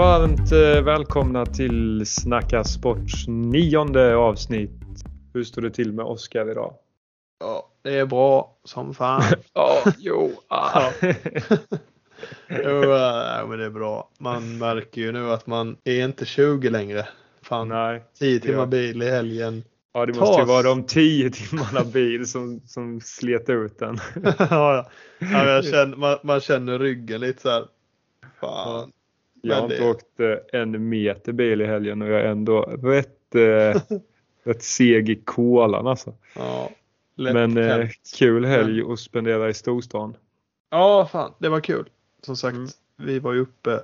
Varmt 0.00 0.52
eh, 0.52 0.82
välkomna 0.82 1.46
till 1.46 2.06
Snacka 2.06 2.64
Sports 2.64 3.28
nionde 3.28 4.16
avsnitt. 4.16 4.70
Hur 5.34 5.44
står 5.44 5.62
det 5.62 5.70
till 5.70 5.92
med 5.92 6.04
Oskar 6.04 6.50
idag? 6.50 6.74
Ja, 7.40 7.68
det 7.82 7.98
är 7.98 8.06
bra 8.06 8.56
som 8.64 8.94
fan. 8.94 9.22
Ja, 9.54 9.82
jo. 9.98 10.32
Ah. 10.48 10.90
jo, 12.48 12.82
äh, 12.82 13.48
men 13.48 13.58
det 13.58 13.64
är 13.64 13.70
bra. 13.70 14.08
Man 14.18 14.58
märker 14.58 15.00
ju 15.00 15.12
nu 15.12 15.30
att 15.30 15.46
man 15.46 15.76
är 15.84 16.04
inte 16.04 16.26
20 16.26 16.70
längre. 16.70 17.08
Fan, 17.42 17.68
Nej. 17.68 18.04
10 18.18 18.40
timmar 18.40 18.66
bil 18.66 19.02
i 19.02 19.10
helgen. 19.10 19.64
Ja, 19.92 20.06
det 20.06 20.12
måste 20.12 20.36
ju 20.36 20.42
oss. 20.42 20.48
vara 20.48 20.62
de 20.62 20.82
tio 20.82 21.30
timmarna 21.30 21.84
bil 21.84 22.26
som, 22.26 22.60
som 22.66 23.00
slet 23.00 23.48
ut 23.48 23.78
den. 23.78 23.98
ja, 24.22 24.36
ja. 24.48 24.86
Ja, 25.18 25.62
känner, 25.62 25.96
man, 25.96 26.18
man 26.22 26.40
känner 26.40 26.78
ryggen 26.78 27.20
lite 27.20 27.42
så 27.42 27.50
här. 27.50 27.64
Fan. 28.40 28.92
Jag 29.42 29.56
har 29.56 29.62
inte 29.62 29.76
det- 29.76 29.90
åkt 29.90 30.20
eh, 30.20 30.60
en 30.60 30.88
meter 30.88 31.32
bil 31.32 31.60
i 31.60 31.66
helgen 31.66 32.02
och 32.02 32.08
jag 32.08 32.20
är 32.20 32.24
ändå 32.24 32.60
rätt, 32.62 33.34
eh, 33.34 33.82
rätt 34.44 34.62
seg 34.62 35.08
i 35.10 35.16
kolan 35.16 35.86
alltså. 35.86 36.14
Ja, 36.34 36.70
Men 37.14 37.56
eh, 37.58 37.88
kul 38.18 38.44
helg 38.44 38.82
att 38.92 38.98
spendera 39.00 39.48
i 39.48 39.54
storstan. 39.54 40.16
Ja, 40.70 41.08
fan, 41.12 41.32
det 41.38 41.48
var 41.48 41.60
kul. 41.60 41.88
Som 42.22 42.36
sagt, 42.36 42.56
Mm. 42.56 42.68
vi 42.96 43.18
var 43.18 43.32
ju 43.32 43.40
uppe 43.40 43.80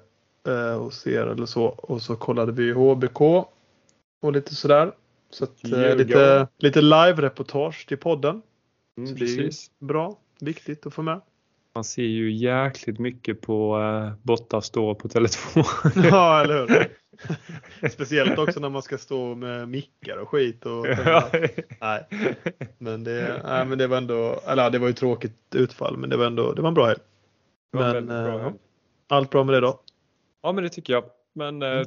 eh, 0.49 0.79
hos 0.79 1.07
er 1.07 1.27
eller 1.27 1.47
så 1.47 1.65
och 1.65 2.03
så 2.03 2.17
kollade 2.17 2.53
vi 2.53 2.73
HBK 2.73 3.21
och 4.23 4.33
lite 4.33 4.55
sådär. 4.55 4.93
Så 5.31 5.45
att, 5.45 5.65
eh, 5.65 5.97
lite, 5.97 6.47
lite 6.59 6.81
live-reportage 6.81 7.87
till 7.89 7.97
podden. 7.99 8.43
Mm, 8.99 9.09
Så 9.09 9.15
det 9.15 9.25
är 9.25 9.51
bra, 9.85 10.17
viktigt 10.41 10.87
att 10.87 10.95
få 10.95 11.03
med. 11.03 11.21
Man 11.77 11.85
ser 11.85 12.03
ju 12.03 12.33
jäkligt 12.33 12.99
mycket 12.99 13.41
på 13.41 13.79
eh, 13.81 14.13
Botta 14.23 14.61
stå 14.61 14.95
på 14.95 15.09
Tele2. 15.09 15.65
Ja, 16.11 16.41
eller 16.43 16.55
hur? 16.69 17.89
Speciellt 17.89 18.39
också 18.39 18.61
när 18.61 18.69
man 18.69 18.83
ska 18.83 18.99
stå 18.99 19.35
med 19.35 19.69
mickar 19.69 20.17
och 20.17 20.29
skit. 20.29 20.67
Och, 20.67 20.87
nej, 21.81 22.07
men 22.79 23.05
det, 23.05 23.41
nej, 23.45 23.67
men 23.67 23.79
det 23.79 23.87
var 23.87 23.97
ändå, 23.97 24.41
eller 24.47 24.63
ja, 24.63 24.71
det 24.71 24.79
var 24.79 24.87
ju 24.87 24.93
tråkigt 24.93 25.55
utfall, 25.55 25.97
men 25.97 26.11
det 26.11 26.17
var 26.17 26.27
ändå, 26.27 26.53
det 26.53 26.63
var 26.63 26.69
en 26.69 26.75
bra 26.75 26.87
helg. 26.87 27.01
Men, 27.73 28.07
bra 28.07 28.17
eh, 28.17 28.41
helg. 28.41 28.55
Allt 29.09 29.31
bra 29.31 29.45
med 29.45 29.55
det 29.55 29.61
då? 29.61 29.81
Ja 30.43 30.53
men 30.53 30.65
det 30.65 30.71
tycker 30.71 30.93
jag. 30.93 31.05
Men 31.33 31.63
eh, 31.63 31.69
Mm. 31.71 31.87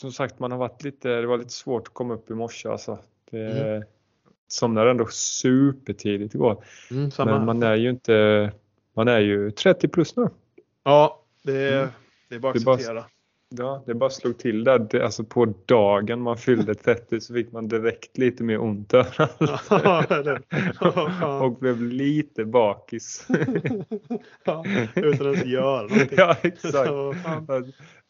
som 0.00 0.12
sagt 0.12 0.38
man 0.38 0.50
har 0.50 0.58
varit 0.58 0.84
lite, 0.84 1.08
det 1.08 1.26
var 1.26 1.38
lite 1.38 1.52
svårt 1.52 1.88
att 1.88 1.94
komma 1.94 2.14
upp 2.14 2.30
i 2.30 2.34
morse 2.34 2.68
alltså. 2.68 2.98
Det, 3.30 3.38
Mm. 3.76 3.82
Somnade 4.50 4.90
ändå 4.90 5.06
supertidigt 5.06 6.34
igår. 6.34 6.64
Mm, 6.90 7.10
Men 7.18 7.44
man 7.46 7.62
är 7.62 7.74
ju 7.76 7.90
inte, 7.90 8.52
man 8.98 9.08
är 9.08 9.18
ju 9.20 9.50
30 9.50 9.88
plus 9.88 10.16
nu. 10.16 10.28
Ja, 10.84 11.22
det 11.42 11.52
är, 11.56 11.78
Mm. 11.78 11.90
det 12.28 12.34
är 12.34 12.38
bara 12.38 12.52
att 12.52 12.64
bara- 12.64 12.74
acceptera. 12.74 13.04
Ja, 13.50 13.82
det 13.86 13.94
bara 13.94 14.10
slog 14.10 14.38
till 14.38 14.64
där. 14.64 14.78
Det, 14.78 15.04
alltså 15.04 15.24
på 15.24 15.54
dagen 15.66 16.20
man 16.20 16.36
fyllde 16.36 16.74
30 16.84 17.20
så 17.20 17.34
fick 17.34 17.52
man 17.52 17.68
direkt 17.68 18.18
lite 18.18 18.42
mer 18.42 18.60
ont 18.60 18.94
överallt. 18.94 20.42
Och 21.42 21.58
blev 21.58 21.82
lite 21.82 22.44
bakis. 22.44 23.26
Ja, 24.44 24.64
utan 24.94 25.30
att 25.30 25.46
göra 25.46 25.82
någonting. 25.82 26.08
ja, 26.16 26.36
exakt. 26.42 26.90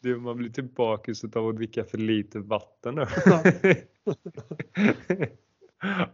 Det, 0.01 0.15
man 0.15 0.37
blir 0.37 0.49
typ 0.49 0.75
bakis 0.75 1.23
av 1.35 1.47
att 1.47 1.55
dricka 1.55 1.83
för 1.83 1.97
lite 1.97 2.39
vatten 2.39 2.95
nu. 2.95 3.05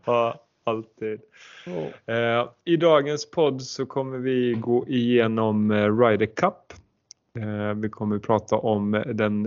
ja, 0.06 0.45
alltid. 0.66 1.21
Ja. 1.66 2.13
Eh, 2.13 2.49
I 2.66 2.77
dagens 2.77 3.31
podd 3.31 3.61
så 3.61 3.85
kommer 3.85 4.17
vi 4.17 4.53
gå 4.53 4.86
igenom 4.87 5.71
eh, 5.71 5.98
Ryder 5.98 6.26
Cup. 6.26 6.73
Eh, 7.39 7.73
vi 7.73 7.89
kommer 7.89 8.20
prata 8.20 8.55
om 8.55 9.04
den, 9.14 9.43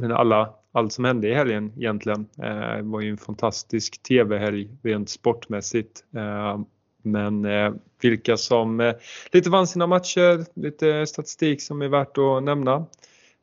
den 0.00 0.12
alla, 0.12 0.54
allt 0.72 0.92
som 0.92 1.04
hände 1.04 1.28
i 1.28 1.34
helgen 1.34 1.72
egentligen. 1.76 2.26
Eh, 2.42 2.76
det 2.76 2.82
var 2.82 3.00
ju 3.00 3.10
en 3.10 3.16
fantastisk 3.16 4.02
tv-helg 4.02 4.68
rent 4.82 5.08
sportmässigt. 5.08 6.04
Eh, 6.16 6.60
men 7.02 7.44
eh, 7.44 7.72
vilka 8.02 8.36
som 8.36 8.94
lite 9.32 9.50
vann 9.50 9.66
sina 9.66 9.86
matcher, 9.86 10.60
lite 10.60 11.06
statistik 11.06 11.62
som 11.62 11.82
är 11.82 11.88
värt 11.88 12.18
att 12.18 12.42
nämna. 12.42 12.86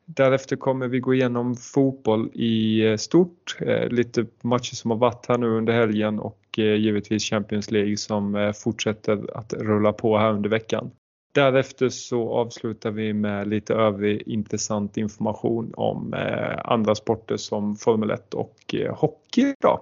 Därefter 0.04 0.56
kommer 0.56 0.88
vi 0.88 1.00
gå 1.00 1.14
igenom 1.14 1.56
fotboll 1.56 2.30
i 2.32 2.96
stort, 2.98 3.56
lite 3.90 4.26
matcher 4.42 4.74
som 4.74 4.90
har 4.90 4.98
varit 4.98 5.26
här 5.26 5.38
nu 5.38 5.46
under 5.46 5.72
helgen 5.72 6.18
och 6.18 6.49
givetvis 6.60 7.24
Champions 7.24 7.70
League 7.70 7.96
som 7.96 8.34
eh, 8.34 8.52
fortsätter 8.52 9.38
att 9.38 9.52
rulla 9.52 9.92
på 9.92 10.18
här 10.18 10.32
under 10.32 10.50
veckan. 10.50 10.90
Därefter 11.32 11.88
så 11.88 12.32
avslutar 12.32 12.90
vi 12.90 13.12
med 13.12 13.48
lite 13.48 13.74
övrig 13.74 14.22
intressant 14.26 14.96
information 14.96 15.72
om 15.76 16.14
eh, 16.14 16.58
andra 16.64 16.94
sporter 16.94 17.36
som 17.36 17.76
Formel 17.76 18.10
1 18.10 18.34
och 18.34 18.74
eh, 18.74 18.94
hockey 18.96 19.54
idag. 19.58 19.80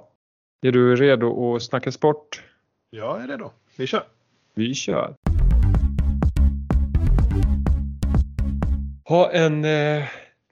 Är 0.62 0.72
du 0.72 0.96
redo 0.96 1.54
att 1.54 1.62
snacka 1.62 1.92
sport? 1.92 2.42
Jag 2.90 3.22
är 3.22 3.28
redo. 3.28 3.50
Vi 3.76 3.86
kör. 3.86 4.02
Vi 4.54 4.74
kör! 4.74 5.14
Ha 9.04 9.30
en 9.30 9.64
eh, 9.64 10.04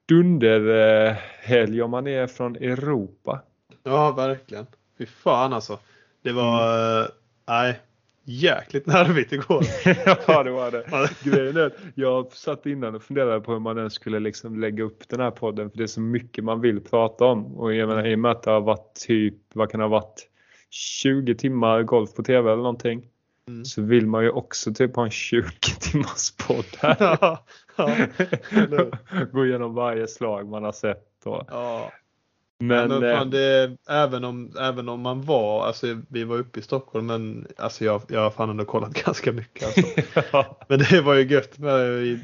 dunderhelg 0.07 1.81
om 1.81 1.91
man 1.91 2.07
är 2.07 2.27
från 2.27 2.55
Europa. 2.55 3.41
Ja, 3.83 4.11
verkligen. 4.11 4.65
Fy 4.97 5.05
fan 5.05 5.53
alltså. 5.53 5.79
Det 6.27 6.33
var, 6.33 7.01
eh, 7.01 7.07
nej, 7.47 7.79
jäkligt 8.23 8.85
nervigt 8.85 9.31
igår. 9.31 9.63
ja 10.27 10.43
det 10.43 10.51
var 10.51 10.71
det. 10.71 11.09
Grejen 11.23 11.57
är 11.57 11.65
att 11.65 11.77
jag 11.95 12.33
satt 12.33 12.65
innan 12.65 12.95
och 12.95 13.03
funderade 13.03 13.41
på 13.41 13.51
hur 13.51 13.59
man 13.59 13.77
ens 13.77 13.93
skulle 13.93 14.19
liksom 14.19 14.59
lägga 14.59 14.83
upp 14.83 15.09
den 15.09 15.19
här 15.19 15.31
podden 15.31 15.69
för 15.69 15.77
det 15.77 15.83
är 15.83 15.87
så 15.87 16.01
mycket 16.01 16.43
man 16.43 16.61
vill 16.61 16.81
prata 16.81 17.25
om. 17.25 17.57
Och 17.57 17.73
jag 17.73 17.87
menar, 17.89 18.07
i 18.07 18.15
och 18.15 18.19
med 18.19 18.31
att 18.31 18.43
det 18.43 18.51
har 18.51 18.61
varit 18.61 18.93
typ, 19.07 19.35
vad 19.53 19.71
kan 19.71 19.79
det 19.79 19.83
ha 19.83 19.89
varit, 19.89 20.27
20 20.69 21.35
timmar 21.35 21.83
golf 21.83 22.13
på 22.13 22.23
tv 22.23 22.51
eller 22.51 22.63
någonting. 22.63 23.07
Mm. 23.47 23.65
Så 23.65 23.81
vill 23.81 24.07
man 24.07 24.23
ju 24.23 24.29
också 24.29 24.73
typ 24.73 24.95
ha 24.95 25.03
en 25.03 25.11
20 25.11 25.49
timmars 25.79 26.31
podd 26.47 26.65
här. 26.79 26.97
ja, 27.21 27.45
ja? 27.75 27.95
Gå 29.31 29.45
igenom 29.45 29.73
varje 29.73 30.07
slag 30.07 30.47
man 30.47 30.63
har 30.63 30.71
sett. 30.71 31.25
Och, 31.25 31.43
ja. 31.47 31.91
Men 32.59 32.89
Men, 32.89 33.03
eh, 33.03 33.17
fan, 33.17 33.29
det, 33.29 33.77
även, 33.89 34.23
om, 34.23 34.51
även 34.59 34.89
om 34.89 35.01
man 35.01 35.21
var, 35.21 35.65
alltså 35.65 36.01
vi 36.09 36.23
var 36.23 36.37
uppe 36.37 36.59
i 36.59 36.63
Stockholm 36.63 37.05
men 37.05 37.47
alltså 37.57 37.85
jag, 37.85 38.01
jag 38.07 38.21
har 38.21 38.31
fan 38.31 38.49
ändå 38.49 38.65
kollat 38.65 38.93
ganska 39.05 39.31
mycket. 39.31 39.65
Alltså. 39.65 40.01
ja, 40.31 40.57
Men 40.67 40.79
det 40.79 41.01
var 41.01 41.13
ju 41.13 41.27
gött 41.27 41.57
med 41.57 42.03
i, 42.03 42.19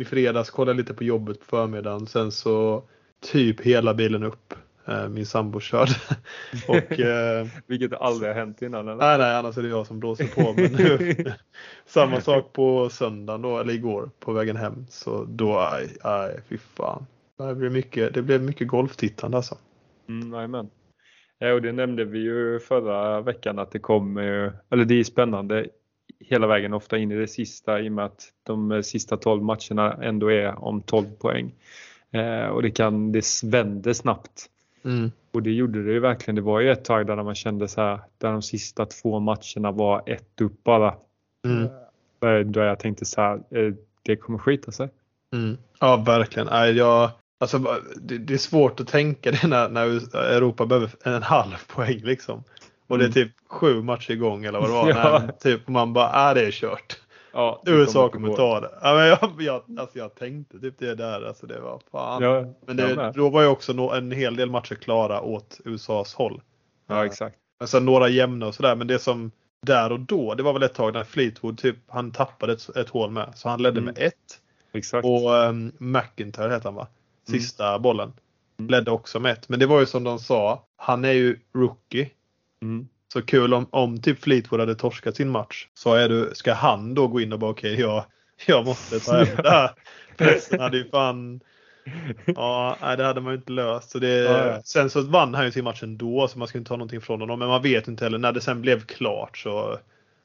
i 0.00 0.04
fredags 0.04 0.50
kollade 0.50 0.70
jag 0.70 0.76
lite 0.76 0.94
på 0.94 1.04
jobbet 1.04 1.40
på 1.40 1.46
förmiddagen 1.46 2.06
sen 2.06 2.32
så 2.32 2.82
typ 3.20 3.60
hela 3.60 3.94
bilen 3.94 4.22
upp. 4.22 4.54
Eh, 4.88 5.08
Min 5.08 5.26
sambo 5.26 5.60
körde. 5.60 5.92
Och, 6.68 7.00
eh, 7.00 7.46
vilket 7.66 7.92
aldrig 7.92 8.30
har 8.30 8.34
hänt 8.34 8.62
innan. 8.62 8.88
Eller? 8.88 8.96
nej, 8.96 9.18
nej, 9.18 9.36
annars 9.36 9.58
är 9.58 9.62
det 9.62 9.68
jag 9.68 9.86
som 9.86 10.00
blåser 10.00 10.26
på. 10.26 10.52
Men 10.52 10.72
nu, 10.72 11.14
samma 11.86 12.20
sak 12.20 12.52
på 12.52 12.90
söndagen 12.90 13.42
då, 13.42 13.58
eller 13.58 13.72
igår 13.72 14.10
på 14.20 14.32
vägen 14.32 14.56
hem. 14.56 14.86
Så 14.90 15.24
då, 15.24 15.58
aj, 15.58 15.96
aj, 16.02 16.40
fy 16.48 16.58
fan. 16.58 17.06
Det 17.38 17.54
blev 17.54 17.72
mycket, 17.72 18.14
det 18.14 18.22
blev 18.22 18.42
mycket 18.42 18.68
golftittande 18.68 19.36
alltså. 19.36 19.58
Mm. 20.08 20.68
Ja, 21.38 21.52
och 21.52 21.62
det 21.62 21.72
nämnde 21.72 22.04
vi 22.04 22.18
ju 22.18 22.60
förra 22.60 23.20
veckan 23.20 23.58
att 23.58 23.70
det 23.70 23.78
kommer, 23.78 24.52
eller 24.70 24.84
det 24.84 24.94
är 24.94 25.04
spännande 25.04 25.66
hela 26.20 26.46
vägen 26.46 26.74
ofta 26.74 26.98
in 26.98 27.12
i 27.12 27.16
det 27.16 27.28
sista 27.28 27.80
i 27.80 27.88
och 27.88 27.92
med 27.92 28.04
att 28.04 28.22
de 28.42 28.72
eh, 28.72 28.80
sista 28.80 29.16
12 29.16 29.42
matcherna 29.42 29.92
ändå 30.02 30.32
är 30.32 30.64
om 30.64 30.82
12 30.82 31.04
poäng. 31.18 31.54
Eh, 32.10 32.46
och 32.46 32.62
det 32.62 32.70
kan, 32.70 33.12
det 33.12 33.24
vänder 33.44 33.92
snabbt. 33.92 34.46
Mm. 34.84 35.10
Och 35.32 35.42
det 35.42 35.50
gjorde 35.50 35.84
det 35.84 35.92
ju 35.92 36.00
verkligen. 36.00 36.34
Det 36.34 36.42
var 36.42 36.60
ju 36.60 36.70
ett 36.70 36.84
tag 36.84 37.06
där 37.06 37.22
man 37.22 37.34
kände 37.34 37.68
så 37.68 37.80
här, 37.80 38.00
där 38.18 38.32
de 38.32 38.42
sista 38.42 38.86
två 38.86 39.20
matcherna 39.20 39.70
var 39.72 40.02
ett 40.06 40.40
upp 40.40 40.64
bara. 40.64 40.94
Mm. 41.46 41.68
Där- 42.20 42.44
Då 42.44 42.60
jag 42.60 42.78
tänkte 42.78 43.04
så 43.04 43.20
här, 43.20 43.34
eh, 43.50 43.74
det 44.02 44.16
kommer 44.16 44.38
skita 44.38 44.72
sig. 44.72 44.88
Mm. 45.32 45.56
Ja, 45.80 45.96
verkligen. 46.06 46.76
Jag, 46.76 47.10
alltså, 47.38 47.58
det, 47.96 48.18
det 48.18 48.34
är 48.34 48.38
svårt 48.38 48.80
att 48.80 48.88
tänka 48.88 49.30
det 49.30 49.46
när, 49.46 49.68
när 49.68 50.14
Europa 50.16 50.66
behöver 50.66 50.90
en 51.04 51.22
halv 51.22 51.54
poäng 51.66 52.00
liksom. 52.04 52.44
Och 52.86 52.98
det 52.98 53.04
är 53.04 53.06
Mm. 53.06 53.12
typ 53.12 53.32
sju 53.48 53.82
matcher 53.82 54.10
igång 54.10 54.44
eller 54.44 54.60
vad 54.60 54.68
det 54.68 54.74
var. 54.74 54.88
Ja. 55.12 55.18
Nej, 55.18 55.30
typ 55.40 55.68
man 55.68 55.92
bara, 55.92 56.08
är 56.10 56.34
det 56.34 56.46
är 56.46 56.50
kört. 56.50 56.98
Ja, 57.32 57.62
det 57.64 57.70
USA 57.70 58.08
kommer 58.08 58.34
ta 58.34 58.60
det. 58.60 58.70
Ja, 58.82 58.94
men 58.94 59.06
jag, 59.08 59.18
jag, 59.38 59.78
alltså, 59.80 59.98
jag 59.98 60.14
tänkte 60.14 60.58
typ 60.58 60.78
det 60.78 60.94
där. 60.94 61.22
Alltså, 61.26 61.46
det 61.46 61.60
var 61.60 61.80
fan. 61.92 62.22
Ja, 62.22 62.44
men 62.66 62.76
det, 62.76 63.12
då 63.16 63.28
var 63.28 63.42
ju 63.42 63.48
också 63.48 63.72
en 63.72 64.12
hel 64.12 64.36
del 64.36 64.50
matcher 64.50 64.74
klara 64.74 65.20
åt 65.20 65.60
USAs 65.64 66.14
håll. 66.14 66.40
ja, 66.88 67.06
exakt. 67.06 67.36
Men 67.58 67.68
sen 67.68 67.84
några 67.84 68.08
jämna 68.08 68.46
och 68.46 68.54
sådär. 68.54 68.76
Men 68.76 68.86
det 68.86 68.98
som 68.98 69.30
där 69.66 69.92
och 69.92 70.00
då, 70.00 70.34
det 70.34 70.42
var 70.42 70.52
väl 70.52 70.62
ett 70.62 70.74
tag 70.74 70.92
när 70.92 71.04
Fleetwood 71.04 71.58
typ, 71.58 71.76
han 71.88 72.10
tappade 72.10 72.52
ett, 72.52 72.76
ett 72.76 72.88
hål 72.88 73.10
med. 73.10 73.32
Så 73.34 73.48
han 73.48 73.62
ledde 73.62 73.80
Mm. 73.80 73.84
med 73.94 74.06
ett. 74.06 74.14
exakt. 74.72 75.04
Och 75.04 75.30
um, 75.32 75.72
McIntyre 75.78 76.52
heter 76.52 76.64
han 76.64 76.74
va? 76.74 76.86
Mm. 77.28 77.40
Sista 77.40 77.78
bollen. 77.78 78.12
Mm. 78.58 78.70
Ledde 78.70 78.90
också 78.90 79.20
med 79.20 79.32
ett. 79.32 79.48
Men 79.48 79.60
det 79.60 79.66
var 79.66 79.80
ju 79.80 79.86
som 79.86 80.04
de 80.04 80.18
sa, 80.18 80.64
han 80.76 81.04
är 81.04 81.12
ju 81.12 81.38
rookie. 81.54 82.10
Mm. 82.62 82.88
Så 83.12 83.22
kul 83.22 83.54
om, 83.54 83.66
om 83.70 84.02
typ 84.02 84.22
Fleetwood 84.22 84.60
hade 84.60 84.74
torskat 84.74 85.16
sin 85.16 85.28
match. 85.28 85.68
Så 85.74 85.94
är 85.94 86.08
du, 86.08 86.30
ska 86.34 86.52
han 86.52 86.94
då 86.94 87.08
gå 87.08 87.20
in 87.20 87.32
och 87.32 87.38
bara 87.38 87.50
okej, 87.50 87.80
jag, 87.80 88.04
jag 88.46 88.64
måste 88.64 89.00
ta 89.00 89.24
hem 89.24 89.36
det 89.36 89.50
här. 89.50 89.70
Pressen 90.16 90.60
hade 90.60 90.76
ju 90.76 90.90
fan 90.90 91.40
ja, 92.26 92.76
nej, 92.82 92.96
det 92.96 93.04
hade 93.04 93.20
man 93.20 93.32
ju 93.32 93.38
inte 93.38 93.52
löst. 93.52 93.90
Så 93.90 93.98
det, 93.98 94.08
Ja, 94.08 94.46
ja. 94.46 94.62
Sen 94.64 94.90
så 94.90 95.02
vann 95.02 95.34
han 95.34 95.44
ju 95.44 95.50
sin 95.50 95.64
match 95.64 95.82
ändå 95.82 96.28
så 96.28 96.38
man 96.38 96.48
ska 96.48 96.58
inte 96.58 96.68
ta 96.68 96.76
någonting 96.76 97.00
från 97.00 97.20
honom. 97.20 97.38
Men 97.38 97.48
man 97.48 97.62
vet 97.62 97.88
inte 97.88 98.04
heller. 98.04 98.18
När 98.18 98.32
det 98.32 98.40
sen 98.40 98.62
blev 98.62 98.80
klart 98.80 99.38
så 99.38 99.78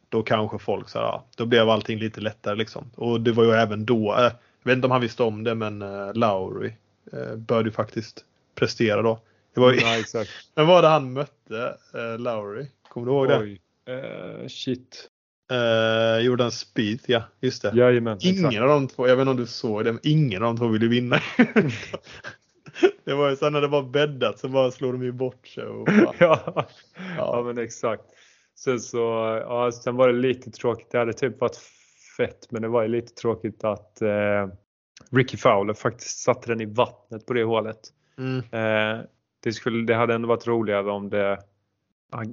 då 0.10 0.24
kanske 0.24 0.60
folk 0.60 0.90
sa 0.90 1.00
ja, 1.00 1.26
då 1.38 1.46
blev 1.46 1.70
allting 1.70 2.00
lite 2.00 2.22
lättare 2.22 2.56
liksom. 2.56 2.92
Och 2.96 3.22
det 3.22 3.32
var 3.32 3.44
ju 3.44 3.52
även 3.52 3.86
då, 3.86 4.16
jag 4.18 4.32
vet 4.64 4.76
inte 4.76 4.88
om 4.88 4.92
han 4.92 5.02
visste 5.02 5.24
om 5.24 5.44
det 5.44 5.56
men 5.56 5.82
eh, 5.82 6.14
Lowry 6.14 6.72
eh, 7.14 7.36
började 7.36 7.70
ju 7.70 7.74
faktiskt 7.74 8.26
prestera 8.56 9.02
då. 9.02 9.20
Det 9.54 9.60
var 9.60 9.74
ju, 9.74 9.80
Ja, 9.80 10.00
exakt. 10.00 10.30
men 10.56 10.68
var 10.68 10.82
det 10.82 10.88
han 10.88 11.14
mötte 11.14 11.78
eh, 11.94 12.20
Lowry? 12.20 12.68
Kommer 12.90 13.08
du 13.08 13.14
ihåg 13.14 13.28
det? 13.28 13.40
Oj. 13.40 13.62
Eh, 13.86 14.48
shit. 14.48 15.10
Eh, 15.52 16.26
Jordan 16.26 16.52
Spieth, 16.52 17.12
ja 17.12 17.24
just 17.42 17.62
det. 17.62 17.72
Jajamän. 17.76 18.18
Ingen 18.22 18.46
exakt. 18.46 18.62
av 18.62 18.68
de 18.68 18.88
två, 18.88 19.08
jag 19.08 19.16
vet 19.16 19.22
inte 19.22 19.32
om 19.32 19.38
du 19.38 19.48
såg 19.48 19.86
det, 19.86 19.92
men 19.92 20.02
ingen 20.04 20.44
av 20.44 20.56
de 20.56 20.58
två 20.58 20.68
ville 20.68 20.88
vinna. 20.88 21.20
det 23.04 23.14
var 23.14 23.30
ju 23.30 23.36
sen 23.36 23.54
när 23.54 23.62
det 23.62 23.68
var 23.68 23.84
bäddat 23.84 24.40
så 24.40 24.50
bara 24.50 24.72
slog 24.72 24.94
de 24.94 25.04
ju 25.04 25.12
bort 25.12 25.48
sig. 25.48 25.64
Ja. 25.88 26.14
ja, 26.20 26.68
ja. 27.18 27.44
men 27.46 27.58
exakt. 27.58 28.04
Sen 28.56 28.80
så, 28.80 28.98
ja, 29.48 29.72
sen 29.72 29.96
var 29.96 30.08
det 30.08 30.14
lite 30.20 30.52
tråkigt. 30.52 30.92
Det 30.92 30.98
hade 30.98 31.14
typ 31.14 31.42
varit 31.42 31.58
fett, 32.18 32.48
men 32.52 32.62
det 32.62 32.68
var 32.68 32.82
ju 32.82 32.88
lite 32.88 33.14
tråkigt 33.14 33.64
att 33.64 34.02
eh, 34.02 34.48
Ricky 35.16 35.38
Fowler 35.38 35.74
faktiskt 35.74 36.20
satte 36.20 36.48
den 36.52 36.62
i 36.62 36.66
vattnet 36.66 37.26
på 37.26 37.34
det 37.34 37.44
hålet. 37.44 37.80
Mm, 38.18 38.38
Eh, 38.52 39.06
det, 39.40 39.54
skulle, 39.54 39.86
det 39.86 39.96
hade 39.96 40.14
ändå 40.14 40.28
varit 40.28 40.48
roligare 40.48 40.92
om 40.92 41.10
det, 41.10 41.40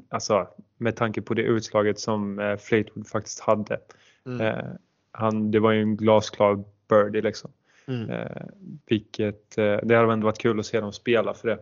alltså 0.09 0.49
med 0.77 0.97
tanke 0.97 1.23
på 1.23 1.35
det 1.35 1.43
utslaget 1.43 1.99
som 1.99 2.39
eh, 2.39 2.57
Fleetwood 2.57 3.09
faktiskt 3.09 3.41
hade. 3.41 3.81
mm, 4.27 4.41
Eh, 4.41 4.65
han, 5.13 5.51
det 5.51 5.61
var 5.61 5.73
ju 5.73 5.83
en 5.83 5.97
glasklar 5.97 6.65
birdie 6.89 7.23
liksom. 7.23 7.51
mm. 7.87 8.11
Eh, 8.11 8.43
vilket, 8.87 9.59
eh, 9.59 9.77
det 9.83 9.97
hade 9.97 10.13
ändå 10.13 10.25
varit 10.25 10.39
kul 10.39 10.61
att 10.61 10.67
se 10.67 10.81
dem 10.81 10.93
spela 10.93 11.35
för 11.35 11.49
det. 11.49 11.59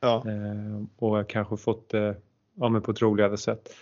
Ja, 0.00 0.24
Eh, 0.26 0.84
och 0.96 1.28
kanske 1.28 1.56
fått 1.56 1.88
det 1.88 2.16
ja, 2.54 2.80
på 2.80 2.90
ett 2.90 3.02
roligare 3.02 3.36
sätt. 3.36 3.74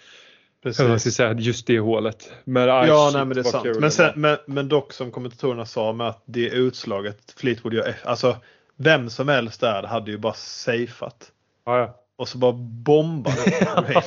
Precis. 0.64 1.14
Säga, 1.14 1.32
just 1.32 1.66
det 1.66 1.78
hålet. 1.80 2.32
Men, 2.44 2.70
ah, 2.70 2.86
Ja, 2.86 3.06
shit, 3.06 3.16
nej, 3.16 3.24
men 3.26 3.34
det 3.34 3.40
är 3.40 3.44
sant. 3.44 3.80
Men, 3.80 3.90
sen, 3.90 4.12
men, 4.16 4.38
men 4.46 4.68
dock 4.68 4.92
som 4.92 5.10
kommentatorerna 5.10 5.66
sa 5.66 5.92
med 5.92 6.08
att 6.08 6.22
det 6.24 6.48
utslaget 6.48 7.34
Fleetwood 7.36 7.74
gör, 7.74 7.94
alltså 8.04 8.36
vem 8.76 9.10
som 9.10 9.28
helst 9.28 9.60
där 9.60 9.82
hade 9.82 10.10
ju 10.10 10.18
bara 10.18 10.32
safeat. 10.34 11.32
Ja, 11.64 11.96
Och 12.16 12.28
så 12.28 12.38
bara 12.38 12.52
bombade. 12.52 13.36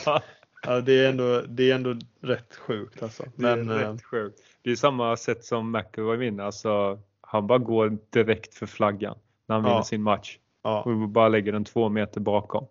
ja. 0.65 0.81
det, 0.81 1.05
är 1.05 1.09
ändå, 1.09 1.41
det 1.47 1.71
är 1.71 1.75
ändå 1.75 1.95
rätt 2.21 2.55
sjukt 2.55 3.03
alltså. 3.03 3.23
det 3.35 3.49
är 3.49 3.55
Men, 3.55 3.69
eh, 3.81 3.91
rätt 3.93 4.03
sjukt. 4.03 4.39
Det 4.63 4.71
är 4.71 4.75
samma 4.75 5.17
sätt 5.17 5.45
som 5.45 5.71
McIlroy 5.71 6.17
vinner. 6.17 6.43
Alltså, 6.43 6.99
han 7.21 7.47
bara 7.47 7.59
går 7.59 7.97
direkt 8.09 8.53
för 8.53 8.65
flaggan 8.65 9.17
när 9.47 9.55
han 9.55 9.63
Ja. 9.65 9.69
vinner 9.69 9.83
sin 9.83 10.01
match. 10.03 10.37
ja, 10.63 10.81
Och 10.81 11.09
bara 11.09 11.27
lägger 11.29 11.51
den 11.51 11.65
två 11.65 11.89
meter 11.89 12.19
bakom. 12.21 12.65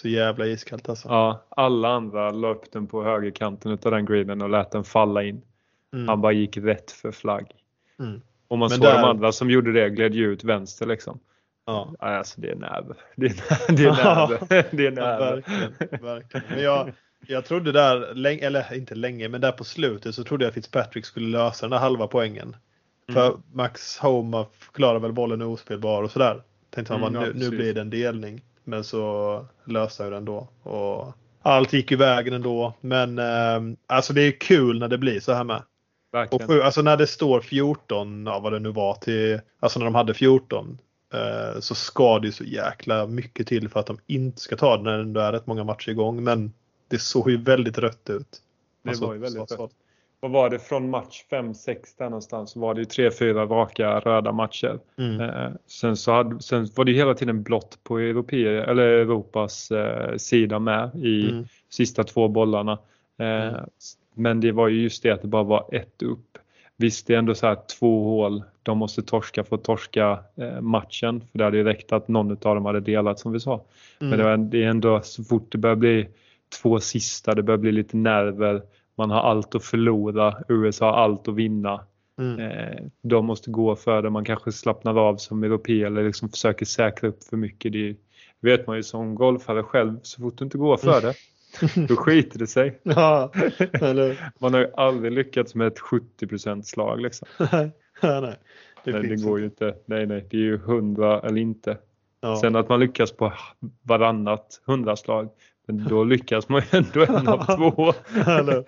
Så 0.00 0.08
jävla 0.08 0.46
iskallt 0.46 0.88
alltså. 0.88 1.08
Ja, 1.08 1.44
alla 1.48 1.88
andra 1.88 2.30
la 2.30 2.48
upp 2.48 2.72
den 2.72 2.86
på 2.86 3.04
högerkanten 3.04 3.72
utav 3.72 3.92
den 3.92 4.04
greenen 4.06 4.42
och 4.42 4.50
lät 4.50 4.70
den 4.70 4.84
falla 4.84 5.22
in. 5.22 5.42
Mm, 5.92 6.08
Han 6.08 6.20
bara 6.20 6.32
gick 6.32 6.56
rätt 6.56 6.90
för 6.92 7.12
flagg. 7.12 7.46
mm, 7.98 8.20
Och 8.48 8.58
man 8.58 8.68
Men 8.68 8.78
såg 8.78 8.86
där- 8.86 9.02
de 9.02 9.04
andra 9.08 9.32
som 9.32 9.50
gjorde 9.50 9.72
det 9.72 9.90
gled 9.90 10.14
ju 10.14 10.32
ut 10.32 10.44
vänster 10.44 10.86
liksom. 10.86 11.18
ja. 11.66 11.94
Alltså 11.98 12.40
det 12.40 12.50
är 12.50 12.54
nerv. 12.56 12.94
Det 13.16 13.26
är 13.26 13.30
nerv. 13.30 14.46
Det 14.70 14.86
är 14.86 14.92
är 14.92 14.96
Ja, 14.96 15.18
verkligen, 15.18 16.02
verkligen. 16.04 16.46
Men 16.50 16.62
jag, 16.62 16.92
jag 17.26 17.44
trodde 17.44 17.72
där, 17.72 18.26
eller 18.44 18.74
inte 18.74 18.94
länge, 18.94 19.28
men 19.28 19.40
där 19.40 19.52
på 19.52 19.64
slutet 19.64 20.14
så 20.14 20.24
trodde 20.24 20.44
jag 20.44 20.54
Fitzpatrick 20.54 21.04
skulle 21.06 21.28
lösa 21.38 21.66
den 21.66 21.70
där 21.70 21.78
halva 21.78 22.06
poängen. 22.06 22.56
För 23.12 23.26
Mm. 23.28 23.42
Max 23.52 23.98
Homa 23.98 24.46
förklarade 24.58 24.98
väl 25.00 25.12
bollen 25.12 25.40
är 25.40 25.46
ospelbar 25.46 26.02
och 26.02 26.10
sådär. 26.10 26.42
Tänkte 26.70 26.94
han 26.94 27.02
Mm, 27.02 27.12
bara, 27.14 27.26
ja, 27.26 27.32
nu, 27.34 27.50
blir 27.50 27.74
det 27.74 27.80
en 27.80 27.90
delning. 27.90 28.40
Men 28.70 28.84
så 28.84 29.44
löste 29.64 30.02
jag 30.02 30.12
den 30.12 30.24
då. 30.24 30.48
Och 30.62 31.12
allt 31.42 31.72
gick 31.72 31.92
i 31.92 31.96
vägen 31.96 32.34
ändå. 32.34 32.74
Men 32.80 33.18
eh, 33.18 33.76
alltså 33.86 34.12
det 34.12 34.22
är 34.22 34.40
kul 34.40 34.78
när 34.78 34.88
det 34.88 34.98
blir 34.98 35.20
så 35.20 35.32
här 35.32 35.44
med. 35.44 35.56
Och 35.56 35.62
Verkligen. 36.18 36.48
sju- 36.48 36.62
alltså 36.62 36.82
när 36.82 36.96
det 36.96 37.06
står 37.06 37.40
14, 37.40 38.26
ja, 38.26 38.40
vad 38.40 38.52
det 38.52 38.58
nu 38.58 38.68
var 38.72 38.94
till, 38.94 39.40
alltså 39.60 39.78
när 39.78 39.84
de 39.86 39.94
hade 39.94 40.14
14. 40.14 40.78
Eh, 41.14 41.60
så 41.60 41.74
ska 41.74 42.18
det 42.18 42.26
ju 42.26 42.32
så 42.32 42.44
jäkla 42.44 43.06
mycket 43.06 43.46
till 43.46 43.68
för 43.68 43.80
att 43.80 43.86
de 43.86 43.98
inte 44.06 44.40
ska 44.40 44.56
ta 44.56 44.76
den 44.76 44.84
när 44.84 44.96
det 44.96 45.02
ändå 45.02 45.20
är 45.20 45.32
rätt 45.32 45.46
många 45.46 45.64
matcher 45.64 45.90
igång. 45.90 46.24
Men 46.24 46.52
det 46.88 46.98
såg 46.98 47.30
ju 47.30 47.36
väldigt 47.42 47.78
rött 47.78 48.10
ut. 48.10 48.26
Det 48.82 48.88
Alltså, 48.90 49.06
var 49.06 49.14
ju 49.14 49.20
väldigt 49.20 49.48
så- 49.48 49.64
rätt. 49.66 49.70
Vad 50.20 50.30
var 50.30 50.50
det 50.50 50.58
från 50.58 50.90
match 50.90 51.24
5-6 51.30 51.76
där 51.98 52.04
någonstans 52.04 52.50
så 52.50 52.60
var 52.60 52.74
det 52.74 52.80
ju 52.80 52.84
3-4 52.86 53.46
raka 53.48 54.00
röda 54.00 54.32
matcher. 54.32 54.78
Mm. 54.98 55.20
Eh, 55.20 55.50
sen, 55.66 55.96
så 55.96 56.12
hade, 56.12 56.42
sen 56.42 56.68
var 56.76 56.84
det 56.84 56.92
hela 56.92 57.14
tiden 57.14 57.42
blått 57.42 57.78
på 57.84 57.98
Europe, 57.98 58.36
eller 58.46 58.82
Europas 58.82 59.70
eh, 59.70 60.16
sida 60.16 60.58
med 60.58 60.90
i 60.94 61.30
Mm. 61.30 61.44
sista 61.70 62.04
två 62.04 62.28
bollarna. 62.28 62.72
Eh, 63.18 63.26
Mm. 63.48 63.54
Men 64.14 64.40
det 64.40 64.52
var 64.52 64.68
ju 64.68 64.82
just 64.82 65.02
det 65.02 65.10
att 65.10 65.22
det 65.22 65.28
bara 65.28 65.42
var 65.42 65.64
ett 65.72 66.02
upp. 66.02 66.38
Visst 66.76 67.06
det 67.06 67.14
är 67.14 67.18
ändå 67.18 67.34
så 67.34 67.46
här 67.46 67.56
två 67.78 68.04
hål, 68.04 68.42
de 68.62 68.78
måste 68.78 69.02
torska 69.02 69.44
för 69.44 69.56
att 69.56 69.64
torska 69.64 70.18
eh, 70.36 70.60
matchen. 70.60 71.20
För 71.32 71.38
det 71.38 71.44
hade 71.44 71.56
ju 71.56 71.64
räckt 71.64 71.92
att 71.92 72.08
någon 72.08 72.30
av 72.30 72.36
dem 72.54 72.64
hade 72.64 72.80
delat 72.80 73.18
som 73.18 73.32
vi 73.32 73.40
sa. 73.40 73.60
Men 73.98 74.18
det, 74.18 74.24
var, 74.24 74.36
det 74.36 74.64
är 74.64 74.68
ändå 74.68 75.00
så 75.02 75.24
fort 75.24 75.52
det 75.52 75.58
börjar 75.58 75.76
bli 75.76 76.08
två 76.62 76.80
sista, 76.80 77.34
det 77.34 77.42
börjar 77.42 77.58
bli 77.58 77.72
lite 77.72 77.96
nerver. 77.96 78.62
Man 79.00 79.10
har 79.10 79.20
allt 79.20 79.54
att 79.54 79.64
förlora, 79.64 80.34
USA 80.48 80.90
har 80.90 80.98
allt 80.98 81.28
att 81.28 81.34
vinna. 81.34 81.80
Mm. 82.18 82.40
Eh, 82.40 82.84
de 83.02 83.26
måste 83.26 83.50
gå 83.50 83.76
för 83.76 84.02
det, 84.02 84.10
man 84.10 84.24
kanske 84.24 84.52
slappnar 84.52 84.98
av 84.98 85.16
som 85.16 85.44
europé 85.44 85.82
eller 85.82 86.04
liksom 86.04 86.28
försöker 86.28 86.66
säkra 86.66 87.08
upp 87.08 87.24
för 87.24 87.36
mycket. 87.36 87.72
Det 87.72 87.96
vet 88.40 88.66
man 88.66 88.76
ju 88.76 88.82
som 88.82 89.14
golfare 89.14 89.62
själv, 89.62 89.98
så 90.02 90.22
fort 90.22 90.38
du 90.38 90.44
inte 90.44 90.58
går 90.58 90.76
för 90.76 91.00
det, 91.00 91.14
då 91.88 91.96
skiter 91.96 92.38
det 92.38 92.46
sig. 92.46 92.80
Ja, 92.82 93.32
Man 94.38 94.54
har 94.54 94.60
ju 94.60 94.70
aldrig 94.76 95.12
lyckats 95.12 95.54
med 95.54 95.66
ett 95.66 95.80
70% 96.20 96.62
slag 96.62 97.00
liksom. 97.00 97.28
nej, 97.52 97.70
nej. 98.02 98.34
Det, 98.84 98.92
Nej, 98.92 99.02
det 99.02 99.24
går 99.24 99.38
ju 99.38 99.44
inte. 99.44 99.74
Nej, 99.86 100.06
nej, 100.06 100.26
det 100.30 100.36
är 100.36 100.40
ju 100.40 100.54
100 100.54 101.20
eller 101.20 101.40
inte. 101.40 101.78
Ja. 102.20 102.36
Sen 102.40 102.56
att 102.56 102.68
man 102.68 102.80
lyckas 102.80 103.12
på 103.12 103.32
varannat 103.82 104.60
hundraslag, 104.66 105.28
men 105.72 105.88
då 105.88 106.04
lyckas 106.04 106.48
man 106.48 106.62
ju 106.72 106.78
ändå 106.78 107.02
en 107.02 107.28
av 107.28 107.46
två. 107.56 107.94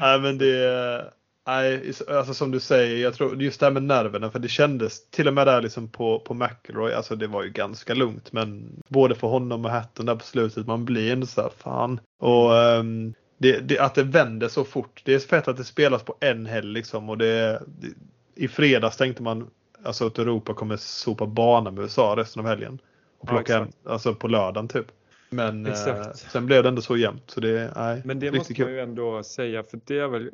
Nej 0.00 0.20
men 0.20 0.38
det 0.38 1.12
Nej, 1.46 1.92
alltså 2.08 2.34
som 2.34 2.50
du 2.50 2.60
säger, 2.60 3.02
jag 3.02 3.14
tror 3.14 3.42
just 3.42 3.60
det 3.60 3.66
här 3.66 3.72
med 3.72 3.82
nerverna 3.82 4.30
för 4.30 4.38
det 4.38 4.48
kändes 4.48 5.10
till 5.10 5.28
och 5.28 5.34
med 5.34 5.46
där 5.46 5.62
liksom 5.62 5.88
på, 5.88 6.20
på 6.20 6.34
McIlroy, 6.34 6.92
alltså 6.92 7.16
det 7.16 7.26
var 7.26 7.42
ju 7.42 7.50
ganska 7.50 7.94
lugnt 7.94 8.32
men 8.32 8.82
både 8.88 9.14
för 9.14 9.28
honom 9.28 9.64
och 9.64 9.70
Hatton 9.70 10.06
där 10.06 10.14
på 10.14 10.24
slutet, 10.24 10.66
man 10.66 10.84
blir 10.84 11.12
ändå 11.12 11.26
så 11.26 11.40
här, 11.40 11.50
fan. 11.58 12.00
Och 12.18 12.56
ehm, 12.56 13.14
det, 13.38 13.60
det, 13.60 13.78
att 13.78 13.94
det 13.94 14.02
vänder 14.02 14.48
så 14.48 14.64
fort, 14.64 15.02
det 15.04 15.14
är 15.14 15.18
fett 15.18 15.48
att 15.48 15.56
det 15.56 15.64
spelas 15.64 16.02
på 16.02 16.14
en 16.20 16.46
helg 16.46 16.72
liksom 16.72 17.10
och 17.10 17.18
det, 17.18 17.62
det 17.66 17.88
i 18.34 18.48
fredags 18.48 18.96
tänkte 18.96 19.22
man 19.22 19.50
alltså 19.84 20.06
att 20.06 20.18
Europa 20.18 20.54
kommer 20.54 20.76
sopa 20.76 21.26
bana 21.26 21.70
med 21.70 21.82
USA 21.82 22.14
resten 22.16 22.40
av 22.40 22.48
helgen. 22.48 22.78
Och 23.20 23.28
Ja, 23.28 23.32
plocka 23.32 23.54
hem, 23.54 23.62
exakt. 23.68 23.86
alltså 23.86 24.14
på 24.14 24.28
lördagen 24.28 24.68
typ. 24.68 24.86
Men 25.30 25.66
eh, 25.66 25.74
sen 26.12 26.46
blev 26.46 26.62
det 26.62 26.68
ändå 26.68 26.82
så 26.82 26.96
jämnt 26.96 27.22
så 27.30 27.40
det, 27.40 27.72
nej, 27.76 28.02
Men 28.04 28.18
det 28.20 28.32
måste 28.32 28.54
kul. 28.54 28.64
man 28.66 28.74
ju 28.74 28.80
ändå 28.80 29.22
säga 29.22 29.62
för 29.62 29.80
det 29.84 29.98
är 29.98 30.08
väl, 30.08 30.30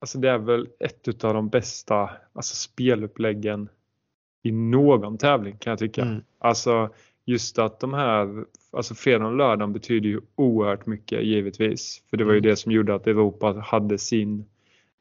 alltså 0.00 0.18
det 0.18 0.30
är 0.30 0.38
väl 0.38 0.68
ett 0.80 1.24
av 1.24 1.34
de 1.34 1.48
bästa 1.48 2.10
alltså 2.32 2.54
speluppläggen 2.54 3.68
i 4.42 4.52
någon 4.52 5.18
tävling 5.18 5.56
kan 5.58 5.70
jag 5.70 5.78
tycka. 5.78 6.02
Mm. 6.02 6.22
Alltså 6.38 6.90
just 7.24 7.58
att 7.58 7.80
de 7.80 7.94
här, 7.94 8.44
alltså 8.72 8.94
fredagen 8.94 9.26
och 9.26 9.36
lördagen 9.36 9.72
betyder 9.72 10.08
ju 10.08 10.20
oerhört 10.34 10.86
mycket 10.86 11.22
givetvis. 11.24 12.02
För 12.10 12.16
det 12.16 12.24
var 12.24 12.32
ju 12.32 12.38
Mm. 12.38 12.50
det 12.50 12.56
som 12.56 12.72
gjorde 12.72 12.94
att 12.94 13.06
Europa 13.06 13.52
hade 13.66 13.98
sin, 13.98 14.44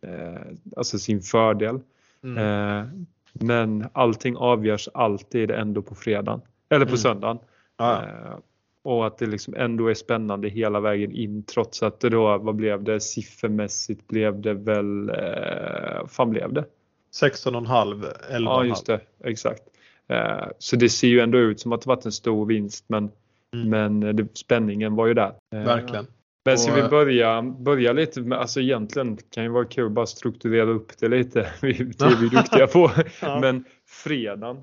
eh, 0.01 0.41
alltså 0.77 0.99
sin 0.99 1.21
fördel. 1.21 1.79
Mm. 2.23 2.37
Eh, 2.37 2.87
men 3.33 3.85
allting 3.93 4.37
avgörs 4.37 4.89
alltid 4.93 5.51
ändå 5.51 5.81
på 5.81 5.95
fredagen. 5.95 6.41
Eller 6.69 6.85
på 6.85 6.89
Mm. 6.89 6.97
söndagen. 6.97 7.39
Ja, 7.77 8.03
Eh, 8.03 8.37
och 8.83 9.07
att 9.07 9.17
det 9.17 9.25
liksom 9.25 9.53
ändå 9.57 9.87
är 9.87 9.93
spännande 9.93 10.49
hela 10.49 10.79
vägen 10.79 11.11
in 11.11 11.43
trots 11.43 11.83
att 11.83 11.99
det 11.99 12.09
då, 12.09 12.37
vad 12.37 12.55
blev 12.55 12.83
det, 12.83 12.99
siffermässigt 12.99 14.07
blev 14.07 14.41
det 14.41 14.53
väl, 14.53 15.09
eh, 15.09 15.99
vad 16.01 16.11
fan 16.11 16.29
blev 16.29 16.53
det? 16.53 16.65
16,5, 17.11 18.03
11,5. 18.29 18.43
Ja 18.43 18.63
just 18.65 18.85
det, 18.85 18.99
exakt. 19.23 19.61
Eh, 20.09 20.45
så 20.59 20.75
det 20.75 20.89
ser 20.89 21.07
ju 21.07 21.19
ändå 21.19 21.37
ut 21.37 21.59
som 21.59 21.71
att 21.71 21.81
det 21.81 21.87
varit 21.87 22.05
en 22.05 22.11
stor 22.11 22.45
vinst 22.45 22.85
men, 22.87 23.09
Mm. 23.53 23.69
men 23.69 24.03
eh, 24.03 24.13
det, 24.15 24.37
spänningen 24.37 24.95
var 24.95 25.07
ju 25.07 25.13
där. 25.13 25.33
Eh, 25.55 25.59
Verkligen. 25.61 26.07
Men 26.45 26.57
ska 26.57 26.73
vi 26.75 26.89
börja, 26.89 27.41
börja 27.41 27.93
lite 27.93 28.21
med, 28.21 28.37
alltså 28.37 28.59
egentligen 28.61 29.17
kan 29.31 29.43
ju 29.43 29.49
vara 29.49 29.65
kul 29.65 29.85
att 29.85 29.91
bara 29.91 30.05
strukturera 30.05 30.69
upp 30.69 30.97
det 30.99 31.07
lite. 31.07 31.47
Vi- 31.61 31.73
Det 31.73 32.01
är 32.05 32.21
vi 32.21 32.29
duktiga 32.29 32.67
på. 32.67 32.91
Ja. 33.21 33.39
Men 33.39 33.65
fredagen. 34.03 34.57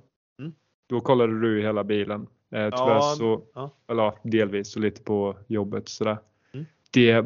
Då 0.87 1.01
kollade 1.01 1.41
du 1.41 1.63
hela 1.63 1.85
bilen. 1.85 2.27
Eh, 2.55 2.71
tyvärr 2.71 2.95
Ja, 2.95 3.15
så, 3.19 3.43
ja. 3.55 3.71
eller 3.89 4.13
delvis 4.23 4.77
och 4.77 4.83
lite 4.83 5.03
på 5.03 5.37
jobbet 5.47 5.89
sådär. 5.89 6.19
Mm. 6.53 6.67
Det, 6.91 7.25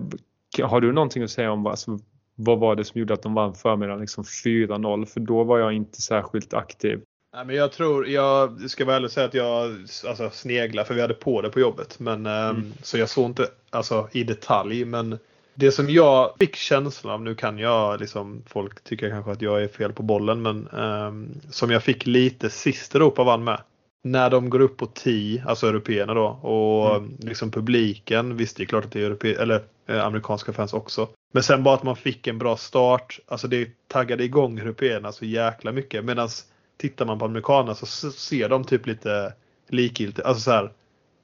har 0.62 0.80
du 0.80 0.92
någonting 0.92 1.22
att 1.22 1.30
säga 1.30 1.52
om 1.52 1.62
vad, 1.62 1.70
alltså, 1.70 1.98
vad 2.34 2.58
var 2.58 2.76
det 2.76 2.84
som 2.84 2.98
gjorde 2.98 3.14
att 3.14 3.22
de 3.22 3.34
vann 3.34 3.54
förmiddagen 3.54 4.00
liksom 4.00 4.24
4-0? 4.24 5.06
För 5.06 5.20
då 5.20 5.44
var 5.44 5.58
jag 5.58 5.72
inte 5.72 6.02
särskilt 6.02 6.54
aktiv. 6.54 7.00
Nej, 7.34 7.44
men 7.44 7.56
jag 7.56 7.72
tror, 7.72 8.08
jag 8.08 8.70
ska 8.70 8.84
väl 8.84 9.10
säga 9.10 9.26
att 9.26 9.34
jag 9.34 9.70
alltså, 10.06 10.30
sneglar 10.32 10.84
för 10.84 10.94
vi 10.94 11.00
hade 11.00 11.14
på 11.14 11.42
det 11.42 11.50
på 11.50 11.60
jobbet. 11.60 12.00
Men, 12.00 12.26
ehm, 12.26 12.56
mm. 12.56 12.72
Så 12.82 12.98
jag 12.98 13.08
såg 13.08 13.24
inte 13.24 13.46
alltså, 13.70 14.08
i 14.12 14.24
detalj. 14.24 14.84
Men 14.84 15.18
det 15.58 15.72
som 15.72 15.90
jag 15.90 16.34
fick 16.38 16.56
känslan 16.56 17.14
av, 17.14 17.22
nu 17.22 17.34
kan 17.34 17.58
jag 17.58 18.00
liksom, 18.00 18.42
folk 18.46 18.84
tycker 18.84 19.10
kanske 19.10 19.32
att 19.32 19.42
jag 19.42 19.62
är 19.62 19.68
fel 19.68 19.92
på 19.92 20.02
bollen, 20.02 20.42
men 20.42 20.68
um, 20.68 21.40
som 21.50 21.70
jag 21.70 21.82
fick 21.82 22.06
lite 22.06 22.50
sist 22.50 22.94
Europa 22.94 23.24
vann 23.24 23.44
med. 23.44 23.60
När 24.04 24.30
de 24.30 24.50
går 24.50 24.60
upp 24.60 24.76
på 24.76 24.86
10, 24.86 25.44
alltså 25.46 25.68
européerna 25.68 26.14
då, 26.14 26.26
och 26.26 26.96
mm. 26.96 27.16
liksom 27.18 27.50
publiken, 27.50 28.36
visst 28.36 28.56
det 28.56 28.62
är 28.62 28.66
klart 28.66 28.84
att 28.84 28.92
det 28.92 29.00
är 29.00 29.04
europe 29.04 29.32
eller 29.32 29.62
eh, 29.86 30.04
amerikanska 30.04 30.52
fans 30.52 30.72
också. 30.72 31.08
Men 31.32 31.42
sen 31.42 31.62
bara 31.62 31.74
att 31.74 31.82
man 31.82 31.96
fick 31.96 32.26
en 32.26 32.38
bra 32.38 32.56
start, 32.56 33.20
alltså 33.26 33.48
det 33.48 33.88
taggade 33.88 34.24
igång 34.24 34.58
européerna 34.58 35.12
så 35.12 35.24
jäkla 35.24 35.72
mycket. 35.72 36.04
Medan 36.04 36.28
tittar 36.76 37.06
man 37.06 37.18
på 37.18 37.24
amerikanerna 37.24 37.74
så 37.74 37.86
ser 38.10 38.48
de 38.48 38.64
typ 38.64 38.86
lite 38.86 39.32
likgiltigt, 39.68 40.26
alltså 40.26 40.42
så 40.42 40.50
här, 40.50 40.72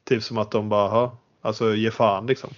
typ 0.09 0.23
som 0.23 0.39
att 0.39 0.51
de 0.51 0.69
bara, 0.69 1.11
alltså 1.43 1.75
ge 1.75 1.91
fan 1.91 2.27
liksom. 2.27 2.51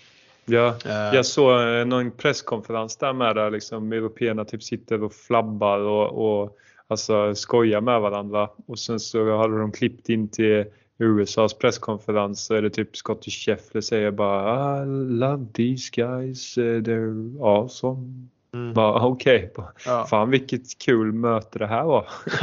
Ja, 0.49 0.77
uh, 0.87 0.93
jag 0.93 1.27
såg 1.27 1.61
eh, 1.61 1.85
någon 1.85 2.11
presskonferens 2.11 2.97
där 2.97 3.13
med 3.13 3.37
där 3.37 3.51
liksom 3.51 3.93
européerna 3.93 4.45
typ 4.45 4.63
sitter 4.63 5.03
och 5.03 5.13
flabbar 5.13 5.79
och, 5.79 6.43
och 6.43 6.57
alltså 6.87 7.35
skojar 7.35 7.81
med 7.81 8.01
varandra. 8.01 8.49
Och 8.67 8.79
sen 8.79 9.01
så 9.01 9.37
hade 9.37 9.59
de 9.59 9.73
klippt 9.73 10.09
in 10.09 10.29
till 10.29 10.65
USAs 10.99 11.55
presskonferens 11.55 12.45
så 12.45 12.55
är 12.55 12.63
det 12.63 12.71
typ 12.71 12.97
Scotty 12.97 13.31
Scheffler 13.31 13.81
säger 13.81 14.11
bara 14.11 14.83
I 14.83 14.87
love 15.09 15.47
these 15.53 15.91
guys, 15.95 16.59
eh, 16.59 16.81
they're 16.81 17.43
awesome. 17.43 18.29
Mm. 18.55 18.73
Okej, 18.77 19.51
okay. 19.55 19.65
ja. 19.87 20.07
fan 20.11 20.31
vilket 20.31 20.79
kul 20.79 21.13
möte 21.13 21.59
det 21.59 21.67
här 21.67 21.85
var. 21.85 22.09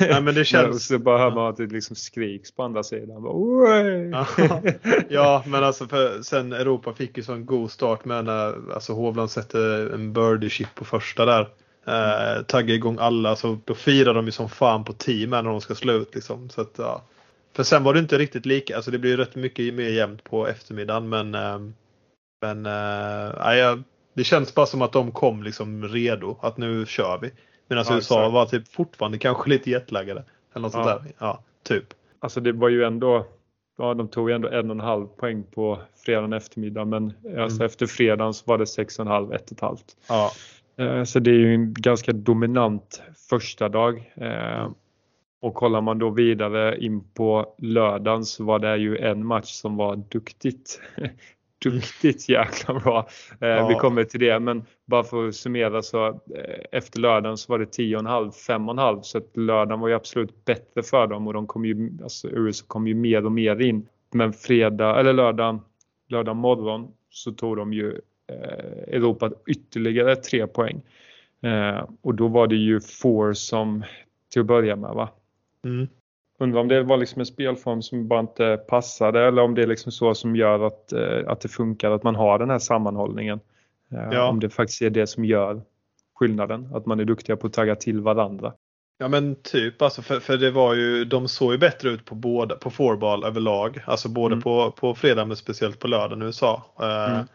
Nej, 0.00 0.22
men 0.22 0.34
det 0.34 0.44
känns... 0.44 0.86
så 0.86 0.98
bara 0.98 1.18
hör 1.18 1.30
man 1.30 1.46
att 1.46 1.56
det 1.56 1.66
liksom 1.66 1.96
skriks 1.96 2.52
på 2.52 2.62
andra 2.62 2.82
sidan. 2.82 3.22
ja. 4.12 4.26
ja, 5.08 5.42
men 5.46 5.64
alltså 5.64 5.86
för, 5.86 6.22
sen 6.22 6.52
Europa 6.52 6.92
fick 6.92 7.16
ju 7.16 7.22
sån 7.22 7.46
god 7.46 7.70
start 7.70 8.04
med 8.04 8.24
när 8.24 8.72
alltså 8.74 8.92
Hovland 8.92 9.30
sätter 9.30 9.94
en 9.94 10.12
birdie 10.12 10.50
chip 10.50 10.74
på 10.74 10.84
första 10.84 11.24
där. 11.24 11.48
Eh, 11.86 12.42
taggar 12.42 12.74
igång 12.74 12.96
alla 13.00 13.36
så 13.36 13.58
då 13.64 13.74
firar 13.74 14.14
de 14.14 14.26
ju 14.26 14.32
som 14.32 14.48
fan 14.48 14.84
på 14.84 14.92
team 14.92 15.30
när 15.30 15.42
de 15.42 15.60
ska 15.60 15.74
slå 15.74 15.92
ut 15.92 16.14
liksom. 16.14 16.50
Så 16.50 16.60
att, 16.60 16.74
ja. 16.78 17.02
För 17.56 17.62
sen 17.62 17.84
var 17.84 17.94
det 17.94 18.00
inte 18.00 18.18
riktigt 18.18 18.46
lika, 18.46 18.76
alltså 18.76 18.90
det 18.90 18.98
blir 18.98 19.16
rätt 19.16 19.34
mycket 19.34 19.74
mer 19.74 19.88
jämnt 19.88 20.24
på 20.24 20.48
eftermiddagen 20.48 21.08
men 21.08 21.34
eh, 21.34 21.58
men 22.40 22.66
äh, 22.66 23.58
ja, 23.58 23.78
det 24.18 24.24
känns 24.24 24.54
bara 24.54 24.66
som 24.66 24.82
att 24.82 24.92
de 24.92 25.10
kom 25.12 25.42
liksom 25.42 25.88
redo 25.88 26.36
att 26.40 26.56
nu 26.56 26.86
kör 26.86 27.18
vi. 27.22 27.30
Medan 27.68 27.84
ja, 27.88 27.94
USA 27.94 28.14
exakt. 28.14 28.32
var 28.32 28.46
typ 28.46 28.68
fortfarande 28.68 29.18
kanske 29.18 29.50
lite 29.50 29.70
jetlaggade. 29.70 30.24
Eller 30.54 30.62
något 30.62 30.74
ja. 30.74 30.84
sånt 30.84 31.04
där. 31.04 31.12
Ja, 31.18 31.42
typ. 31.62 31.84
Alltså 32.20 32.40
det 32.40 32.52
var 32.52 32.68
ju 32.68 32.84
ändå, 32.84 33.26
ja 33.78 33.94
de 33.94 34.08
tog 34.08 34.30
ändå 34.30 34.48
en 34.48 34.70
och 34.70 34.76
en 34.76 34.80
halv 34.80 35.06
poäng 35.06 35.44
på 35.54 35.78
fredagen 36.04 36.32
eftermiddag 36.32 36.84
men 36.84 37.12
mm. 37.24 37.42
alltså 37.42 37.64
efter 37.64 37.86
fredagen 37.86 38.34
så 38.34 38.42
var 38.46 38.58
det 38.58 38.66
sex 38.66 38.98
och 38.98 39.06
en 39.06 39.12
halv, 39.12 39.32
ett 39.32 39.50
och 39.50 39.52
ett 39.52 39.60
halvt. 39.60 39.96
Ja. 40.08 40.30
Eh, 40.78 41.04
så 41.04 41.18
det 41.18 41.30
är 41.30 41.34
ju 41.34 41.54
en 41.54 41.74
ganska 41.74 42.12
dominant 42.12 43.02
första 43.28 43.68
dag. 43.68 44.12
Eh, 44.16 44.70
och 45.40 45.54
kollar 45.54 45.80
man 45.80 45.98
då 45.98 46.10
vidare 46.10 46.78
in 46.78 47.04
på 47.14 47.54
lördagen 47.58 48.24
så 48.24 48.44
var 48.44 48.58
det 48.58 48.76
ju 48.76 48.98
en 48.98 49.26
match 49.26 49.52
som 49.52 49.76
var 49.76 49.96
duktigt 49.96 50.80
duktigt 51.58 52.28
jäkla 52.28 52.74
bra. 52.74 53.08
Eh, 53.40 53.48
ja. 53.48 53.68
Vi 53.68 53.74
kommer 53.74 54.04
till 54.04 54.20
det 54.20 54.40
men 54.40 54.64
bara 54.86 55.04
för 55.04 55.28
att 55.28 55.34
summera 55.34 55.82
så 55.82 56.06
eh, 56.06 56.14
efter 56.72 57.00
lördagen 57.00 57.36
så 57.36 57.52
var 57.52 57.58
det 57.58 57.78
10,5, 57.78 58.30
5,5 58.30 59.02
så 59.02 59.18
att 59.18 59.36
lördagen 59.36 59.80
var 59.80 59.88
ju 59.88 59.94
absolut 59.94 60.44
bättre 60.44 60.82
för 60.82 61.06
dem 61.06 61.26
och 61.26 61.32
de 61.32 61.46
kom 61.46 61.64
ju, 61.64 61.90
alltså 62.02 62.28
USA 62.28 62.64
kom 62.68 62.86
ju 62.86 62.94
mer 62.94 63.24
och 63.24 63.32
mer 63.32 63.60
in. 63.60 63.88
Men 64.10 64.32
fredag 64.32 65.00
eller 65.00 65.12
lördag, 65.12 65.60
lördag 66.08 66.36
morgon 66.36 66.92
så 67.10 67.32
tog 67.32 67.56
de 67.56 67.72
ju 67.72 68.00
eh, 68.32 68.94
Europa 68.94 69.30
ytterligare 69.46 70.16
tre 70.16 70.46
poäng. 70.46 70.82
Och 72.00 72.14
då 72.14 72.28
var 72.28 72.46
det 72.46 72.56
ju 72.56 72.80
Four 72.80 73.32
som 73.32 73.84
till 74.32 74.40
att 74.40 74.46
börja 74.46 74.76
med 74.76 74.90
va? 74.90 75.08
Mm. 75.64 75.88
Undrar 76.40 76.60
om 76.60 76.68
det 76.68 76.82
var 76.82 76.96
liksom 76.96 77.20
en 77.20 77.26
spelform 77.26 77.82
som 77.82 78.08
bara 78.08 78.20
inte 78.20 78.56
passade 78.56 79.26
eller 79.26 79.42
om 79.42 79.54
det 79.54 79.62
är 79.62 79.66
liksom 79.66 79.92
så 79.92 80.14
som 80.14 80.36
gör 80.36 80.66
att, 80.66 80.92
eh, 80.92 81.20
att 81.26 81.40
det 81.40 81.48
funkar 81.48 81.90
att 81.90 82.02
man 82.02 82.14
har 82.14 82.38
den 82.38 82.50
här 82.50 82.58
sammanhållningen. 82.58 83.40
Eh, 83.92 84.08
ja. 84.12 84.28
Om 84.28 84.40
det 84.40 84.50
faktiskt 84.50 84.82
är 84.82 84.90
det 84.90 85.06
som 85.06 85.24
gör 85.24 85.62
skillnaden, 86.14 86.68
att 86.74 86.86
man 86.86 87.00
är 87.00 87.04
duktiga 87.04 87.36
på 87.36 87.46
att 87.46 87.52
tagga 87.52 87.76
till 87.76 88.00
varandra. 88.00 88.52
Ja 88.98 89.08
men 89.08 89.36
typ 89.42 89.82
alltså 89.82 90.02
för, 90.02 90.20
för 90.20 90.36
det 90.36 90.50
var 90.50 90.74
ju, 90.74 91.04
de 91.04 91.28
såg 91.28 91.52
ju 91.52 91.58
bättre 91.58 91.90
ut 91.90 92.04
på 92.04 92.14
båda, 92.14 92.56
på 92.56 92.70
fourball 92.70 93.24
överlag. 93.24 93.82
Alltså 93.86 94.08
både 94.08 94.32
mm. 94.32 94.42
på, 94.42 94.70
på 94.70 94.94
fredag 94.94 95.24
men 95.24 95.36
speciellt 95.36 95.78
på 95.78 95.88
lördagen 95.88 96.22
i 96.22 96.24
USA. 96.24 96.62
Uh, 96.80 97.14
mm. 97.14 97.26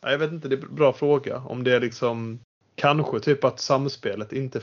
Jag 0.00 0.18
vet 0.18 0.32
inte, 0.32 0.48
det 0.48 0.54
är 0.54 0.62
en 0.62 0.74
bra 0.74 0.92
fråga. 0.92 1.38
Om 1.38 1.64
det 1.64 1.76
är 1.76 1.80
liksom 1.80 2.38
kanske 2.74 3.20
typ 3.20 3.44
att 3.44 3.60
samspelet 3.60 4.32
inte, 4.32 4.60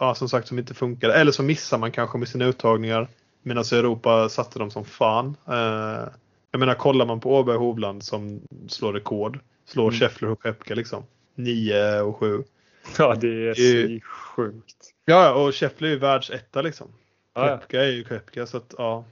ja, 0.00 0.14
som 0.14 0.28
sagt 0.28 0.48
som 0.48 0.58
inte 0.58 0.74
funkar. 0.74 1.08
Eller 1.08 1.32
så 1.32 1.42
missar 1.42 1.78
man 1.78 1.92
kanske 1.92 2.18
med 2.18 2.28
sina 2.28 2.44
uttagningar. 2.44 3.08
Medan 3.46 3.64
Europa 3.72 4.28
satte 4.28 4.58
dem 4.58 4.70
som 4.70 4.84
fan. 4.84 5.36
Eh, 5.48 6.08
jag 6.50 6.58
menar 6.58 6.74
kollar 6.74 7.06
man 7.06 7.20
på 7.20 7.36
Åberg 7.36 7.56
Hovland 7.56 8.04
som 8.04 8.40
slår 8.68 8.92
rekord. 8.92 9.38
Slår 9.64 9.88
mm. 9.88 9.94
Scheffler 9.94 10.30
och 10.30 10.40
Kepka 10.42 10.74
liksom. 10.74 11.02
9 11.34 12.00
och 12.00 12.16
7. 12.16 12.44
Ja 12.98 13.14
det 13.14 13.48
är 13.48 13.54
så 13.54 14.04
sjukt. 14.06 14.76
Ja 15.04 15.34
och 15.34 15.54
Scheffler 15.54 15.88
är 15.88 15.92
ju 15.92 15.98
världsetta 15.98 16.62
liksom. 16.62 16.88
Ja, 17.34 17.48
Kepka 17.48 17.84
är 17.84 17.90
ju 17.90 18.04
Kepka 18.04 18.46
så 18.46 18.56
att 18.56 18.74
ja. 18.78 19.04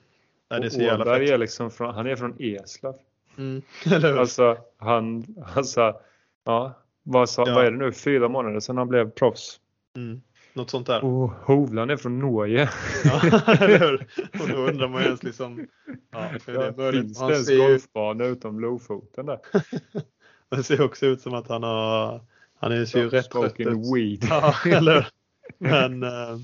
Nej, 0.50 0.60
det 0.60 0.66
är 0.66 0.70
så 0.70 0.80
jävla 0.80 1.04
fett. 1.04 1.30
är 1.30 1.38
liksom 1.38 1.70
från, 1.70 1.94
han 1.94 2.06
är 2.06 2.16
från 2.16 2.36
Eslöv. 2.38 2.94
Mm. 3.38 3.62
alltså 4.18 4.56
han, 4.76 5.26
alltså, 5.54 5.96
ja, 6.44 6.74
vad, 7.02 7.30
sa, 7.30 7.48
ja. 7.48 7.54
vad 7.54 7.66
är 7.66 7.70
det 7.70 7.76
nu, 7.76 7.92
fyra 7.92 8.28
månader 8.28 8.60
sedan 8.60 8.76
han 8.76 8.88
blev 8.88 9.10
proffs. 9.10 9.60
Mm. 9.96 10.20
Något 10.54 10.70
sånt 10.70 10.86
där. 10.86 11.04
Och 11.04 11.30
Hovland 11.30 11.90
är 11.90 11.96
från 11.96 12.18
Norge. 12.18 12.70
ja, 13.04 13.20
eller 13.46 13.78
hur? 13.78 14.06
Och 14.40 14.48
då 14.48 14.56
undrar 14.56 14.88
man 14.88 15.00
ju 15.00 15.06
ens 15.06 15.22
liksom. 15.22 15.66
Ja, 16.12 16.30
det 16.46 16.76
började, 16.76 16.98
finns 16.98 17.18
det 17.18 17.32
ens 17.32 17.48
golfbana 17.48 18.24
utom 18.24 18.60
Lofoten 18.60 19.26
där? 19.26 19.38
det 20.56 20.62
ser 20.62 20.80
också 20.82 21.06
ut 21.06 21.20
som 21.20 21.34
att 21.34 21.48
han 21.48 21.62
har. 21.62 22.20
Han 22.60 22.72
är 22.72 22.96
ju 22.96 23.08
rätt 23.08 23.30
trött 23.30 23.60
weed. 23.60 24.26
Ja, 24.30 24.54
eller 24.66 25.08
Men. 25.58 26.02
äh, 26.02 26.38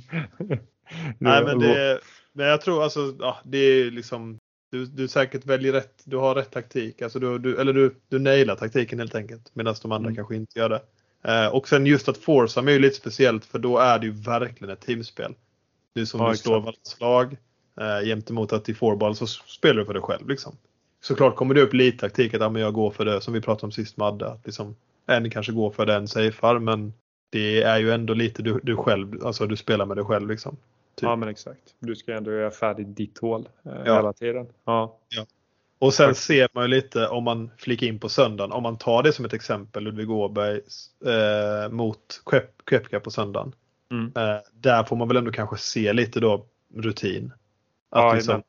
nej, 1.18 1.44
men 1.44 1.58
det. 1.58 2.00
Men 2.32 2.46
jag 2.46 2.60
tror 2.60 2.82
alltså. 2.82 3.16
Ja, 3.18 3.38
det 3.44 3.58
är 3.58 3.90
liksom. 3.90 4.38
Du, 4.70 4.86
du 4.86 5.08
säkert 5.08 5.46
väljer 5.46 5.72
rätt. 5.72 6.02
Du 6.04 6.16
har 6.16 6.34
rätt 6.34 6.50
taktik. 6.50 7.02
Alltså 7.02 7.18
du, 7.18 7.38
du 7.38 7.60
eller 7.60 7.72
du, 7.72 7.94
du 8.08 8.18
nailar 8.18 8.56
taktiken 8.56 8.98
helt 8.98 9.14
enkelt. 9.14 9.50
Medan 9.54 9.74
de 9.82 9.92
andra 9.92 10.08
mm. 10.08 10.16
kanske 10.16 10.36
inte 10.36 10.58
gör 10.58 10.68
det. 10.68 10.82
Eh, 11.22 11.46
och 11.46 11.68
sen 11.68 11.86
just 11.86 12.08
att 12.08 12.18
Forsam 12.18 12.68
är 12.68 12.72
ju 12.72 12.78
lite 12.78 12.96
speciellt 12.96 13.44
för 13.44 13.58
då 13.58 13.78
är 13.78 13.98
det 13.98 14.06
ju 14.06 14.12
verkligen 14.12 14.72
ett 14.72 14.80
teamspel. 14.80 15.34
Det 15.94 16.00
är 16.00 16.04
som 16.04 16.20
ja, 16.20 16.30
du 16.30 16.36
slår 16.36 16.52
varandras 16.52 16.76
slag 16.82 17.36
eh, 17.80 18.06
gentemot 18.06 18.52
att 18.52 18.68
i 18.68 18.74
fourball 18.74 19.16
så 19.16 19.26
spelar 19.26 19.80
du 19.80 19.86
för 19.86 19.94
dig 19.94 20.02
själv. 20.02 20.28
Liksom. 20.28 20.56
Såklart 21.00 21.36
kommer 21.36 21.54
det 21.54 21.62
upp 21.62 21.74
lite 21.74 21.98
taktik 21.98 22.34
att 22.34 22.40
ja, 22.40 22.48
men 22.48 22.62
jag 22.62 22.74
går 22.74 22.90
för 22.90 23.04
det 23.04 23.20
som 23.20 23.34
vi 23.34 23.40
pratade 23.40 23.66
om 23.66 23.72
sist 23.72 23.96
Madde. 23.96 24.28
Att 24.28 24.46
liksom, 24.46 24.76
en 25.06 25.30
kanske 25.30 25.52
går 25.52 25.70
för 25.70 25.86
den 25.86 26.08
safear 26.08 26.58
men 26.58 26.92
det 27.30 27.62
är 27.62 27.78
ju 27.78 27.90
ändå 27.90 28.14
lite 28.14 28.42
du, 28.42 28.60
du 28.62 28.76
själv, 28.76 29.26
alltså 29.26 29.46
du 29.46 29.56
spelar 29.56 29.86
med 29.86 29.96
dig 29.96 30.04
själv 30.04 30.28
liksom. 30.28 30.56
Typ. 30.94 31.02
Ja 31.02 31.16
men 31.16 31.28
exakt. 31.28 31.74
Du 31.78 31.96
ska 31.96 32.14
ändå 32.14 32.32
göra 32.32 32.50
färdigt 32.50 32.96
ditt 32.96 33.18
hål 33.18 33.48
eh, 33.64 33.72
ja. 33.86 33.96
hela 33.96 34.12
tiden. 34.12 34.46
Ja. 34.64 34.98
ja. 35.08 35.26
Och 35.80 35.94
sen 35.94 36.14
ser 36.14 36.48
man 36.52 36.64
ju 36.64 36.68
lite 36.68 37.06
om 37.06 37.24
man 37.24 37.50
flikar 37.58 37.86
in 37.86 37.98
på 37.98 38.08
söndagen, 38.08 38.52
om 38.52 38.62
man 38.62 38.78
tar 38.78 39.02
det 39.02 39.12
som 39.12 39.24
ett 39.24 39.32
exempel, 39.32 39.84
Ludvig 39.84 40.10
Åberg 40.10 40.60
eh, 41.06 41.70
mot 41.70 42.22
Kepka 42.70 43.00
på 43.00 43.10
söndagen. 43.10 43.52
Mm. 43.90 44.12
Eh, 44.16 44.40
där 44.52 44.84
får 44.84 44.96
man 44.96 45.08
väl 45.08 45.16
ändå 45.16 45.32
kanske 45.32 45.56
se 45.56 45.92
lite 45.92 46.20
då 46.20 46.46
rutin. 46.74 47.32
Att 47.90 48.02
ja, 48.02 48.14
liksom, 48.14 48.42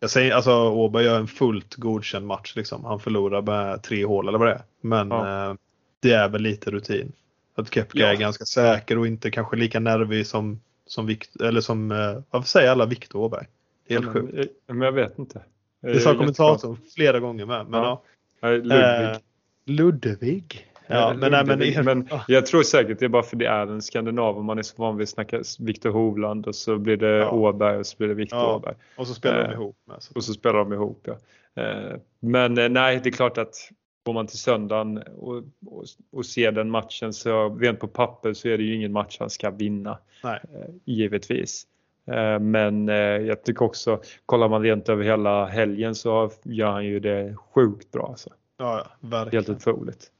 jag 0.00 0.10
säger, 0.10 0.34
alltså 0.34 0.70
Åberg 0.70 1.04
gör 1.04 1.18
en 1.18 1.26
fullt 1.26 1.74
godkänd 1.74 2.26
match 2.26 2.56
liksom. 2.56 2.84
Han 2.84 3.00
förlorar 3.00 3.42
med 3.42 3.82
tre 3.82 4.04
hål 4.04 4.28
eller 4.28 4.38
vad 4.38 4.48
det 4.48 4.54
är. 4.54 4.62
Men 4.80 5.08
ja. 5.08 5.50
eh, 5.50 5.54
det 6.00 6.12
är 6.12 6.28
väl 6.28 6.42
lite 6.42 6.70
rutin. 6.70 7.12
Att 7.54 7.74
Kepka 7.74 7.98
ja. 7.98 8.06
är 8.06 8.16
ganska 8.16 8.44
säker 8.44 8.98
och 8.98 9.06
inte 9.06 9.30
kanske 9.30 9.56
lika 9.56 9.80
nervig 9.80 10.26
som, 10.26 10.60
som, 10.86 11.06
Vikt, 11.06 11.40
eller 11.40 11.60
som 11.60 11.90
eh, 11.90 12.20
varför 12.30 12.48
säger 12.48 12.70
alla 12.70 12.86
Viktor 12.86 13.20
Åberg? 13.20 13.46
Helt 13.88 14.12
sjukt. 14.12 14.52
Men 14.66 14.80
jag 14.80 14.92
vet 14.92 15.18
inte. 15.18 15.42
Det 15.80 16.00
sa 16.00 16.14
kommentatorn 16.14 16.76
flera 16.94 17.20
gånger 17.20 17.46
med. 17.46 17.66
Men, 17.66 17.82
ja. 17.82 18.02
ja. 18.40 18.48
Ludvig. 18.48 18.80
Eh, 18.80 19.16
Ludvig. 19.64 20.66
Ja, 20.92 21.14
men, 21.18 21.32
nej, 21.32 21.44
men, 21.44 21.84
men 21.84 22.08
jag 22.28 22.46
tror 22.46 22.62
säkert 22.62 22.98
det 22.98 23.04
är 23.04 23.08
bara 23.08 23.22
för 23.22 23.36
det 23.36 23.46
är 23.46 23.66
en 23.66 23.82
skandinav 23.82 24.36
och 24.36 24.44
man 24.44 24.58
är 24.58 24.62
så 24.62 24.74
van 24.82 24.96
vid 24.96 25.02
att 25.02 25.08
snacka 25.08 25.42
Viktor 25.58 25.90
Hovland 25.90 26.46
och 26.46 26.54
så 26.54 26.78
blir 26.78 26.96
det 26.96 27.16
ja. 27.16 27.30
Åberg 27.30 27.76
och 27.78 27.86
så 27.86 27.96
blir 27.96 28.08
det 28.08 28.14
Viktor 28.14 28.38
ja. 28.38 28.56
Åberg. 28.56 28.74
Och 28.96 29.06
så 29.06 29.14
spelar 29.14 29.42
de 29.42 29.44
eh, 29.44 29.52
ihop. 29.52 29.76
Med, 29.84 30.02
så. 30.02 30.12
Och 30.14 30.24
så 30.24 30.32
spelar 30.32 30.58
de 30.58 30.72
ihop 30.72 31.06
ja. 31.06 31.16
Eh, 31.62 31.96
men 32.20 32.54
nej, 32.54 33.00
det 33.02 33.08
är 33.08 33.12
klart 33.12 33.38
att 33.38 33.54
går 34.02 34.12
man 34.12 34.26
till 34.26 34.38
söndagen 34.38 34.98
och, 34.98 35.36
och, 35.66 35.84
och, 36.12 36.26
ser 36.26 36.52
den 36.52 36.70
matchen 36.70 37.12
så 37.12 37.48
rent 37.48 37.80
på 37.80 37.88
papper 37.88 38.32
så 38.32 38.48
är 38.48 38.58
det 38.58 38.64
ju 38.64 38.74
ingen 38.74 38.92
match 38.92 39.16
han 39.20 39.30
ska 39.30 39.50
vinna. 39.50 39.98
Nej. 40.24 40.40
Givetvis. 40.84 41.66
Eh, 42.06 42.38
men 42.38 42.88
eh, 42.88 42.94
jag 42.96 43.44
tycker 43.44 43.64
också, 43.64 44.00
kollar 44.26 44.48
man 44.48 44.62
rent 44.62 44.88
över 44.88 45.04
hela 45.04 45.46
helgen 45.46 45.94
så 45.94 46.30
gör 46.42 46.70
han 46.70 46.84
ju 46.84 47.00
det 47.00 47.36
sjukt 47.54 47.90
bra. 47.90 48.06
Alltså. 48.06 48.30
Ja, 48.58 48.84
ja, 48.84 49.08
verkligen. 49.08 49.44
Helt 49.44 49.58
otroligt. 49.66 50.10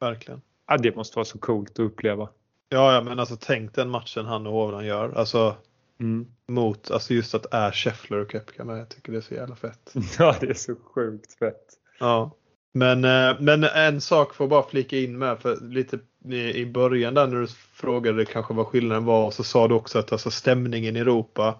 Verkligen. 0.00 0.40
Ja, 0.68 0.76
det 0.76 0.96
måste 0.96 1.16
vara 1.16 1.24
så 1.24 1.38
coolt 1.38 1.70
att 1.70 1.78
uppleva. 1.78 2.28
Ja, 2.68 2.94
ja 2.94 3.00
men 3.02 3.18
alltså 3.20 3.36
tänk 3.40 3.74
den 3.74 3.90
matchen 3.90 4.24
han 4.26 4.46
och 4.46 4.52
Hovland 4.52 4.86
gör. 4.86 5.12
Alltså 5.12 5.56
Mm. 6.00 6.26
mot, 6.48 6.90
alltså 6.90 7.14
just 7.14 7.34
att 7.34 7.54
är 7.54 7.72
Scheffler 7.72 8.18
och 8.18 8.32
Kepka 8.32 8.64
med. 8.64 8.78
Jag 8.78 8.88
tycker 8.88 9.12
det 9.12 9.18
är 9.18 9.22
så 9.22 9.34
jävla 9.34 9.56
fett. 9.56 9.94
Ja, 10.18 10.36
det 10.40 10.50
är 10.50 10.54
så 10.54 10.74
sjukt 10.94 11.38
fett. 11.38 11.66
Ja. 11.98 12.30
Men, 12.72 13.04
eh, 13.04 13.36
men 13.40 13.64
en 13.64 14.00
sak 14.00 14.34
får 14.34 14.48
bara 14.48 14.62
flika 14.62 14.96
in 14.96 15.18
med 15.18 15.38
för 15.38 15.56
lite 15.60 15.98
i 16.28 16.66
början 16.66 17.14
där 17.14 17.26
när 17.26 17.40
du 17.40 17.46
frågade 17.72 18.24
kanske 18.24 18.54
vad 18.54 18.66
skillnaden 18.66 19.04
var 19.04 19.30
så 19.30 19.44
sa 19.44 19.68
du 19.68 19.74
också 19.74 19.98
att 19.98 20.12
alltså 20.12 20.30
stämningen 20.30 20.96
i 20.96 21.00
Europa 21.00 21.58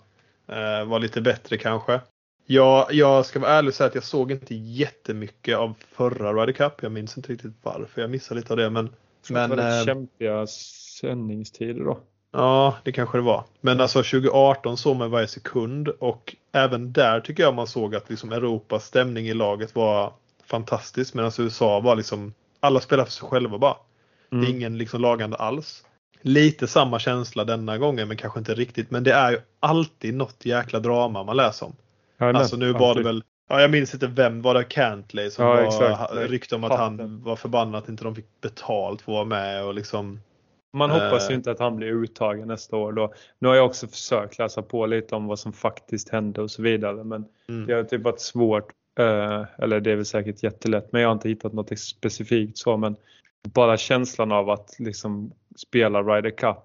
eh, 0.48 0.84
var 0.84 0.98
lite 0.98 1.20
bättre 1.20 1.56
kanske. 1.56 2.00
Ja, 2.46 2.88
jag 2.90 3.26
ska 3.26 3.38
vara 3.38 3.50
ärlig 3.50 3.68
och 3.68 3.74
säga 3.74 3.86
att 3.86 3.94
jag 3.94 4.04
såg 4.04 4.30
inte 4.30 4.54
jättemycket 4.54 5.56
av 5.56 5.74
förra 5.92 6.32
Ryder 6.32 6.52
Cup. 6.52 6.82
Jag 6.82 6.92
minns 6.92 7.16
inte 7.16 7.32
riktigt 7.32 7.52
varför 7.62 8.00
jag 8.00 8.10
missade 8.10 8.40
lite 8.40 8.52
av 8.52 8.56
det. 8.56 8.70
Men, 8.70 8.90
Men, 9.28 9.48
men 9.48 9.58
det 9.58 9.64
var 9.64 9.78
eh, 9.78 9.84
kämpiga 9.84 10.46
sändningstider 11.00 11.84
då. 11.84 11.98
Ja, 12.32 12.76
det 12.84 12.92
kanske 12.92 13.18
det 13.18 13.22
var. 13.22 13.44
Men 13.60 13.80
alltså 13.80 13.98
2018 13.98 14.76
såg 14.76 14.96
man 14.96 15.10
varje 15.10 15.26
sekund 15.26 15.88
och 15.88 16.36
även 16.52 16.92
där 16.92 17.20
tycker 17.20 17.42
jag 17.42 17.54
man 17.54 17.66
såg 17.66 17.94
att 17.94 18.10
liksom 18.10 18.32
Europas 18.32 18.84
stämning 18.84 19.28
i 19.28 19.34
laget 19.34 19.74
var 19.74 20.12
fantastisk. 20.46 21.14
Medan 21.14 21.32
USA 21.38 21.80
var 21.80 21.96
liksom, 21.96 22.34
alla 22.60 22.80
spelar 22.80 23.04
för 23.04 23.12
sig 23.12 23.28
själva 23.28 23.58
bara. 23.58 23.76
Det 24.30 24.36
är 24.36 24.38
Mm. 24.40 24.56
ingen 24.56 24.78
liksom 24.78 25.00
lagande 25.00 25.36
alls. 25.36 25.84
Lite 26.22 26.66
samma 26.66 26.98
känsla 26.98 27.44
denna 27.44 27.78
gången 27.78 28.08
men 28.08 28.16
kanske 28.16 28.38
inte 28.38 28.54
riktigt. 28.54 28.90
Men 28.90 29.04
det 29.04 29.12
är 29.12 29.30
ju 29.30 29.38
alltid 29.60 30.14
något 30.14 30.44
jäkla 30.46 30.80
drama 30.80 31.24
man 31.24 31.36
läser 31.36 31.66
om. 31.66 31.76
Jajamän, 32.20 32.40
Alltså 32.42 32.56
nu 32.56 32.72
var 32.72 32.94
det 32.94 33.02
väl, 33.02 33.22
ja, 33.48 33.60
jag 33.60 33.70
minns 33.70 33.94
inte 33.94 34.06
vem, 34.06 34.42
var 34.42 34.54
det 34.54 34.64
Cantley 34.64 35.30
som 35.30 35.44
Ja, 35.44 35.54
var 35.54 35.62
exakt. 35.62 36.12
rykte 36.30 36.54
om 36.54 36.64
att 36.64 36.78
han 36.78 37.22
var 37.22 37.36
förbannad 37.36 37.82
att 37.82 37.88
inte 37.88 38.04
de 38.04 38.14
fick 38.14 38.40
betalt 38.40 39.02
för 39.02 39.12
att 39.12 39.14
vara 39.16 39.24
med 39.24 39.64
och 39.64 39.74
liksom. 39.74 40.20
Man 40.72 40.90
hoppas 40.90 41.30
ju 41.30 41.32
Eh. 41.32 41.36
inte 41.36 41.50
att 41.50 41.58
han 41.58 41.76
blir 41.76 41.88
uttagen 41.88 42.48
nästa 42.48 42.76
år 42.76 42.92
då. 42.92 43.12
Nu 43.38 43.48
har 43.48 43.54
jag 43.54 43.66
också 43.66 43.86
försökt 43.88 44.38
läsa 44.38 44.62
på 44.62 44.86
lite 44.86 45.14
om 45.14 45.26
vad 45.26 45.38
som 45.38 45.52
faktiskt 45.52 46.08
hände 46.08 46.42
och 46.42 46.50
så 46.50 46.62
vidare. 46.62 47.04
Men 47.04 47.24
Mm. 47.48 47.66
det 47.66 47.72
har 47.74 47.82
typ 47.84 48.02
varit 48.02 48.20
svårt. 48.20 48.72
eh, 49.00 49.44
Eller 49.58 49.80
det 49.80 49.92
är 49.92 49.96
väl 49.96 50.04
säkert 50.04 50.42
jättelätt. 50.42 50.92
Men 50.92 51.02
jag 51.02 51.08
har 51.08 51.12
inte 51.12 51.28
hittat 51.28 51.52
något 51.52 51.78
specifikt 51.78 52.58
så. 52.58 52.76
Men 52.76 52.96
bara 53.48 53.76
känslan 53.76 54.32
av 54.32 54.50
att 54.50 54.76
liksom 54.78 55.32
spela 55.56 56.02
Ryder 56.02 56.30
Cup. 56.30 56.56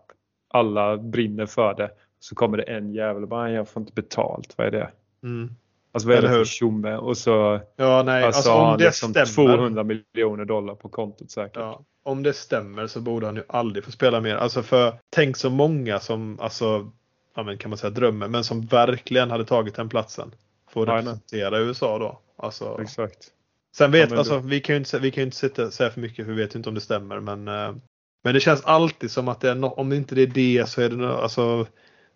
Alla 0.48 0.98
brinner 0.98 1.46
för 1.46 1.74
det. 1.74 1.92
Så 2.20 2.36
kommer 2.36 2.58
det 2.58 2.64
en 2.64 2.94
jävel 2.94 3.24
och 3.24 3.30
bara 3.30 3.52
jag 3.52 3.70
får 3.70 3.82
inte 3.82 3.94
betalt. 3.94 4.54
Vad 4.58 4.68
är 4.68 4.72
det? 4.72 4.92
Mm. 5.24 5.56
Alltså 5.92 6.08
vad 6.08 6.18
är 6.18 6.20
Eller 6.20 6.30
det 6.30 6.36
för 6.36 6.46
tjomme? 6.46 6.96
Och 6.96 7.18
så 7.18 7.60
Ja, 7.76 8.04
nej, 8.04 8.24
alltså, 8.24 8.38
alltså, 8.38 8.52
har 8.52 8.62
om 8.62 8.68
han 8.70 8.78
det 8.78 8.86
liksom 8.86 9.10
stämmer. 9.10 9.58
200 9.58 9.84
miljoner 9.84 10.46
dollar 10.46 10.76
på 10.76 10.90
kontot 10.90 11.32
säkert. 11.32 11.56
Ja, 11.56 11.82
om 12.04 12.24
det 12.24 12.34
stämmer 12.34 12.88
så 12.88 13.02
borde 13.02 13.26
han 13.26 13.36
ju 13.36 13.44
aldrig 13.48 13.86
få 13.86 13.92
spela 13.92 14.22
mer. 14.22 14.36
Alltså 14.36 14.64
för 14.64 15.00
tänk 15.10 15.38
så 15.38 15.50
många 15.50 16.00
som, 16.00 16.40
alltså, 16.40 16.92
ja 17.36 17.56
kan 17.60 17.70
man 17.70 17.78
säga 17.78 17.92
drömmer, 17.92 18.28
men 18.28 18.44
som 18.44 18.62
verkligen 18.62 19.32
hade 19.32 19.46
tagit 19.46 19.76
den 19.76 19.90
platsen. 19.90 20.32
Ja, 20.74 20.82
representera 20.82 21.60
USA 21.60 22.00
då. 22.00 22.20
Alltså, 22.38 22.82
Exakt. 22.82 23.32
Sen 23.78 23.92
vet, 23.92 24.12
Ja, 24.12 24.18
alltså, 24.18 24.40
vi 24.40 24.62
kan 24.62 24.76
ju 24.76 24.78
inte, 24.78 25.00
vi 25.00 25.12
kan 25.12 25.22
ju 25.22 25.26
inte 25.26 25.38
sitta, 25.38 25.72
säga 25.72 25.90
för 25.90 26.02
mycket 26.02 26.26
för 26.26 26.34
vi 26.34 26.42
vet 26.42 26.56
ju 26.56 26.58
inte 26.58 26.70
om 26.70 26.76
det 26.76 26.82
stämmer. 26.82 27.20
Men, 27.20 27.48
eh, 27.48 27.76
men 28.24 28.34
det 28.34 28.40
känns 28.40 28.62
alltid 28.66 29.12
som 29.12 29.28
att 29.28 29.42
det 29.42 29.50
är 29.50 29.56
no, 29.56 29.66
om 29.66 29.94
inte 29.94 30.16
det 30.16 30.22
är 30.22 30.28
det 30.28 30.70
så 30.70 30.82
är 30.82 30.90
det 30.90 30.96
no, 30.96 31.06
alltså 31.06 31.68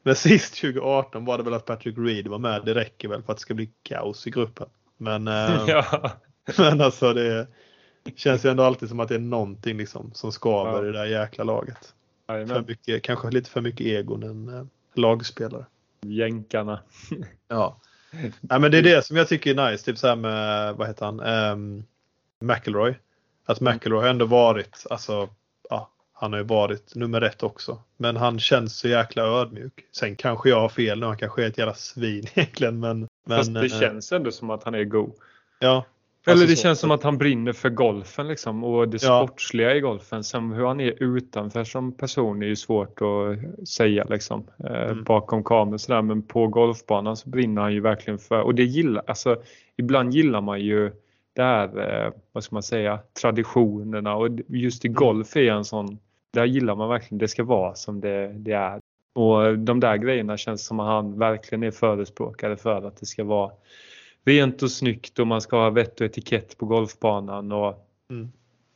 men 0.04 0.16
sist 0.16 0.62
2018 0.62 1.26
var 1.26 1.38
det 1.38 1.44
väl 1.44 1.54
att 1.54 1.66
Patrick 1.66 1.98
Reed 1.98 2.28
var 2.28 2.40
med. 2.40 2.66
Det 2.66 2.74
räcker 2.74 3.08
väl 3.08 3.24
för 3.24 3.32
att 3.32 3.38
det 3.38 3.42
ska 3.42 3.54
bli 3.54 3.70
kaos 3.84 4.28
i 4.28 4.30
gruppen. 4.30 4.68
Men, 4.98 5.28
eh, 5.28 5.64
ja. 5.68 6.12
men 6.58 6.82
alltså 6.82 7.14
det 7.14 7.48
känns 8.16 8.46
ju 8.46 8.50
ändå 8.50 8.64
alltid 8.64 8.90
som 8.90 9.00
att 9.00 9.10
det 9.10 9.16
är 9.16 9.20
någonting 9.20 9.78
liksom 9.78 10.12
som 10.14 10.32
skaver 10.32 10.72
Ja. 10.72 10.84
i 10.84 10.86
det 10.86 10.92
där 10.92 11.06
jäkla 11.06 11.44
laget. 11.44 11.94
För 12.28 12.68
mycket, 12.68 13.04
kanske 13.04 13.32
lite 13.32 13.50
för 13.50 13.62
mycket 13.62 13.88
egon 13.88 14.24
än 14.24 14.50
eh, 14.58 14.66
lagspelare. 14.94 15.66
Jänkarna. 16.02 16.80
Ja. 17.48 17.82
Nej, 18.42 18.60
men 18.60 18.72
det 18.72 18.78
är 18.78 18.84
det 18.84 19.06
som 19.06 19.18
jag 19.18 19.28
tycker 19.28 19.60
är 19.60 19.72
nice. 19.72 19.86
Typ 19.86 19.98
så 19.98 20.08
här 20.08 20.16
med, 20.16 20.76
vad 20.76 20.88
heter 20.88 21.06
han, 21.06 21.20
um, 21.20 21.84
McElroy. 22.42 22.96
Att 23.46 23.62
McElroy 23.62 24.02
har 24.02 24.10
ändå 24.10 24.26
varit, 24.26 24.86
alltså, 24.90 25.30
ja, 25.70 25.92
han 26.14 26.34
har 26.34 26.40
ju 26.40 26.46
varit 26.46 26.96
nummer 26.96 27.22
ett 27.22 27.44
också. 27.44 27.82
Men 27.98 28.16
han 28.18 28.40
känns 28.40 28.78
så 28.78 28.88
jäkla 28.88 29.24
ödmjuk. 29.24 29.74
Sen 29.92 30.16
kanske 30.16 30.50
jag 30.50 30.62
har 30.62 30.70
fel 30.70 31.00
nu, 31.00 31.06
han 31.06 31.18
kanske 31.18 31.44
är 31.44 31.48
ett 31.48 31.58
jävla 31.58 31.74
svin 31.74 32.26
egentligen. 32.34 32.80
Men, 32.80 33.08
men 33.26 33.38
Fast 33.38 33.54
det 33.54 33.66
eh, 33.66 33.80
känns 33.80 34.12
ändå 34.12 34.32
som 34.32 34.50
att 34.50 34.64
han 34.64 34.76
är 34.76 34.84
god. 34.84 35.14
ja. 35.60 35.86
Eller 36.26 36.34
Alltså 36.34 36.48
det 36.48 36.56
känns 36.56 36.80
som 36.80 36.92
att 36.92 37.04
han 37.04 37.18
brinner 37.18 37.54
för 37.54 37.70
golfen 37.70 38.28
liksom 38.28 38.64
och 38.64 38.90
det 38.90 39.04
Ja. 39.04 39.26
sportsliga 39.28 39.76
i 39.76 39.80
golfen. 39.80 40.24
Sen 40.24 40.52
hur 40.52 40.66
han 40.66 40.80
är 40.80 41.04
utanför 41.04 41.64
som 41.64 41.92
person 41.92 42.44
är 42.44 42.48
ju 42.48 42.56
svårt 42.56 43.00
att 43.02 43.68
säga 43.70 44.04
liksom. 44.10 44.44
Eh, 44.64 44.82
Mm. 44.92 45.04
Bakom 45.04 45.44
kameran 45.44 45.80
sådär. 45.80 46.02
Men 46.02 46.22
på 46.22 46.48
golfbanan 46.48 47.18
så 47.18 47.30
brinner 47.30 47.62
han 47.62 47.74
ju 47.74 47.80
verkligen 47.80 48.20
för 48.20 48.42
och 48.42 48.56
det 48.56 48.64
gillar, 48.64 49.04
alltså 49.08 49.42
ibland 49.78 50.14
gillar 50.14 50.42
man 50.42 50.62
ju 50.62 50.92
det 51.34 51.42
här, 51.44 52.06
eh, 52.06 52.12
vad 52.32 52.44
ska 52.44 52.56
man 52.56 52.64
säga, 52.64 53.00
traditionerna 53.22 54.16
och 54.16 54.30
just 54.48 54.86
i 54.86 54.88
Mm. 54.88 54.96
golf 54.96 55.36
är 55.36 55.52
en 55.52 55.66
sån, 55.66 55.98
där 56.34 56.46
gillar 56.46 56.76
man 56.76 56.90
verkligen, 56.90 57.18
det 57.20 57.28
ska 57.28 57.44
vara 57.44 57.76
som 57.76 58.02
det, 58.02 58.28
det 58.34 58.52
är. 58.52 58.80
Och 59.14 59.58
de 59.60 59.80
där 59.80 59.98
grejerna 59.98 60.38
känns 60.38 60.66
som 60.66 60.80
att 60.80 60.88
han 60.88 61.20
verkligen 61.20 61.64
är 61.64 61.72
förespråkare 61.72 62.58
för 62.58 62.88
att 62.88 62.98
det 62.98 63.06
ska 63.06 63.24
vara 63.24 63.52
rent 64.26 64.64
och 64.64 64.72
snyggt 64.72 65.20
och 65.20 65.28
man 65.28 65.42
ska 65.42 65.58
ha 65.58 65.70
vett 65.70 66.02
och 66.02 66.06
etikett 66.06 66.58
på 66.58 66.66
golfbanan 66.66 67.52
och 67.52 67.86
Mm. 68.12 68.32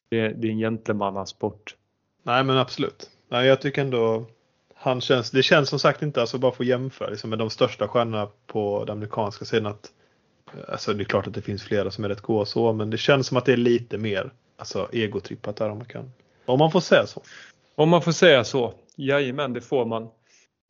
det, 0.09 0.27
det 0.27 0.47
är 0.47 0.51
en 0.51 0.57
gentlemannasport. 0.57 1.75
Nej 2.23 2.43
men 2.43 2.57
absolut. 2.57 3.09
Nej, 3.29 3.47
jag 3.47 3.61
tycker 3.61 3.81
ändå 3.81 4.25
han 4.75 5.01
känns, 5.01 5.31
det 5.31 5.43
känns 5.43 5.69
som 5.69 5.79
sagt 5.79 6.01
inte, 6.01 6.21
alltså 6.21 6.37
bara 6.37 6.51
för 6.51 6.63
att 6.63 6.67
jämföra 6.67 7.09
liksom, 7.09 7.29
med 7.29 7.39
de 7.39 7.49
största 7.49 7.87
stjärnorna 7.87 8.27
på 8.47 8.85
den 8.85 8.97
amerikanska 8.97 9.45
sidan 9.45 9.65
att 9.65 9.91
Alltså 10.67 10.93
det 10.93 11.03
är 11.03 11.05
klart 11.05 11.27
att 11.27 11.33
det 11.33 11.41
finns 11.41 11.63
flera 11.63 11.91
som 11.91 12.03
är 12.03 12.09
rätt 12.09 12.21
goa 12.21 12.45
så 12.45 12.73
men 12.73 12.89
det 12.89 12.97
känns 12.97 13.27
som 13.27 13.37
att 13.37 13.45
det 13.45 13.53
är 13.53 13.57
lite 13.57 13.97
mer 13.97 14.31
alltså, 14.57 14.89
egotrippat 14.91 15.55
där 15.55 15.69
om 15.69 15.77
man 15.77 15.87
kan. 15.87 16.11
Om 16.45 16.59
man 16.59 16.71
får 16.71 16.79
säga 16.79 17.07
så. 17.07 17.21
Om 17.75 17.89
man 17.89 18.01
får 18.01 18.11
säga 18.11 18.43
så. 18.43 18.73
Jajamän, 18.95 19.53
det 19.53 19.61
får 19.61 19.85
man. 19.85 20.09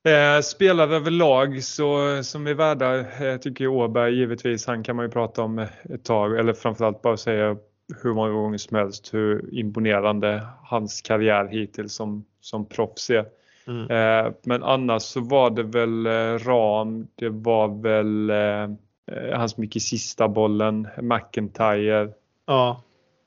Eh, 0.05 0.41
spelare 0.41 0.95
överlag 0.95 1.63
så, 1.63 2.23
som 2.23 2.47
är 2.47 2.53
värda, 2.53 2.99
eh, 2.99 3.37
tycker 3.37 3.63
jag 3.63 3.73
Åberg 3.73 4.15
givetvis, 4.15 4.67
han 4.67 4.83
kan 4.83 4.95
man 4.95 5.05
ju 5.05 5.11
prata 5.11 5.41
om 5.41 5.59
ett 5.59 6.03
tag 6.03 6.39
eller 6.39 6.53
framförallt 6.53 7.01
bara 7.01 7.17
säga 7.17 7.57
hur 8.03 8.13
många 8.13 8.29
gånger 8.31 8.57
som 8.57 8.77
helst 8.77 9.13
hur 9.13 9.53
imponerande 9.53 10.47
hans 10.63 11.01
karriär 11.01 11.47
hittills 11.47 11.93
som, 11.95 12.25
som 12.41 12.65
proffs 12.65 13.09
är. 13.09 13.25
Mm. 13.67 13.91
Eh, 13.91 14.31
men 14.43 14.63
annars 14.63 15.01
så 15.01 15.19
var 15.21 15.49
det 15.49 15.63
väl 15.63 16.05
eh, 16.05 16.47
Ram, 16.47 17.07
det 17.15 17.29
var 17.29 17.81
väl 17.81 18.29
eh, 18.29 19.35
han 19.37 19.49
som 19.49 19.63
gick 19.63 19.75
i 19.75 19.79
sista 19.79 20.27
bollen, 20.27 20.87
McIntyre, 21.01 22.09
Ja. 22.47 22.81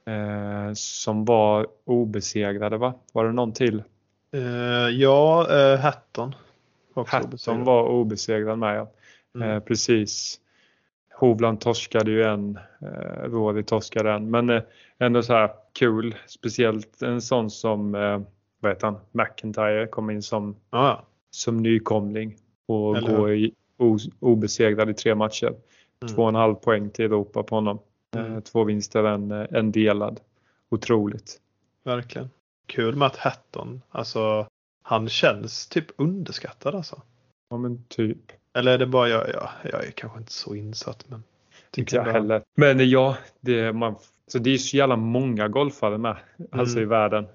eh, 0.07 0.73
som 0.75 1.25
var 1.25 1.67
obesegrade 1.85 2.77
va? 2.77 2.95
Var 3.13 3.25
det 3.25 3.33
någon 3.33 3.53
till? 3.53 3.83
Eh, 4.35 4.89
ja, 4.91 5.47
eh, 5.51 5.79
Hatton. 5.81 6.35
Också 6.97 7.17
Hatton 7.17 7.31
obesegrad. 7.31 7.65
var 7.65 7.89
obesegrad 7.89 8.59
med. 8.59 8.87
Mm. 9.35 9.51
Eh, 9.51 9.61
precis. 9.61 10.41
Hovland 11.15 11.61
torskade 11.61 12.11
ju 12.11 12.23
en, 12.23 12.59
eh, 12.83 13.23
Rory 13.23 13.63
torskade 13.63 14.13
en. 14.13 14.31
Men 14.31 14.51
eh, 14.51 14.63
ändå 14.99 15.23
så 15.23 15.33
här 15.33 15.51
kul. 15.73 16.15
Speciellt 16.27 17.03
en 17.03 17.23
sån 17.23 17.51
som, 17.51 17.95
eh, 17.95 18.21
vad 18.61 18.73
heter 18.73 18.87
han, 18.87 18.99
McIntyre 19.13 19.87
kom 19.87 20.11
in 20.11 20.23
som, 20.23 20.57
ja. 20.71 21.03
som 21.31 21.57
nykomling 21.57 22.37
och 22.67 22.97
Eller 22.97 23.17
går 23.17 23.33
i, 23.35 23.53
o, 23.79 23.99
obesegrad 24.21 24.91
i 24.91 24.95
tre 24.95 25.15
matcher. 25.15 25.49
Mm. 25.49 26.15
Två 26.15 26.23
och 26.23 26.29
en 26.29 26.35
halv 26.35 26.55
poäng 26.55 26.91
till 26.91 27.05
Europa 27.05 27.43
på 27.43 27.55
honom. 27.55 27.79
Mm. 28.17 28.33
Eh, 28.33 28.41
två 28.41 28.65
vinster, 28.65 29.05
en, 29.05 29.31
eh, 29.31 29.47
en 29.51 29.73
delad. 29.73 30.21
Otroligt. 30.69 31.41
Verkligen. 31.85 32.31
Kul 32.67 32.97
med 32.97 33.07
att 33.07 33.17
Hatton, 33.17 33.83
alltså 33.91 34.47
han 34.89 35.09
känns 35.09 35.67
typ 35.69 35.87
underskattad 35.97 36.75
alltså. 36.75 37.03
Ja 37.51 37.57
men 37.57 37.85
typ. 37.89 38.19
Eller 38.55 38.73
är 38.73 38.79
det 38.79 38.87
bara 38.87 39.09
jag, 39.09 39.29
jag, 39.29 39.49
jag 39.73 39.87
är 39.87 39.91
kanske 39.91 40.19
inte 40.19 40.33
så 40.33 40.55
insatt 40.55 41.05
men. 41.09 41.23
Inte 41.77 41.97
jag 41.97 42.07
ändå- 42.07 42.13
heller. 42.21 42.43
Men 42.57 42.91
ja, 42.91 43.17
det, 43.41 43.73
man, 43.73 43.95
så 44.27 44.39
det 44.39 44.51
är 44.55 44.59
så 44.59 44.77
jävla 44.77 44.97
många 44.97 45.49
golfare 45.49 45.99
med. 45.99 46.17
Alltså 46.53 46.77
i 46.79 46.83
Mm. 46.83 46.89
världen. 46.89 47.27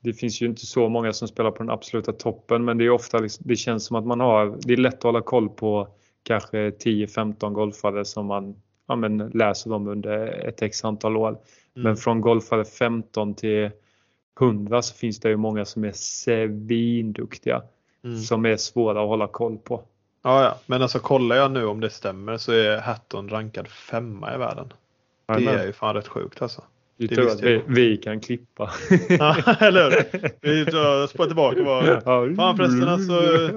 Det 0.00 0.12
finns 0.12 0.42
ju 0.42 0.46
inte 0.46 0.66
så 0.66 0.88
många 0.88 1.12
som 1.12 1.28
spelar 1.28 1.50
på 1.50 1.58
den 1.58 1.70
absoluta 1.70 2.12
toppen 2.12 2.64
men 2.64 2.78
det 2.78 2.84
är 2.84 2.90
ofta 2.90 3.18
liksom, 3.18 3.44
det 3.48 3.56
känns 3.56 3.84
som 3.86 3.96
att 3.96 4.06
man 4.06 4.20
har, 4.20 4.58
det 4.60 4.72
är 4.72 4.76
lätt 4.76 4.94
att 4.94 5.02
hålla 5.02 5.20
koll 5.20 5.48
på 5.48 5.88
kanske 6.22 6.70
10-15 6.70 7.50
golfare 7.52 8.04
som 8.04 8.26
man 8.26 8.54
ja, 8.88 8.96
men, 8.96 9.18
läser 9.18 9.72
om 9.72 9.88
under 9.88 10.26
ett 10.26 10.62
x 10.62 10.84
antal 10.84 11.16
år. 11.16 11.28
Mm. 11.28 11.38
Men 11.74 11.96
från 11.96 12.20
golfare 12.20 12.64
15 12.64 13.34
till 13.34 13.70
100 14.40 14.82
så 14.82 14.94
finns 14.94 15.20
det 15.20 15.28
ju 15.28 15.36
många 15.36 15.64
som 15.64 15.84
är 15.84 15.92
svinduktiga. 15.92 17.62
Mm. 18.04 18.20
Som 18.20 18.46
är 18.46 18.56
svåra 18.56 19.02
att 19.02 19.08
hålla 19.08 19.26
koll 19.26 19.58
på. 19.58 19.82
Ja, 20.22 20.44
ja, 20.44 20.58
men 20.66 20.82
alltså 20.82 20.98
kollar 20.98 21.36
jag 21.36 21.50
nu 21.50 21.66
om 21.66 21.80
det 21.80 21.90
stämmer 21.90 22.36
så 22.36 22.52
är 22.52 22.78
Hatton 22.78 23.28
rankad 23.28 23.68
femma 23.68 24.34
i 24.34 24.38
världen. 24.38 24.72
Det 25.26 25.32
Amen. 25.34 25.48
är 25.48 25.66
ju 25.66 25.72
fan 25.72 25.94
rätt 25.94 26.08
sjukt 26.08 26.42
alltså. 26.42 26.62
Det 26.96 27.08
tror 27.08 27.24
visste 27.24 27.38
att 27.38 27.50
vi, 27.50 27.62
vi 27.66 27.96
kan 27.96 28.20
klippa. 28.20 28.70
Ja, 29.08 29.56
eller 29.60 29.90
hur? 29.90 30.30
Vi 30.40 30.64
tar- 30.70 31.06
spår 31.06 31.26
tillbaka 31.26 31.64
bara. 31.64 32.00
Fan 32.34 32.56
förresten 32.56 32.88
alltså, 32.88 33.12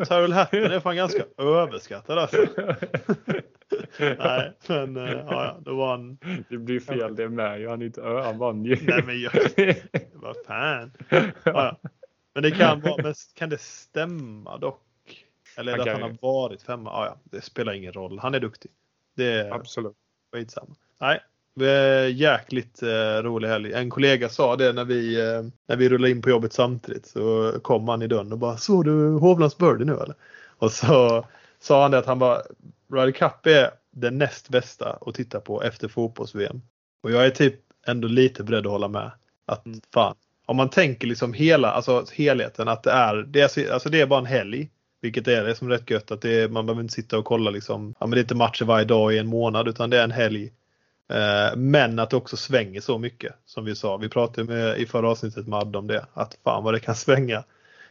Tyrell 0.06 0.34
Hatton 0.34 0.60
är 0.60 0.80
fan 0.80 0.96
ganska 0.96 1.24
överskattad 1.38 2.18
alltså. 2.18 2.38
Nej, 4.00 4.54
men 4.68 4.98
eh, 4.98 5.12
ja, 5.12 5.58
då 5.62 5.76
var 5.76 5.92
han... 5.92 6.18
Det 6.50 6.58
blir 6.58 6.80
fel 6.80 7.16
det 7.16 7.30
med 7.30 7.60
ju. 7.60 7.68
Han, 7.70 7.82
är 7.82 7.86
inte, 7.86 8.02
ö, 8.02 8.22
han 8.22 8.38
vann 8.38 8.66
ju. 8.66 8.78
Nej 8.82 9.04
men 9.06 9.22
jag, 9.22 9.32
vad 10.14 10.36
fan. 10.48 10.92
Ja. 11.44 11.78
Men 12.34 12.44
det 12.44 12.52
kan 12.52 12.82
vara, 12.82 13.04
men 13.04 13.14
kan 13.36 13.50
det 13.50 13.62
stämma 13.62 14.58
dock? 14.58 14.82
Eller 15.58 15.74
är 15.74 15.78
det 15.78 15.84
att 15.84 16.02
han 16.02 16.12
har 16.12 16.18
varit 16.22 16.62
femma? 16.62 16.90
Ja, 16.90 17.06
ja, 17.06 17.18
det 17.24 17.42
spelar 17.42 17.74
ingen 17.74 17.94
roll. 17.94 18.20
Han 18.20 18.36
är 18.36 18.40
duktig. 18.40 18.72
Det 19.16 19.26
är 19.34 19.52
Absolut. 19.52 19.96
skitsamma. 20.34 20.76
Nej, 21.02 21.20
jäkligt 22.10 22.84
eh, 22.84 23.24
rolig 23.24 23.48
helg. 23.48 23.74
En 23.74 23.90
kollega 23.90 24.30
sa 24.30 24.56
det 24.56 24.74
när 24.74 24.86
vi, 24.86 25.20
eh, 25.22 25.44
när 25.68 25.76
vi 25.76 25.90
rullade 25.90 26.12
in 26.12 26.22
på 26.22 26.30
jobbet 26.30 26.54
samtidigt. 26.54 27.08
Så 27.08 27.54
kom 27.62 27.88
han 27.88 28.02
i 28.02 28.08
dörren 28.08 28.32
och 28.32 28.38
bara 28.40 28.58
Såg 28.58 28.86
du 28.86 29.10
Hovlands 29.12 29.58
birdie 29.58 29.86
nu 29.86 29.94
eller? 29.94 30.16
Och 30.58 30.72
så 30.72 31.26
sa 31.60 31.82
han 31.82 31.92
det 31.92 31.98
att 31.98 32.06
han 32.06 32.20
bara 32.20 32.42
Ryder 32.94 33.12
Cup 33.12 33.46
är 33.46 33.70
det 33.92 34.12
näst 34.12 34.50
bästa 34.50 34.98
att 35.02 35.16
titta 35.16 35.40
på 35.40 35.64
efter 35.64 35.88
fotbolls-VM. 35.88 36.62
Och 37.04 37.12
jag 37.12 37.26
är 37.26 37.30
typ 37.30 37.56
ändå 37.88 38.08
lite 38.08 38.44
beredd 38.44 38.66
att 38.66 38.72
hålla 38.72 38.88
med. 38.88 39.12
Att 39.46 39.66
Mm. 39.66 39.80
fan, 39.94 40.16
om 40.46 40.58
man 40.58 40.70
tänker 40.70 41.08
liksom 41.08 41.34
hela, 41.34 41.72
alltså 41.72 42.06
helheten 42.14 42.68
att 42.68 42.84
det 42.84 42.92
är, 42.92 43.16
det 43.16 43.42
är, 43.42 43.48
så- 43.48 43.74
alltså 43.74 43.90
det 43.90 44.02
är 44.02 44.06
bara 44.06 44.20
en 44.20 44.26
helg. 44.26 44.70
Vilket 45.02 45.28
är 45.28 45.44
det 45.44 45.56
som 45.56 45.68
är 45.68 45.72
rätt 45.72 45.90
gött 45.90 46.12
att 46.12 46.22
det 46.22 46.42
är, 46.42 46.50
man 46.50 46.66
behöver 46.66 46.82
inte 46.82 46.94
sitta 46.94 47.18
och 47.18 47.26
kolla 47.26 47.52
liksom, 47.52 47.94
ja 48.00 48.06
men 48.08 48.12
det 48.16 48.20
är 48.20 48.22
inte 48.22 48.36
matcher 48.36 48.66
varje 48.66 48.86
dag 48.86 49.14
i 49.14 49.18
en 49.18 49.28
månad 49.28 49.68
utan 49.68 49.90
det 49.90 50.00
är 50.00 50.04
en 50.04 50.12
helg. 50.12 50.52
Eh, 51.10 51.56
men 51.56 52.00
att 52.00 52.10
det 52.10 52.18
också 52.18 52.38
svänger 52.38 52.82
så 52.82 52.98
mycket 52.98 53.34
som 53.46 53.66
vi 53.66 53.76
sa. 53.76 53.98
Vi 53.98 54.10
pratade 54.10 54.54
med, 54.54 54.78
i 54.78 54.86
förra 54.86 55.10
avsnittet 55.10 55.48
med 55.48 55.60
Adde 55.60 55.78
om 55.78 55.88
det. 55.88 56.06
Att 56.14 56.38
fan 56.44 56.64
vad 56.64 56.74
det 56.74 56.80
kan 56.80 56.96
svänga. 57.06 57.44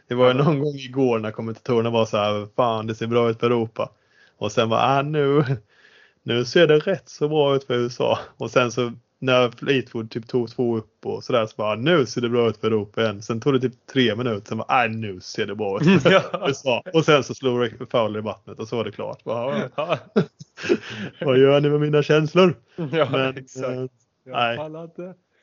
Det 0.07 0.15
var 0.15 0.27
ju 0.27 0.33
någon 0.33 0.59
gång 0.59 0.75
igår 0.75 1.19
när 1.19 1.31
kommentatorerna 1.31 1.89
var 1.89 2.05
så 2.05 2.17
här, 2.17 2.47
fan 2.55 2.87
det 2.87 2.95
ser 2.95 3.07
bra 3.07 3.29
ut 3.29 3.39
för 3.39 3.47
Europa. 3.47 3.91
Och 4.37 4.51
sen 4.51 4.69
var 4.69 4.77
ah, 4.77 5.01
nu, 5.01 5.43
nu 6.23 6.45
ser 6.45 6.67
det 6.67 6.79
rätt 6.79 7.09
så 7.09 7.27
bra 7.27 7.55
ut 7.55 7.63
för 7.63 7.73
USA. 7.73 8.19
Och 8.37 8.51
sen 8.51 8.71
så 8.71 8.93
när 9.19 9.51
Fleetwood 9.51 10.11
typ 10.11 10.27
tog 10.27 10.49
två 10.51 10.77
upp 10.77 11.05
och 11.05 11.23
sådär 11.23 11.45
så 11.45 11.53
bara 11.57 11.75
nu 11.75 12.05
ser 12.05 12.21
det 12.21 12.29
bra 12.29 12.49
ut 12.49 12.57
för 12.57 12.67
Europa 12.67 13.01
igen. 13.01 13.21
Sen 13.21 13.41
tog 13.41 13.53
det 13.53 13.59
typ 13.59 13.85
tre 13.93 14.15
minuter. 14.15 14.47
Sen 14.47 14.57
bara 14.57 14.87
nu 14.87 15.19
ser 15.19 15.45
det 15.45 15.55
bra 15.55 15.79
ut 15.81 16.03
Ja. 16.63 16.83
Och 16.93 17.05
sen 17.05 17.23
så 17.23 17.33
slog 17.33 17.63
Rick 17.63 17.73
Fowler 17.91 18.19
i 18.19 18.21
vattnet 18.21 18.59
och 18.59 18.67
så 18.67 18.75
var 18.77 18.83
det 18.83 18.91
klart. 18.91 19.23
Bara, 19.23 19.69
Ja, 19.75 19.97
vad 21.21 21.37
gör 21.37 21.61
ni 21.61 21.69
med 21.69 21.79
mina 21.81 22.03
känslor? 22.03 22.55
ja 22.91 23.07
Men, 23.11 23.37
exakt. 23.37 23.67
eh, 23.67 23.85
Jag 24.23 24.69
nej. 24.69 24.89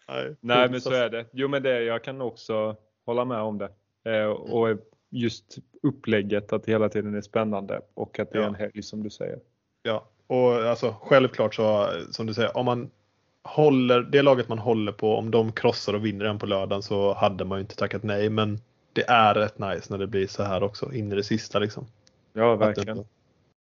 nej, 0.09 0.37
Nej 0.41 0.69
men 0.71 0.81
så 0.81 0.93
är 0.93 1.11
det. 1.11 1.27
Jo 1.33 1.49
men 1.49 1.63
det, 1.63 1.83
jag 1.83 2.05
kan 2.05 2.21
också 2.21 2.77
hålla 3.07 3.25
med 3.25 3.39
om 3.41 3.59
det. 3.59 3.69
Eh, 4.13 4.27
och 4.27 4.69
just 5.11 5.59
upplägget 5.83 6.53
att 6.53 6.65
det 6.65 6.73
hela 6.73 6.89
tiden 6.89 7.15
är 7.15 7.21
spännande 7.21 7.81
och 7.95 8.19
att 8.19 8.33
det 8.33 8.39
är 8.39 8.43
Ja. 8.43 8.49
en 8.49 8.55
helg 8.55 8.83
som 8.83 9.03
du 9.03 9.11
säger. 9.11 9.39
Ja, 9.83 10.09
och 10.27 10.53
alltså 10.53 10.95
självklart 11.03 11.55
så 11.55 11.89
som 12.11 12.27
du 12.27 12.35
säger, 12.35 12.57
om 12.57 12.67
man 12.67 12.91
håller 13.45 14.01
det 14.03 14.23
laget 14.23 14.49
man 14.49 14.59
håller 14.59 14.93
på, 14.93 15.17
om 15.17 15.31
de 15.31 15.53
krossar 15.53 15.95
och 15.95 16.05
vinner 16.07 16.25
den 16.25 16.39
på 16.39 16.47
lördagen 16.47 16.83
så 16.83 17.15
hade 17.15 17.45
man 17.45 17.59
ju 17.59 17.61
inte 17.61 17.77
tackat 17.77 18.03
nej. 18.03 18.31
Men 18.31 18.61
det 18.93 19.05
är 19.09 19.35
rätt 19.35 19.59
nice 19.59 19.87
när 19.93 19.99
det 19.99 20.07
blir 20.07 20.27
så 20.27 20.43
här 20.43 20.63
också 20.63 20.93
in 20.93 21.13
i 21.13 21.15
det 21.15 21.23
sista 21.23 21.59
liksom. 21.59 21.87
Ja 22.33 22.57
verkligen. 22.57 22.97
det- 22.97 23.05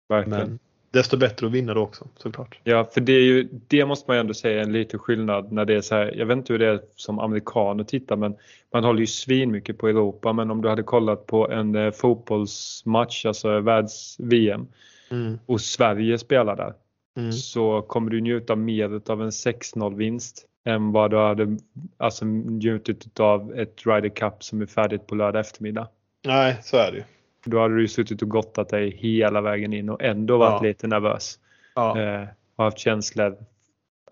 verkligen. 0.09 0.39
Men 0.49 0.59
desto 0.91 1.17
bättre 1.17 1.45
att 1.47 1.51
vinna 1.51 1.73
då 1.73 1.81
också 1.81 2.07
såklart. 2.17 2.59
Ja, 2.63 2.83
för 2.93 3.01
det 3.01 3.13
är 3.13 3.21
ju, 3.21 3.47
det 3.67 3.85
måste 3.85 4.09
man 4.09 4.17
ju 4.17 4.21
ändå 4.21 4.33
säga 4.33 4.59
är 4.59 4.63
en 4.63 4.71
liten 4.73 4.99
skillnad 4.99 5.51
när 5.51 5.65
det 5.65 5.73
är 5.75 5.81
så 5.81 5.95
här, 5.95 6.13
jag 6.17 6.25
vet 6.25 6.37
inte 6.37 6.53
hur 6.53 6.59
det 6.59 6.67
är 6.67 6.81
som 6.95 7.19
amerikan 7.19 7.79
att 7.79 7.87
titta 7.87 8.15
men 8.15 8.35
man 8.73 8.83
håller 8.83 8.99
ju 8.99 9.07
svin 9.07 9.51
mycket 9.51 9.77
på 9.77 9.87
Europa 9.87 10.33
men 10.33 10.51
om 10.51 10.61
du 10.61 10.69
hade 10.69 10.83
kollat 10.83 11.25
på 11.25 11.49
en 11.51 11.75
eh, 11.75 11.91
fotbollsmatch, 11.91 13.25
alltså 13.25 13.59
världs-VM 13.59 14.67
Mm. 15.11 15.39
och 15.45 15.61
Sverige 15.61 16.17
spelar 16.17 16.55
där 16.55 16.73
Mm. 17.17 17.31
så 17.31 17.81
kommer 17.81 18.11
du 18.11 18.21
njuta 18.21 18.55
mer 18.55 19.01
av 19.11 19.21
en 19.21 19.29
6-0 19.29 19.95
vinst 19.95 20.45
än 20.65 20.91
vad 20.91 21.11
du 21.11 21.17
hade 21.17 21.57
alltså, 21.97 22.25
njutit 22.25 23.19
av 23.19 23.53
ett 23.55 23.85
Ryder 23.85 24.09
Cup 24.09 24.43
som 24.43 24.61
är 24.61 24.65
färdigt 24.65 25.07
på 25.07 25.15
lördag 25.15 25.39
eftermiddag. 25.39 25.87
Nej, 26.25 26.57
så 26.63 26.77
är 26.77 26.91
det 26.91 26.97
ju. 26.97 27.03
Då 27.45 27.59
hade 27.59 27.75
du 27.75 27.81
ju 27.81 27.87
suttit 27.87 28.21
och 28.21 28.29
gottat 28.29 28.69
dig 28.69 28.89
hela 28.97 29.41
vägen 29.41 29.73
in 29.73 29.89
och 29.89 30.03
ändå 30.03 30.37
varit 30.37 30.61
Ja. 30.63 30.67
lite 30.67 30.87
nervös. 30.87 31.39
Ja, 31.75 31.99
Eh, 31.99 32.27
och 32.55 32.63
haft 32.63 32.79
känslor. 32.79 33.37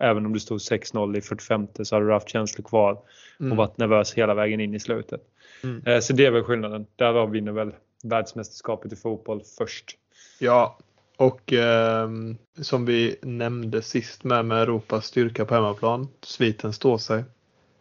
Även 0.00 0.26
om 0.26 0.32
du 0.32 0.40
stod 0.40 0.58
6-0 0.60 1.16
i 1.16 1.20
45 1.20 1.66
så 1.84 1.96
har 1.96 2.02
du 2.02 2.12
haft 2.12 2.28
känslor 2.28 2.64
kvar 2.64 2.98
mm. 3.40 3.52
och 3.52 3.58
varit 3.58 3.78
nervös 3.78 4.14
hela 4.14 4.34
vägen 4.34 4.60
in 4.60 4.74
i 4.74 4.80
slutet. 4.80 5.20
Mm. 5.64 5.82
Eh, 5.86 6.00
så 6.00 6.12
det 6.12 6.26
är 6.26 6.30
väl 6.30 6.42
skillnaden. 6.42 6.86
Därav 6.96 7.30
vinner 7.30 7.52
väl 7.52 7.74
världsmästerskapet 8.04 8.92
i 8.92 8.96
fotboll 8.96 9.42
först. 9.58 9.96
ja. 10.40 10.78
Och 11.20 11.52
ehm, 11.52 12.36
som 12.60 12.84
vi 12.84 13.16
nämnde 13.22 13.82
sist 13.82 14.24
med, 14.24 14.44
med 14.44 14.62
Europas 14.62 15.06
styrka 15.06 15.44
på 15.44 15.54
hemmaplan. 15.54 16.08
Sviten 16.22 16.72
står 16.72 16.98
sig. 16.98 17.24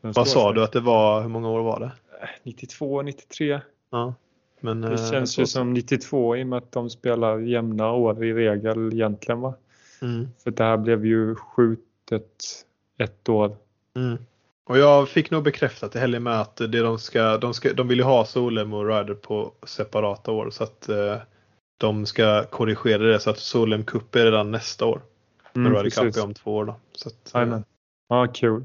Den 0.01 0.11
Vad 0.11 0.27
står 0.27 0.41
sa 0.41 0.49
sig. 0.49 0.55
du 0.55 0.63
att 0.63 0.71
det 0.71 0.79
var? 0.79 1.21
Hur 1.21 1.29
många 1.29 1.49
år 1.49 1.61
var 1.61 1.79
det? 1.79 1.91
92, 2.43 3.01
93. 3.01 3.61
Ja. 3.89 4.13
Men, 4.59 4.81
Det 4.81 4.91
eh, 4.91 5.11
känns 5.11 5.39
ju 5.39 5.45
som 5.45 5.73
92 5.73 6.37
i 6.37 6.43
och 6.43 6.47
med 6.47 6.57
att 6.57 6.71
de 6.71 6.89
spelar 6.89 7.39
jämna 7.39 7.91
år 7.91 8.23
i 8.23 8.33
regel 8.33 8.93
egentligen 8.93 9.41
va? 9.41 9.53
Mm. 10.01 10.27
För 10.43 10.51
det 10.51 10.63
här 10.63 10.77
blev 10.77 11.05
ju 11.05 11.35
skjutet 11.35 12.65
ett 12.97 13.29
år. 13.29 13.57
Mm. 13.95 14.17
Och 14.63 14.77
jag 14.77 15.09
fick 15.09 15.31
nog 15.31 15.43
bekräftat 15.43 15.95
i 15.95 15.99
helgen 15.99 16.23
med 16.23 16.41
att 16.41 16.55
det 16.55 16.67
de 16.81 16.99
ska, 16.99 17.37
de 17.37 17.53
ska, 17.53 17.73
de 17.73 17.87
vill 17.87 17.97
ju 17.97 18.03
ha 18.03 18.25
Solheim 18.25 18.73
och 18.73 18.87
Ryder 18.87 19.13
på 19.13 19.51
separata 19.63 20.31
år 20.31 20.49
så 20.49 20.63
att 20.63 20.89
eh, 20.89 21.17
de 21.79 22.05
ska 22.05 22.43
korrigera 22.43 23.03
det 23.03 23.19
så 23.19 23.29
att 23.29 23.39
Solheim 23.39 23.83
Cup 23.83 24.15
är 24.15 24.25
redan 24.25 24.51
nästa 24.51 24.85
år. 24.85 25.01
Mm, 25.55 25.75
Ryder 25.75 25.89
Cup 25.89 26.15
är 26.15 26.23
om 26.23 26.33
två 26.33 26.55
år 26.55 26.65
då. 26.65 26.75
Så 26.93 27.09
att. 27.09 27.31
Ja, 28.09 28.27
kul. 28.27 28.63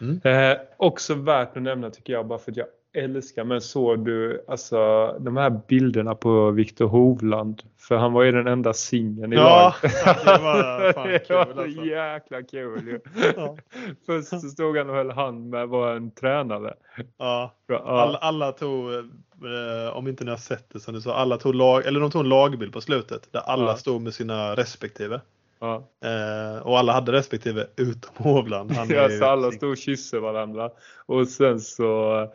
Mm. 0.00 0.20
Eh, 0.24 0.58
också 0.76 1.14
värt 1.14 1.56
att 1.56 1.62
nämna 1.62 1.90
tycker 1.90 2.12
jag 2.12 2.26
bara 2.26 2.38
för 2.38 2.50
att 2.50 2.56
jag 2.56 2.66
älskar. 2.92 3.44
Men 3.44 3.60
såg 3.60 4.04
du 4.04 4.44
alltså 4.48 5.06
de 5.20 5.36
här 5.36 5.60
bilderna 5.68 6.14
på 6.14 6.50
Viktor 6.50 6.86
Hovland? 6.88 7.62
För 7.78 7.96
han 7.96 8.12
var 8.12 8.22
ju 8.22 8.32
den 8.32 8.46
enda 8.46 8.72
singeln 8.72 9.32
i 9.32 9.36
Ja, 9.36 9.74
laget. 9.82 9.96
det 10.24 10.38
var 10.42 10.92
fan 10.92 11.18
kul 11.26 11.36
alltså. 11.36 11.54
så 11.80 11.84
jäkla 11.86 12.42
kul 12.42 12.86
ju. 12.88 13.00
Ja. 13.36 13.56
Först 14.06 14.28
så 14.28 14.38
stod 14.38 14.76
han 14.76 14.90
och 14.90 14.96
höll 14.96 15.10
hand 15.10 15.50
med 15.50 15.68
var 15.68 15.94
en 15.96 16.10
tränare. 16.10 16.74
ja. 17.18 17.54
Ja, 17.66 17.78
Alla, 17.78 18.18
alla 18.18 18.52
tog, 18.52 18.92
eh, 18.94 19.96
om 19.96 20.08
inte 20.08 20.24
ni 20.24 20.30
har 20.30 20.38
sett 20.38 20.66
det 20.72 20.80
som 20.80 20.94
du 20.94 21.00
sa, 21.00 21.14
alla 21.14 21.36
tog 21.36 21.54
lag, 21.54 21.86
eller 21.86 22.00
de 22.00 22.10
tog 22.10 22.20
en 22.22 22.28
lagbild 22.28 22.72
på 22.72 22.80
slutet 22.80 23.28
där 23.32 23.40
alla 23.40 23.64
Ja. 23.70 23.76
stod 23.76 24.00
med 24.02 24.14
sina 24.14 24.54
respektive. 24.54 25.20
ja. 25.60 25.74
Eh, 26.04 26.62
och 26.66 26.78
alla 26.78 26.92
hade 26.92 27.12
respektive 27.12 27.66
utom 27.76 28.14
Hovland. 28.16 28.72
Han 28.72 28.88
Ja, 28.90 29.08
så 29.08 29.24
alla 29.24 29.50
stod 29.52 29.70
och 29.70 29.76
kysste 29.76 30.18
varandra. 30.18 30.70
Och 31.06 31.28
sen 31.28 31.60
så 31.60 32.26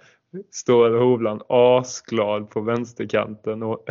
står 0.52 0.98
Hovland 1.00 1.42
asglad 1.50 2.50
på 2.50 2.62
vänsterkanten. 2.62 3.64
Och, 3.64 3.86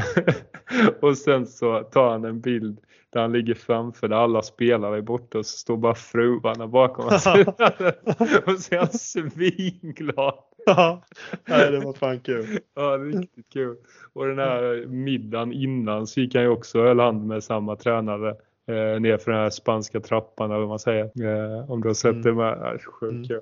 och 1.01 1.19
sen 1.19 1.47
så 1.47 1.81
tar 1.83 2.11
han 2.11 2.25
en 2.25 2.41
bild 2.41 2.81
där 3.11 3.21
han 3.21 3.33
ligger 3.33 3.55
framför 3.55 4.09
där 4.09 4.17
alla 4.17 4.43
spelare 4.43 4.97
är 4.97 5.03
borta 5.03 5.39
och 5.39 5.47
så 5.47 5.57
står 5.59 5.77
bara 5.77 5.95
fruarna 5.95 6.67
bakom 6.67 7.07
oss. 7.07 7.27
och 8.47 8.59
så 8.61 8.75
är 8.75 8.79
han 8.79 8.89
svinglad. 8.89 10.35
Ja, 10.67 11.03
det 11.47 11.81
var 11.85 11.93
fan 11.93 12.21
kul. 12.21 12.47
Ja, 12.75 12.83
riktigt 12.83 13.53
kul. 13.53 13.77
Och 14.13 14.27
den 14.27 14.39
här 14.39 14.87
middagen 14.87 15.53
innan 15.53 16.07
så 16.07 16.21
gick 16.21 16.35
han 16.35 16.43
ju 16.45 16.49
också 16.49 16.79
och 16.79 16.85
höll 16.85 17.01
hand 17.01 17.27
med 17.27 17.45
samma 17.45 17.77
tränare 17.77 18.31
eh, 18.67 19.01
ner 19.01 19.17
för 19.19 19.31
den 19.31 19.41
här 19.41 19.51
spanska 19.51 20.01
trappan 20.01 20.51
eller 20.51 20.61
vad 20.61 20.69
man 20.69 20.79
säger. 20.79 21.05
Eh, 21.05 21.71
om 21.71 21.81
du 21.81 21.89
har 21.89 21.95
sett 21.95 22.11
Mm. 22.13 22.23
det 22.23 22.33
med. 22.35 22.59
Ja, 22.63 22.79
sjukt 22.79 23.13
Mm. 23.13 23.25
kul. 23.25 23.41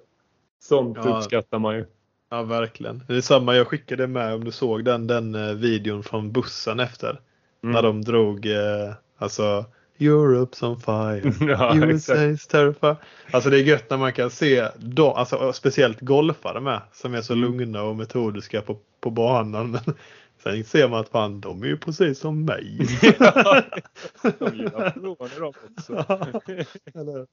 Sånt 0.60 0.98
Ja. 1.04 1.16
uppskattar 1.16 1.58
man 1.58 1.76
ju. 1.76 1.84
Ja, 2.32 2.42
verkligen. 2.42 3.02
Det 3.08 3.16
är 3.16 3.20
samma, 3.20 3.56
jag 3.56 3.66
skickade 3.66 4.06
med 4.06 4.34
om 4.34 4.44
du 4.44 4.50
såg 4.50 4.84
den, 4.84 5.06
den 5.06 5.34
eh, 5.34 5.54
videon 5.54 6.02
från 6.02 6.32
bussen 6.32 6.80
efter. 6.80 7.20
Mm. 7.62 7.72
När 7.72 7.82
de 7.82 8.02
drog, 8.02 8.46
eh, 8.46 8.92
alltså 9.16 9.64
Europe's 9.98 10.64
on 10.64 10.80
fire. 10.80 11.34
ja. 11.52 11.72
USA's 11.74 12.50
terrified. 12.50 12.96
Alltså 13.30 13.50
det 13.50 13.56
är 13.58 13.62
gött 13.62 13.90
när 13.90 13.96
man 13.96 14.12
kan 14.12 14.30
se, 14.30 14.68
de, 14.76 15.12
alltså, 15.12 15.52
speciellt 15.52 16.00
golfare 16.00 16.60
med, 16.60 16.80
som 16.92 17.14
är 17.14 17.22
så 17.22 17.32
Mm. 17.32 17.44
lugna 17.44 17.82
och 17.82 17.96
metodiska 17.96 18.62
på, 18.62 18.78
på 19.00 19.10
banan. 19.10 19.70
Men 19.86 19.94
sen 20.42 20.64
ser 20.64 20.88
man 20.88 21.00
att 21.00 21.08
fan, 21.08 21.40
de 21.40 21.62
är 21.62 21.66
ju 21.66 21.76
precis 21.76 22.18
som 22.18 22.44
mig. 22.44 22.78
De 24.38 24.54
gillar 24.54 25.00
de 25.00 25.46
också. 25.46 25.92
Eller? 26.94 27.26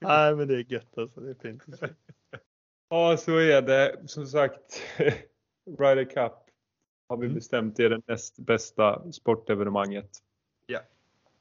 Nej 0.00 0.34
men 0.36 0.48
det 0.48 0.54
är 0.54 0.72
gött 0.72 0.98
alltså, 0.98 1.20
det 1.20 1.30
är 1.30 1.34
fint. 1.42 1.62
Ja, 2.88 3.16
så 3.16 3.36
är 3.38 3.62
det. 3.62 3.96
Som 4.06 4.26
sagt, 4.26 4.80
Ryder 5.78 6.04
Cup 6.04 6.32
har 7.08 7.16
vi 7.16 7.24
Mm. 7.26 7.34
bestämt 7.34 7.78
är 7.78 7.90
det 7.90 8.00
näst 8.06 8.38
bästa 8.38 9.12
sportevenemanget 9.12 10.10
Ja. 10.66 10.78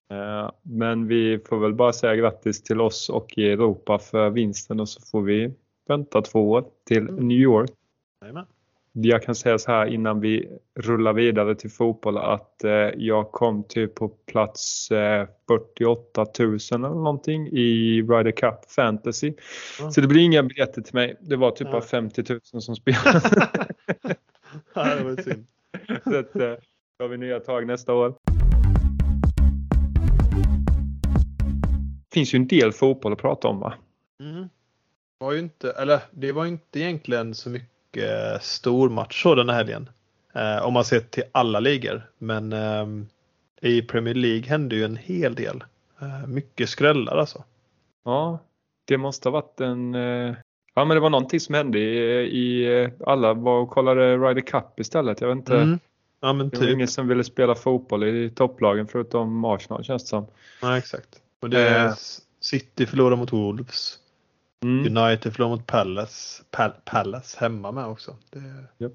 Eh, 0.10 0.52
Men 0.62 1.08
vi 1.08 1.40
får 1.40 1.60
väl 1.60 1.74
bara 1.74 1.94
säga 1.94 2.16
grattis 2.16 2.64
till 2.64 2.82
oss 2.82 3.10
och 3.10 3.38
i 3.38 3.52
Europa 3.52 4.00
för 4.00 4.30
vinsten 4.30 4.80
och 4.80 4.90
så 4.90 5.02
får 5.02 5.22
vi 5.22 5.54
vänta 5.88 6.22
två 6.22 6.52
år 6.52 6.66
till 6.84 7.08
Mm. 7.10 7.28
New 7.28 7.38
York. 7.38 7.72
Jajamän. 8.22 8.46
Jag 8.96 9.24
kan 9.24 9.36
säga 9.36 9.58
så 9.60 9.72
här 9.72 9.86
innan 9.86 10.20
vi 10.20 10.50
rullar 10.80 11.14
vidare 11.14 11.56
till 11.56 11.70
fotboll 11.72 12.18
att 12.18 12.64
eh, 12.64 12.72
jag 12.98 13.32
kom 13.32 13.64
typ 13.64 13.96
på 13.96 14.08
plats 14.08 14.92
eh, 14.92 15.28
48 15.48 16.26
000 16.40 16.58
eller 16.72 16.90
någonting 16.90 17.48
i 17.48 18.02
Ryder 18.02 18.32
Cup 18.32 18.72
Fantasy. 18.72 19.34
Ja. 19.80 19.92
Så 19.92 20.02
det 20.02 20.08
blir 20.08 20.22
inga 20.22 20.44
biljetter 20.44 20.82
till 20.82 20.96
mig. 20.96 21.16
Det 21.22 21.36
var 21.36 21.52
typ 21.52 21.68
Ja. 21.68 21.72
bara 21.72 21.82
50 21.82 22.24
000 22.54 22.62
som 22.62 22.76
spelade. 22.76 23.22
Ja, 24.74 24.96
det 24.96 25.04
var 25.04 25.22
synd. 25.22 25.46
så 26.04 26.16
att, 26.20 26.36
eh, 26.36 26.54
då 26.98 27.04
har 27.06 27.08
vi 27.08 27.18
nya 27.18 27.40
tag 27.40 27.68
nästa 27.68 27.94
år. 27.94 28.16
Det 32.10 32.14
finns 32.14 32.34
ju 32.34 32.38
en 32.38 32.48
del 32.48 32.72
fotboll 32.72 33.14
att 33.14 33.20
prata 33.20 33.48
om 33.48 33.60
va? 33.60 33.74
Mm. 34.20 34.50
Var 35.18 35.32
ju 35.34 35.40
inte, 35.40 35.72
eller 35.72 36.00
det 36.12 36.32
var 36.32 36.46
inte 36.46 36.80
egentligen 36.80 37.36
så 37.36 37.50
mycket 37.50 37.70
stormatch 38.42 39.24
så 39.24 39.36
den 39.36 39.50
här 39.50 39.56
helgen. 39.58 39.90
Eh, 40.34 40.66
om 40.66 40.74
man 40.74 40.86
ser 40.86 41.00
till 41.00 41.24
alla 41.32 41.60
ligor. 41.60 42.10
Men 42.18 42.54
ehm, 42.54 43.08
i 43.62 43.82
Premier 43.82 44.14
League 44.14 44.50
hände 44.50 44.76
ju 44.76 44.84
en 44.86 44.98
hel 44.98 45.36
del. 45.36 45.64
Eh, 46.02 46.28
mycket 46.28 46.70
skrällar 46.70 47.18
alltså. 47.18 47.44
Ja, 48.06 48.40
det 48.86 48.98
måste 48.98 49.30
ha 49.30 49.32
varit 49.34 49.60
en... 49.62 49.96
eh, 49.96 50.36
Ja 50.76 50.86
men 50.86 50.96
det 50.96 51.02
var 51.02 51.10
någonting 51.10 51.40
som 51.40 51.56
hände 51.56 51.80
i, 51.80 51.98
i 52.24 52.82
eh, 52.84 52.90
alla 53.08 53.34
var 53.34 53.60
och 53.60 53.70
kollade 53.70 54.18
Ryder 54.18 54.42
Cup 54.42 54.80
istället. 54.80 55.22
Jag 55.22 55.28
vet 55.28 55.38
inte. 55.38 55.56
Mm. 55.58 55.80
Ja 56.22 56.34
men 56.34 56.50
Det 56.50 56.58
var 56.58 56.66
typ. 56.66 56.74
ingen 56.76 56.88
som 56.88 57.08
ville 57.08 57.24
spela 57.24 57.56
fotboll 57.56 58.04
i 58.04 58.30
topplagen 58.30 58.88
förutom 58.88 59.46
Arsenal 59.46 59.84
känns 59.84 60.04
det 60.04 60.10
som. 60.10 60.26
Ja, 60.62 60.78
exakt. 60.78 61.10
Och 61.42 61.50
det 61.50 61.70
Eh. 61.70 61.94
City 62.40 62.86
förlorar 62.86 63.16
mot 63.16 63.34
Wolves. 63.34 64.00
Mm. 64.64 64.98
United 64.98 65.34
förlorar 65.34 65.50
mot 65.52 65.68
Palace. 65.68 66.44
Pal- 66.52 66.82
Palace 66.86 67.38
hemma 67.40 67.72
med 67.72 67.86
också. 67.86 68.16
Det... 68.30 68.86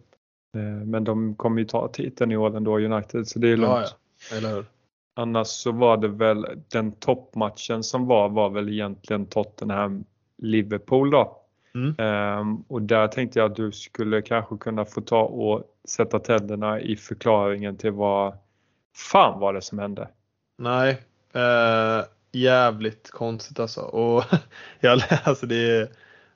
Eh, 0.61 0.65
Men 0.87 1.05
de 1.05 1.35
kommer 1.35 1.59
ju 1.59 1.65
ta 1.65 1.89
titeln 1.89 2.33
i 2.33 2.37
år 2.37 2.57
ändå 2.57 2.79
United 2.79 3.29
så 3.29 3.39
det 3.39 3.49
är 3.49 3.57
lugnt. 3.57 3.97
Ja? 4.43 4.65
Annars 5.17 5.47
så 5.47 5.73
var 5.73 5.97
det 5.97 6.09
väl 6.09 6.47
den 6.69 6.93
toppmatchen 6.93 7.83
som 7.83 8.07
var 8.07 8.29
var 8.29 8.51
väl 8.51 8.69
egentligen 8.69 9.27
Tottenham 9.27 10.05
Liverpool 10.43 11.11
då. 11.11 11.37
Mm. 11.75 11.95
Ehm, 11.99 12.65
och 12.69 12.83
där 12.83 13.09
tänkte 13.09 13.39
jag 13.39 13.51
att 13.51 13.57
du 13.57 13.73
skulle 13.73 14.23
kanske 14.23 14.57
kunna 14.57 14.85
få 14.85 15.01
ta 15.01 15.23
och 15.23 15.63
sätta 15.89 16.19
tänderna 16.19 16.81
i 16.81 16.97
förklaringen 16.97 17.77
till 17.77 17.91
vad 17.91 18.39
fan 18.97 19.41
var 19.41 19.53
det 19.53 19.63
som 19.63 19.79
hände? 19.79 20.09
Nej, 20.59 20.91
eh, 21.33 22.05
jävligt 22.40 23.11
konstigt 23.11 23.61
alltså. 23.61 23.81
Och 23.81 24.24
jag, 24.81 25.03
alltså 25.24 25.46
det 25.46 25.70
är, 25.70 25.88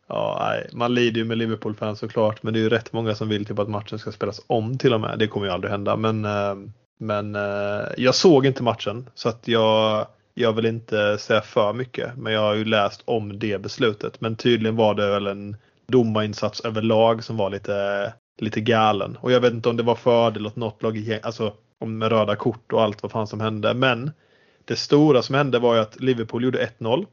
ja, 0.06 0.46
nej, 0.48 0.70
man 0.72 0.94
lider 0.94 1.18
ju 1.18 1.24
med 1.24 1.38
Liverpool-fans 1.38 1.98
såklart, 1.98 2.42
men 2.42 2.54
det 2.54 2.58
är 2.60 2.62
ju 2.62 2.68
rätt 2.68 2.92
många 2.92 3.14
som 3.14 3.28
vill 3.28 3.44
typ 3.44 3.58
att 3.58 3.68
matchen 3.68 3.98
ska 3.98 4.12
spelas 4.12 4.40
om 4.46 4.78
till 4.78 4.94
och 4.94 5.00
med. 5.00 5.18
Det 5.18 5.26
kommer 5.26 5.46
ju 5.46 5.52
aldrig 5.52 5.70
hända, 5.70 5.96
men, 5.96 6.24
eh, 6.24 6.54
men 6.98 7.34
eh, 7.34 7.86
jag 7.96 8.14
såg 8.14 8.46
inte 8.46 8.62
matchen 8.62 9.10
så 9.14 9.28
att 9.28 9.48
jag, 9.48 10.06
jag 10.34 10.52
vill 10.52 10.66
inte 10.66 11.18
säga 11.18 11.40
för 11.40 11.72
mycket, 11.72 12.16
men 12.16 12.32
jag 12.32 12.40
har 12.40 12.54
ju 12.54 12.64
läst 12.64 13.02
om 13.04 13.38
det 13.38 13.62
beslutet. 13.62 14.20
Men 14.20 14.36
tydligen 14.36 14.76
var 14.76 14.94
det 14.94 15.10
väl 15.10 15.26
en 15.26 15.56
domarinsats 15.86 16.60
överlag 16.60 17.24
som 17.24 17.36
var 17.36 17.50
lite, 17.50 18.12
lite 18.40 18.60
galen. 18.60 19.16
Och 19.20 19.32
jag 19.32 19.40
vet 19.40 19.52
inte 19.52 19.68
om 19.68 19.76
det 19.76 19.82
var 19.82 19.94
fördel 19.94 20.46
åt 20.46 20.56
något 20.56 20.82
lag, 20.82 21.18
alltså 21.22 21.52
om 21.78 21.98
med 21.98 22.12
röda 22.12 22.36
kort 22.36 22.72
och 22.72 22.82
allt 22.82 23.02
vad 23.02 23.12
fan 23.12 23.26
som 23.26 23.40
hände. 23.40 23.74
Men 23.74 24.10
det 24.64 24.76
stora 24.76 25.22
som 25.22 25.34
hände 25.34 25.58
var 25.58 25.74
ju 25.74 25.80
att 25.80 26.00
Liverpool 26.00 26.44
gjorde 26.44 26.66
1-0. 26.78 27.06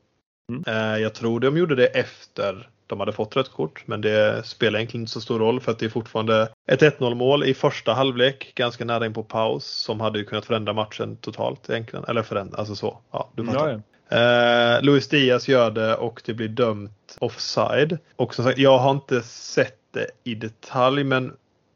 Mm. 0.51 0.63
Eh, 0.67 1.01
Jag 1.01 1.13
tror 1.13 1.39
de 1.39 1.57
gjorde 1.57 1.75
det 1.75 1.87
efter 1.87 2.69
de 2.87 2.99
hade 2.99 3.11
fått 3.11 3.35
rött 3.35 3.51
kort, 3.51 3.83
men 3.85 4.01
det 4.01 4.45
spelar 4.45 4.79
egentligen 4.79 5.01
inte 5.01 5.11
så 5.11 5.21
stor 5.21 5.39
roll 5.39 5.59
för 5.59 5.71
att 5.71 5.79
det 5.79 5.85
är 5.85 5.89
fortfarande 5.89 6.49
ett 6.71 6.81
1-0 6.81 7.15
mål 7.15 7.43
i 7.43 7.53
första 7.53 7.93
halvlek, 7.93 8.51
ganska 8.55 8.85
nära 8.85 9.05
in 9.05 9.13
på 9.13 9.23
paus, 9.23 9.65
som 9.65 9.99
hade 9.99 10.19
ju 10.19 10.25
kunnat 10.25 10.45
förändra 10.45 10.73
matchen 10.73 11.15
totalt 11.15 11.69
egentligen. 11.69 12.05
Eller 12.07 12.23
förändra, 12.23 12.57
alltså 12.57 12.75
så. 12.75 12.99
Ja, 13.11 13.29
du 13.35 13.45
fattar. 13.45 13.69
Ja, 13.69 13.81
ja. 14.09 14.75
Eh, 14.77 14.81
Luis 14.83 15.07
Diaz 15.07 15.47
gör 15.47 15.71
det 15.71 15.95
och 15.95 16.21
det 16.25 16.33
blir 16.33 16.47
dömt 16.47 17.17
offside. 17.19 17.97
Och 18.15 18.35
som 18.35 18.45
sagt, 18.45 18.57
jag 18.57 18.77
har 18.77 18.91
inte 18.91 19.21
sett 19.21 19.79
det 19.93 20.07
i 20.23 20.35
detalj 20.35 21.03
men 21.03 21.33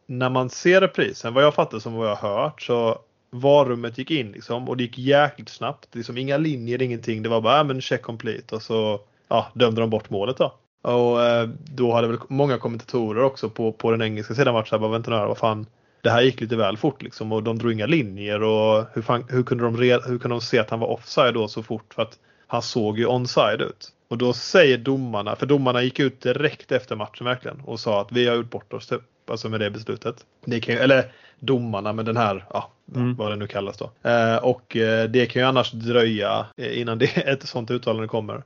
när 0.08 0.30
man 0.30 0.50
ser 0.50 0.82
reprisen, 0.82 1.34
vad 1.34 1.44
jag 1.44 1.54
fattar 1.54 1.80
som 1.80 1.94
vad 1.94 2.08
jag 2.10 2.16
har 2.16 2.42
hört 2.42 2.62
så 2.62 3.00
varummet 3.34 3.98
gick 3.98 4.12
in 4.12 4.32
liksom 4.32 4.70
och 4.70 4.78
det 4.78 4.84
gick 4.84 4.98
jäkligt 4.98 5.50
snabbt. 5.50 5.96
Liksom 5.96 6.18
inga 6.18 6.38
linjer, 6.38 6.82
ingenting. 6.82 7.24
Det 7.24 7.30
var 7.30 7.42
bara, 7.42 7.60
äh, 7.60 7.64
men 7.64 7.82
check 7.82 8.02
complete 8.02 8.56
och 8.56 8.62
så 8.62 9.02
ja, 9.28 9.48
dömde 9.54 9.82
de 9.82 9.90
bort 9.90 10.10
målet 10.10 10.38
då. 10.38 10.54
Och 10.82 11.24
eh, 11.24 11.50
då 11.66 11.94
hade 11.94 12.08
väl 12.08 12.18
många 12.28 12.58
kommentatorer 12.58 13.24
också 13.24 13.50
på, 13.50 13.72
på 13.72 13.92
den 13.92 14.02
engelska 14.02 14.34
sidan 14.34 14.54
varit 14.54 14.68
så 14.68 14.76
här, 14.76 14.80
bara 14.80 14.92
vänta 14.92 15.12
nu 15.12 15.18
här, 15.18 15.28
vad 15.28 15.38
fan. 15.38 15.66
Det 16.02 16.10
här 16.10 16.22
gick 16.22 16.42
lite 16.42 16.56
väl 16.56 16.78
fort 16.78 17.02
liksom 17.02 17.32
och 17.32 17.44
de 17.44 17.58
drog 17.58 17.72
inga 17.72 17.86
linjer 17.86 18.44
och 18.44 18.86
hur, 18.94 19.02
fan, 19.02 19.26
hur, 19.30 19.44
kunde 19.44 19.64
de 19.64 19.78
re, 19.78 19.94
hur 19.94 20.20
kunde 20.20 20.36
de 20.36 20.42
se 20.42 20.60
att 20.60 20.70
han 20.70 20.80
var 20.80 20.88
offside 20.88 21.34
då 21.34 21.48
så 21.48 21.64
fort? 21.64 21.94
För 21.94 22.02
att 22.02 22.20
han 22.48 22.62
såg 22.62 23.00
ju 23.00 23.06
onside 23.06 23.62
ut. 23.62 23.90
Och 24.08 24.18
då 24.18 24.34
säger 24.34 24.78
domarna, 24.78 25.36
för 25.36 25.46
domarna 25.46 25.84
gick 25.84 26.00
ut 26.00 26.22
direkt 26.22 26.72
efter 26.72 26.96
matchen 26.96 27.26
verkligen 27.26 27.62
och 27.62 27.80
sa 27.80 28.02
att 28.02 28.12
vi 28.12 28.28
har 28.28 28.36
gjort 28.36 28.50
bort 28.50 28.74
oss 28.74 28.88
typ, 28.88 29.02
alltså 29.30 29.50
med 29.50 29.60
det 29.60 29.70
beslutet. 29.70 30.16
Ni 30.46 30.62
kan, 30.62 30.78
eller 30.78 31.12
domarna 31.40 31.94
med 31.94 32.06
den 32.06 32.18
här, 32.18 32.46
ja, 32.50 32.72
Mm. 32.96 33.16
vad 33.16 33.32
det 33.32 33.36
nu 33.36 33.48
kallas 33.48 33.78
då. 33.78 34.10
Eh, 34.10 34.36
och 34.36 34.76
eh, 34.76 35.10
det 35.10 35.26
kan 35.26 35.42
ju 35.42 35.48
annars 35.48 35.72
dröja 35.72 36.46
eh, 36.58 36.80
innan 36.82 36.98
det, 36.98 37.06
ett 37.18 37.48
sånt 37.48 37.72
uttalande 37.72 38.08
kommer. 38.08 38.44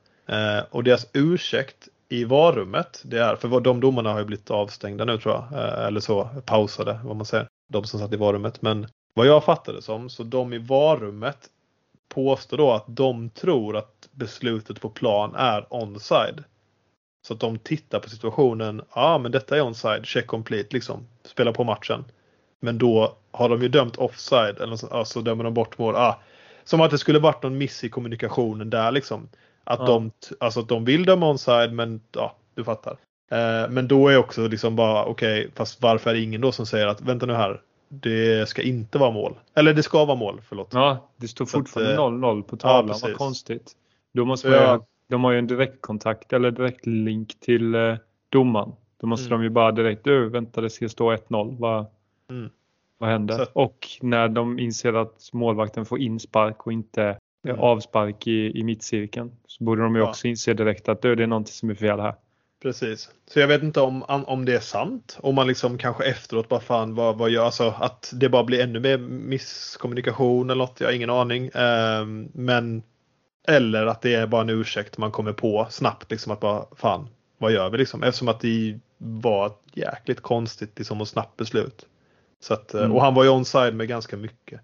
Och 0.69 0.83
deras 0.83 1.07
ursäkt 1.13 1.87
i 2.09 2.23
varummet, 2.23 3.01
det 3.05 3.17
är, 3.17 3.35
för 3.35 3.59
de 3.59 3.79
domarna 3.79 4.11
har 4.11 4.19
ju 4.19 4.25
blivit 4.25 4.51
avstängda 4.51 5.05
nu 5.05 5.17
tror 5.17 5.35
jag, 5.35 5.87
eller 5.87 5.99
så, 5.99 6.29
pausade 6.45 6.99
vad 7.03 7.15
man 7.15 7.25
säger, 7.25 7.47
de 7.69 7.83
som 7.83 7.99
satt 7.99 8.13
i 8.13 8.15
varummet. 8.15 8.61
Men 8.61 8.87
vad 9.13 9.27
jag 9.27 9.43
fattade 9.43 9.81
som, 9.81 10.09
så 10.09 10.23
de 10.23 10.53
i 10.53 10.57
varummet 10.57 11.49
påstår 12.09 12.57
då 12.57 12.71
att 12.71 12.85
de 12.87 13.29
tror 13.29 13.77
att 13.77 14.09
beslutet 14.11 14.81
på 14.81 14.89
plan 14.89 15.35
är 15.35 15.65
onside. 15.69 16.43
Så 17.27 17.33
att 17.33 17.39
de 17.39 17.57
tittar 17.59 17.99
på 17.99 18.09
situationen, 18.09 18.81
ja 18.95 19.01
ah, 19.01 19.17
men 19.17 19.31
detta 19.31 19.57
är 19.57 19.65
onside, 19.65 20.05
check 20.05 20.27
complete 20.27 20.69
liksom, 20.71 21.07
spela 21.23 21.53
på 21.53 21.63
matchen. 21.63 22.05
Men 22.59 22.77
då 22.77 23.15
har 23.31 23.49
de 23.49 23.61
ju 23.61 23.67
dömt 23.67 23.97
offside, 23.97 24.61
eller 24.61 24.75
så 24.75 24.87
alltså 24.87 25.21
dömer 25.21 25.43
de 25.43 25.53
bort 25.53 25.77
mål. 25.77 25.95
Ah, 25.95 26.19
som 26.63 26.81
att 26.81 26.91
det 26.91 26.97
skulle 26.97 27.19
varit 27.19 27.43
någon 27.43 27.57
miss 27.57 27.83
i 27.83 27.89
kommunikationen 27.89 28.69
där 28.69 28.91
liksom. 28.91 29.29
Att, 29.63 29.79
Ja. 29.79 29.85
de, 29.85 30.11
alltså 30.39 30.59
att 30.59 30.69
de 30.69 30.85
vill 30.85 31.05
döma 31.05 31.29
onside 31.31 31.73
men 31.73 32.01
ja, 32.11 32.35
du 32.55 32.63
fattar. 32.63 32.97
Eh, 33.31 33.69
men 33.69 33.87
då 33.87 34.07
är 34.07 34.17
också 34.17 34.47
liksom 34.47 34.75
bara 34.75 35.05
okej, 35.05 35.49
fast 35.55 35.81
varför 35.81 36.09
är 36.09 36.13
det 36.13 36.21
ingen 36.21 36.41
då 36.41 36.51
som 36.51 36.65
säger 36.65 36.87
att 36.87 37.01
vänta 37.01 37.25
nu 37.25 37.33
här, 37.33 37.61
det 37.89 38.49
ska 38.49 38.61
inte 38.61 38.97
vara 38.97 39.11
mål. 39.11 39.33
Eller 39.55 39.73
det 39.73 39.83
ska 39.83 40.05
vara 40.05 40.17
mål, 40.17 40.41
förlåt. 40.49 40.69
ja, 40.73 41.09
det 41.17 41.27
står 41.27 41.45
fortfarande 41.45 41.93
eh, 41.93 41.99
0-0 41.99 42.41
på 42.43 42.57
tavlan. 42.57 42.87
precis. 42.87 43.03
Vad 43.03 43.15
konstigt. 43.17 43.71
Då 44.13 44.25
måste 44.25 44.49
man 44.49 44.57
jag- 44.57 44.83
de 45.09 45.23
har 45.23 45.31
ju 45.31 45.39
en 45.39 45.47
direktkontakt 45.47 46.33
eller 46.33 46.51
direktlink 46.51 47.39
till 47.39 47.75
eh, 47.75 47.95
domaren. 48.29 48.71
Då 49.01 49.07
måste 49.07 49.27
Mm. 49.27 49.39
de 49.39 49.43
ju 49.43 49.49
bara 49.49 49.71
direkt, 49.71 50.03
du 50.03 50.29
vänta 50.29 50.61
det 50.61 50.69
ska 50.69 50.89
stå 50.89 51.11
1-0. 51.15 51.85
Mm. 52.29 52.49
vad 52.97 53.09
händer? 53.09 53.37
Så 53.37 53.45
Och 53.53 53.87
när 54.01 54.27
de 54.27 54.59
inser 54.59 54.93
att 54.93 55.29
målvakten 55.33 55.85
får 55.85 55.99
inspark 55.99 56.67
och 56.67 56.73
inte 56.73 57.17
Mm. 57.47 57.59
avspark 57.59 58.27
i, 58.27 58.59
i 58.59 58.63
mittcirkeln 58.63 59.31
så 59.47 59.63
borde 59.63 59.81
de 59.81 59.95
ju 59.95 60.01
Ja. 60.01 60.09
också 60.09 60.27
inse 60.27 60.53
direkt 60.53 60.89
att 60.89 61.01
det 61.01 61.09
är 61.09 61.27
någonting 61.27 61.53
som 61.53 61.69
är 61.69 61.75
fel 61.75 61.99
här. 61.99 62.15
Precis. 62.61 63.09
Så 63.25 63.39
jag 63.39 63.47
vet 63.47 63.63
inte 63.63 63.81
om, 63.81 64.03
om 64.03 64.45
det 64.45 64.55
är 64.55 64.59
sant. 64.59 65.17
Om 65.21 65.35
man 65.35 65.47
liksom 65.47 65.77
kanske 65.77 66.03
efteråt 66.03 66.49
bara 66.49 66.59
fan 66.59 66.95
vad, 66.95 67.17
vad 67.17 67.29
gör, 67.29 67.45
alltså 67.45 67.73
att 67.79 68.13
det 68.15 68.29
bara 68.29 68.43
blir 68.43 68.63
ännu 68.63 68.79
mer 68.79 68.97
misskommunikation 68.97 70.49
eller 70.49 70.63
något. 70.65 70.79
Jag 70.79 70.87
har 70.87 70.93
ingen 70.93 71.09
aning. 71.09 71.49
Ehm, 71.53 72.29
men 72.33 72.83
eller 73.47 73.85
att 73.85 74.01
det 74.01 74.13
är 74.13 74.27
bara 74.27 74.41
en 74.41 74.49
ursäkt 74.49 74.97
man 74.97 75.11
kommer 75.11 75.33
på 75.33 75.67
snabbt 75.69 76.11
liksom 76.11 76.31
att 76.31 76.39
bara 76.39 76.65
fan 76.75 77.07
vad 77.37 77.51
gör 77.51 77.69
vi 77.69 77.77
liksom? 77.77 78.03
Eftersom 78.03 78.27
att 78.27 78.39
det 78.39 78.79
var 78.97 79.47
ett 79.47 79.59
jäkligt 79.73 80.21
konstigt 80.21 80.77
liksom 80.77 81.01
och 81.01 81.07
snabbt 81.07 81.37
beslut. 81.37 81.85
Så 82.39 82.53
att, 82.53 82.73
eh, 82.73 82.79
Mm. 82.81 82.95
Och 82.95 83.01
han 83.01 83.13
var 83.13 83.23
ju 83.23 83.29
onside 83.29 83.75
med 83.75 83.87
ganska 83.87 84.17
mycket. 84.17 84.61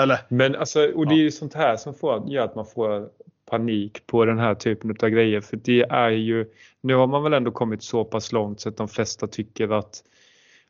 Eller 0.00 0.18
Men 0.28 0.56
alltså, 0.56 0.92
och 0.94 1.06
det 1.08 1.14
är 1.14 1.18
ju 1.18 1.30
sånt 1.30 1.54
här 1.54 1.76
som 1.76 1.94
får, 1.94 2.30
gör 2.30 2.44
att 2.44 2.54
man 2.54 2.66
får 2.66 3.10
panik 3.50 4.06
på 4.06 4.24
den 4.24 4.38
här 4.38 4.54
typen 4.54 4.90
av 5.02 5.08
grejer. 5.08 5.40
För 5.40 5.56
det 5.56 5.82
är 5.82 6.10
ju, 6.10 6.46
nu 6.80 6.94
har 6.94 7.06
man 7.06 7.22
väl 7.22 7.32
ändå 7.32 7.50
kommit 7.50 7.82
så 7.82 8.04
pass 8.04 8.32
långt 8.32 8.60
så 8.60 8.68
att 8.68 8.76
de 8.76 8.88
flesta 8.88 9.26
tycker 9.26 9.68
att 9.68 10.02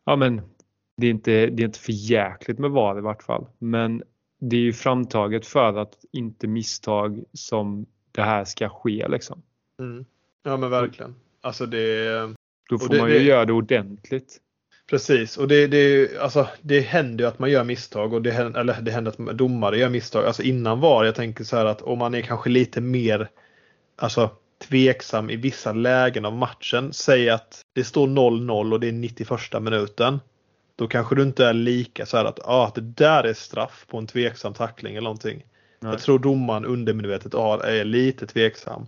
ja 0.04 0.16
men 0.16 0.42
det 0.96 1.06
är 1.06 1.10
inte, 1.10 1.30
det 1.46 1.62
är 1.62 1.66
inte 1.66 1.78
för 1.78 1.92
jäkligt 1.92 2.58
med 2.58 2.70
VAR 2.70 2.98
i 2.98 3.00
vart 3.00 3.22
fall. 3.22 3.46
Men 3.58 4.02
det 4.40 4.56
är 4.56 4.60
ju 4.60 4.72
framtaget 4.72 5.46
för 5.46 5.76
att 5.78 6.04
inte 6.12 6.46
misstag 6.46 7.24
som 7.32 7.86
det 8.12 8.22
här 8.22 8.44
ska 8.44 8.68
ske 8.68 9.08
liksom. 9.08 9.42
mm. 9.80 10.04
Ja 10.42 10.56
men 10.56 10.70
verkligen. 10.70 11.14
Alltså 11.40 11.66
det 11.66 12.06
Då 12.70 12.78
får 12.78 12.88
det- 12.94 13.00
man 13.00 13.08
ju 13.08 13.14
det- 13.18 13.24
göra 13.24 13.44
det 13.44 13.52
ordentligt. 13.52 14.38
Precis, 14.90 15.36
och 15.36 15.48
det, 15.48 15.66
det, 15.66 16.16
alltså, 16.18 16.48
det 16.60 16.80
händer 16.80 17.24
ju 17.24 17.28
att 17.28 17.38
man 17.38 17.50
gör 17.50 17.64
misstag 17.64 18.12
och 18.12 18.22
det 18.22 18.30
händer, 18.30 18.60
eller 18.60 18.80
det 18.80 18.90
händer 18.90 19.10
att 19.10 19.38
domare 19.38 19.78
gör 19.78 19.88
misstag. 19.88 20.26
Alltså 20.26 20.42
innan 20.42 20.80
VAR, 20.80 21.04
jag 21.04 21.14
tänker 21.14 21.44
så 21.44 21.56
här 21.56 21.64
att 21.64 21.82
om 21.82 21.98
man 21.98 22.14
är 22.14 22.20
kanske 22.20 22.50
lite 22.50 22.80
mer 22.80 23.30
alltså, 23.96 24.30
tveksam 24.68 25.30
i 25.30 25.36
vissa 25.36 25.72
lägen 25.72 26.24
av 26.24 26.32
matchen. 26.32 26.92
Säg 26.92 27.30
att 27.30 27.60
det 27.74 27.84
står 27.84 28.06
0-0 28.06 28.72
och 28.72 28.80
det 28.80 28.88
är 28.88 28.92
91 28.92 29.62
minuten. 29.62 30.20
Då 30.76 30.86
kanske 30.88 31.14
du 31.14 31.22
inte 31.22 31.46
är 31.46 31.52
lika 31.52 32.06
så 32.06 32.16
här 32.16 32.24
att 32.24 32.40
ah, 32.44 32.72
det 32.74 32.80
där 32.80 33.24
är 33.24 33.34
straff 33.34 33.86
på 33.88 33.98
en 33.98 34.06
tveksam 34.06 34.54
tackling 34.54 34.92
eller 34.94 35.04
någonting. 35.04 35.44
Nej. 35.80 35.92
Jag 35.92 36.00
tror 36.00 36.18
domaren 36.18 36.64
undermedvetet 36.64 37.34
är 37.34 37.84
lite 37.84 38.26
tveksam. 38.26 38.86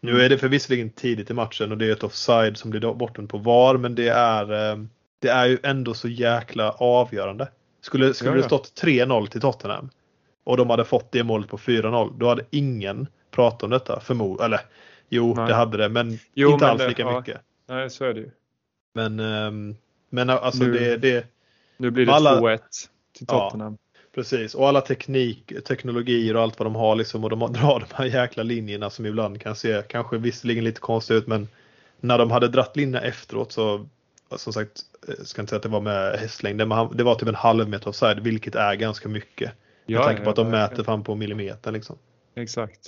Nu 0.00 0.10
mm. 0.10 0.24
är 0.24 0.28
det 0.28 0.38
förvisserligen 0.38 0.90
tidigt 0.90 1.30
i 1.30 1.34
matchen 1.34 1.72
och 1.72 1.78
det 1.78 1.86
är 1.86 1.92
ett 1.92 2.04
offside 2.04 2.56
som 2.56 2.70
blir 2.70 2.94
bortom 2.94 3.28
på 3.28 3.38
VAR 3.38 3.76
men 3.76 3.94
det 3.94 4.08
är, 4.08 4.72
eh, 4.72 4.84
det 5.22 5.28
är 5.28 5.46
ju 5.46 5.58
ändå 5.62 5.94
så 5.94 6.08
jäkla 6.08 6.70
avgörande. 6.70 7.48
Skulle, 7.80 8.14
skulle 8.14 8.36
det 8.36 8.42
stått 8.42 8.82
3-0 8.82 9.26
till 9.26 9.40
Tottenham 9.40 9.90
och 10.44 10.56
de 10.56 10.70
hade 10.70 10.84
fått 10.84 11.12
det 11.12 11.24
målet 11.24 11.48
på 11.48 11.56
4-0 11.56 12.18
då 12.18 12.28
hade 12.28 12.44
ingen 12.50 13.06
pratat 13.30 13.62
om 13.62 13.70
detta. 13.70 14.00
Förmod 14.00 14.40
eller 14.40 14.60
jo, 15.08 15.34
Nej. 15.34 15.46
det 15.46 15.54
hade 15.54 15.76
det 15.76 15.88
men 15.88 16.18
jo, 16.34 16.52
inte 16.52 16.64
men 16.64 16.70
alls 16.70 16.88
lika 16.88 17.04
det, 17.04 17.18
mycket. 17.18 17.40
Nej, 17.68 17.90
så 17.90 18.04
är 18.04 18.14
det 18.14 18.20
ju. 18.20 18.30
Men, 18.94 19.20
um, 19.20 19.76
men 20.10 20.30
alltså 20.30 20.64
nu, 20.64 20.72
det, 20.72 20.96
det... 20.96 21.26
Nu 21.76 21.90
blir 21.90 22.06
det 22.06 22.12
alla, 22.12 22.40
2-1 22.40 22.58
till 23.16 23.26
Tottenham. 23.26 23.72
Ja, 23.72 23.98
precis, 24.14 24.54
och 24.54 24.68
alla 24.68 24.80
teknik, 24.80 25.52
teknologier 25.64 26.36
och 26.36 26.42
allt 26.42 26.58
vad 26.58 26.66
de 26.66 26.74
har 26.74 26.96
liksom 26.96 27.24
och 27.24 27.30
de 27.30 27.38
drar 27.52 27.80
de 27.88 27.94
här 27.94 28.04
jäkla 28.04 28.42
linjerna 28.42 28.90
som 28.90 29.06
ibland 29.06 29.40
kan 29.40 29.56
se 29.56 29.82
kanske 29.88 30.18
visserligen 30.18 30.64
lite 30.64 30.80
konstigt 30.80 31.16
ut 31.16 31.26
men 31.26 31.48
när 32.00 32.18
de 32.18 32.30
hade 32.30 32.48
dratt 32.48 32.76
linjerna 32.76 33.00
efteråt 33.06 33.52
så 33.52 33.86
som 34.36 34.52
sagt, 34.52 34.80
jag 35.06 35.18
eh, 35.18 35.24
ska 35.24 35.42
inte 35.42 35.50
säga 35.50 35.56
att 35.56 35.62
det 35.62 35.68
var 35.68 35.80
med 35.80 36.18
hästlängden, 36.18 36.68
men 36.68 36.96
det 36.96 37.04
var 37.04 37.14
typ 37.14 37.28
en 37.28 37.34
halv 37.34 37.68
meter 37.68 37.88
offside, 37.88 38.20
vilket 38.20 38.54
är 38.54 38.74
ganska 38.74 39.08
mycket. 39.08 39.52
Ja, 39.86 39.98
med 39.98 40.06
tanke 40.06 40.20
på 40.20 40.26
ja, 40.26 40.30
att 40.30 40.36
de 40.36 40.50
mäter 40.50 40.84
fram 40.84 41.04
på 41.04 41.14
millimeter 41.14 41.72
liksom. 41.72 41.98
Exakt. 42.34 42.80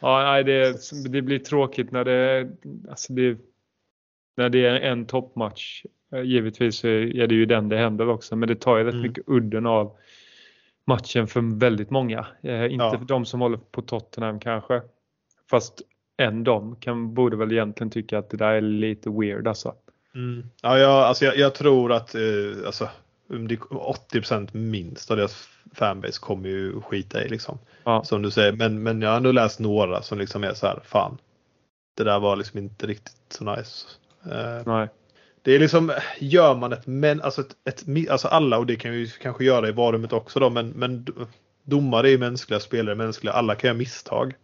Ja, 0.00 0.22
nej, 0.22 0.44
det, 0.44 0.76
det 1.08 1.22
blir 1.22 1.38
tråkigt 1.38 1.90
när 1.90 2.04
det, 2.04 2.50
alltså 2.90 3.12
det, 3.12 3.38
när 4.36 4.48
det 4.48 4.66
är 4.66 4.80
en 4.80 5.06
toppmatch. 5.06 5.84
Eh, 6.14 6.22
givetvis 6.22 6.84
är 6.84 7.26
det 7.26 7.34
ju 7.34 7.46
den 7.46 7.68
det 7.68 7.76
händer 7.76 8.08
också, 8.08 8.36
men 8.36 8.48
det 8.48 8.54
tar 8.54 8.78
ju 8.78 8.84
rätt 8.84 8.92
mm. 8.92 9.06
mycket 9.06 9.24
udden 9.26 9.66
av 9.66 9.96
matchen 10.86 11.26
för 11.26 11.58
väldigt 11.58 11.90
många. 11.90 12.26
Eh, 12.42 12.64
inte 12.64 12.84
ja. 12.84 12.98
för 12.98 13.04
de 13.04 13.24
som 13.24 13.40
håller 13.40 13.56
på 13.56 13.82
Tottenham 13.82 14.40
kanske. 14.40 14.82
Fast 15.50 15.82
än 16.18 16.44
de 16.44 16.76
kan, 16.76 17.14
borde 17.14 17.36
väl 17.36 17.52
egentligen 17.52 17.90
tycka 17.90 18.18
att 18.18 18.30
det 18.30 18.36
där 18.36 18.52
är 18.52 18.60
lite 18.60 19.10
weird 19.10 19.48
alltså. 19.48 19.74
Mm. 20.14 20.46
Ja, 20.62 20.78
jag, 20.78 20.90
alltså 20.90 21.24
jag, 21.24 21.36
jag 21.36 21.54
tror 21.54 21.92
att 21.92 22.14
eh, 22.14 22.66
alltså, 22.66 22.88
80% 23.28 24.48
minst 24.52 25.10
av 25.10 25.16
deras 25.16 25.48
fanbase 25.74 26.20
kommer 26.20 26.48
ju 26.48 26.80
skita 26.80 27.24
i 27.24 27.28
liksom. 27.28 27.58
Ja. 27.84 28.04
Som 28.04 28.22
du 28.22 28.30
säger. 28.30 28.52
Men, 28.52 28.82
men 28.82 29.02
jag 29.02 29.10
har 29.10 29.16
ändå 29.16 29.32
läst 29.32 29.60
några 29.60 30.02
som 30.02 30.18
liksom 30.18 30.44
är 30.44 30.54
så 30.54 30.66
här, 30.66 30.80
fan. 30.84 31.18
Det 31.96 32.04
där 32.04 32.20
var 32.20 32.36
liksom 32.36 32.58
inte 32.58 32.86
riktigt 32.86 33.16
så 33.28 33.44
nice. 33.44 33.86
Eh, 34.30 34.62
Nej. 34.66 34.88
Det 35.42 35.52
är 35.54 35.58
liksom, 35.58 35.92
gör 36.18 36.54
man 36.54 36.72
ett, 36.72 36.86
men, 36.86 37.22
alltså, 37.22 37.40
ett, 37.40 37.56
ett, 37.64 38.10
alltså 38.10 38.28
alla 38.28 38.58
och 38.58 38.66
det 38.66 38.76
kan 38.76 38.92
vi 38.92 39.08
kanske 39.08 39.44
göra 39.44 39.68
i 39.68 39.72
varummet 39.72 40.12
också 40.12 40.40
då, 40.40 40.50
men, 40.50 40.68
men 40.68 41.06
domare 41.64 42.10
är 42.10 42.18
mänskliga, 42.18 42.60
spelare 42.60 42.94
är 42.94 42.96
mänskliga, 42.96 43.32
alla 43.32 43.54
kan 43.54 43.68
göra 43.68 43.78
misstag. 43.78 44.34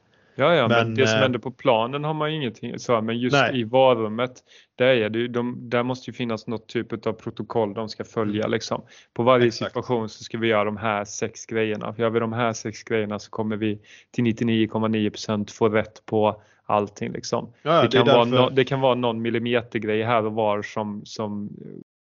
Ja, 0.41 0.55
ja, 0.55 0.69
men, 0.69 0.87
men 0.87 0.95
det 0.95 1.07
som 1.07 1.17
eh, 1.17 1.23
händer 1.23 1.39
på 1.39 1.51
planen 1.51 2.05
har 2.05 2.15
man 2.15 2.31
ju 2.31 2.37
ingenting 2.37 2.79
så 2.79 3.01
men 3.01 3.19
just 3.19 3.37
nej. 3.37 3.61
i 3.61 3.65
varummet 3.65 4.33
där, 4.75 4.87
är 4.87 5.09
det, 5.09 5.29
de, 5.29 5.71
där 5.71 5.83
måste 5.83 6.11
ju 6.11 6.15
finnas 6.15 6.47
något 6.47 6.69
typ 6.69 7.07
av 7.07 7.13
protokoll 7.13 7.75
de 7.75 7.89
ska 7.89 8.05
följa 8.05 8.43
mm. 8.43 8.51
liksom. 8.51 8.83
På 9.15 9.23
varje 9.23 9.47
Exakt. 9.47 9.71
situation 9.71 10.09
så 10.09 10.25
ska 10.25 10.39
vi 10.39 10.49
göra 10.49 10.65
de 10.65 10.77
här 10.77 11.05
sex 11.05 11.47
grejerna. 11.47 11.95
Gör 11.99 12.11
vi 12.11 12.21
de 12.21 12.33
här 12.33 12.53
sex 12.53 12.83
grejerna 12.83 13.19
så 13.19 13.31
kommer 13.31 13.57
vi 13.57 13.81
till 14.11 14.25
99,9% 14.25 15.51
få 15.53 15.69
rätt 15.69 16.07
på 16.07 16.43
allting 16.67 17.13
liksom. 17.13 17.53
Ja, 17.63 17.83
det, 17.83 17.89
kan 17.89 18.07
det, 18.07 18.13
vara 18.13 18.25
no, 18.25 18.51
det 18.51 18.65
kan 18.65 18.81
vara 18.81 18.95
någon 18.95 19.23
millimeter 19.23 19.79
grej 19.79 20.03
här 20.03 20.27
och 20.27 20.33
var 20.33 20.63
som, 20.63 21.05
som 21.05 21.51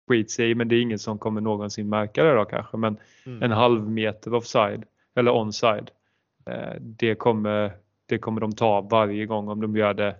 skit 0.08 0.30
sig 0.30 0.54
men 0.54 0.68
det 0.68 0.76
är 0.76 0.80
ingen 0.80 0.98
som 0.98 1.18
kommer 1.18 1.40
någonsin 1.40 1.88
märka 1.88 2.24
det 2.24 2.34
då 2.34 2.44
kanske. 2.44 2.76
Men 2.76 2.96
mm. 3.26 3.42
en 3.42 3.50
halv 3.50 3.90
meter 3.90 4.34
offside 4.34 4.84
eller 5.16 5.32
onside. 5.32 5.90
Eh, 6.50 6.74
det 6.80 7.14
kommer 7.14 7.72
det 8.08 8.18
kommer 8.18 8.40
de 8.40 8.52
ta 8.52 8.80
varje 8.80 9.26
gång 9.26 9.48
om 9.48 9.60
de 9.60 9.76
gör 9.76 9.94
det 9.94 10.16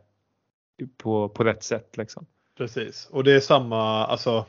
på, 0.97 1.29
på 1.29 1.45
rätt 1.45 1.63
sätt. 1.63 1.97
Liksom. 1.97 2.27
Precis, 2.57 3.09
och 3.11 3.25
det 3.25 3.33
är 3.33 3.41
samma, 3.41 4.07
alltså, 4.07 4.47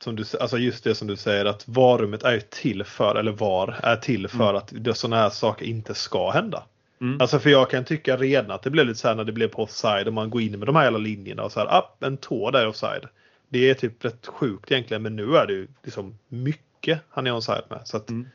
som 0.00 0.16
du, 0.16 0.24
alltså 0.40 0.58
just 0.58 0.84
det 0.84 0.94
som 0.94 1.08
du 1.08 1.16
säger 1.16 1.44
att 1.44 1.68
varummet 1.68 2.22
är 2.22 2.40
till 2.40 2.84
för, 2.84 3.14
eller 3.14 3.32
var, 3.32 3.76
är 3.82 3.96
till 3.96 4.28
för 4.28 4.50
mm. 4.50 4.90
att 4.90 4.96
sådana 4.96 5.16
här 5.16 5.30
saker 5.30 5.66
inte 5.66 5.94
ska 5.94 6.30
hända. 6.30 6.62
Mm. 7.00 7.20
Alltså 7.20 7.38
för 7.38 7.50
jag 7.50 7.70
kan 7.70 7.84
tycka 7.84 8.16
redan 8.16 8.50
att 8.50 8.62
det 8.62 8.70
blev 8.70 8.86
lite 8.86 8.98
så 8.98 9.08
här 9.08 9.14
när 9.14 9.24
det 9.24 9.32
blev 9.32 9.48
på 9.48 9.62
offside 9.62 10.06
och 10.06 10.12
man 10.12 10.30
går 10.30 10.42
in 10.42 10.58
med 10.58 10.68
de 10.68 10.76
här 10.76 10.84
jävla 10.84 10.98
linjerna 10.98 11.42
och 11.42 11.52
så 11.52 11.60
här, 11.60 11.66
ah, 11.66 11.96
en 12.00 12.16
tå 12.16 12.50
där 12.50 12.68
offside. 12.68 13.08
Det 13.48 13.70
är 13.70 13.74
typ 13.74 14.04
rätt 14.04 14.26
sjukt 14.26 14.70
egentligen 14.70 15.02
men 15.02 15.16
nu 15.16 15.36
är 15.36 15.46
det 15.46 15.52
ju 15.52 15.68
liksom 15.82 16.18
mycket 16.28 17.00
han 17.08 17.26
är 17.26 17.32
offside 17.32 17.64
med. 17.70 17.80
Så 17.84 17.96
att, 17.96 18.10
mm. 18.10 18.28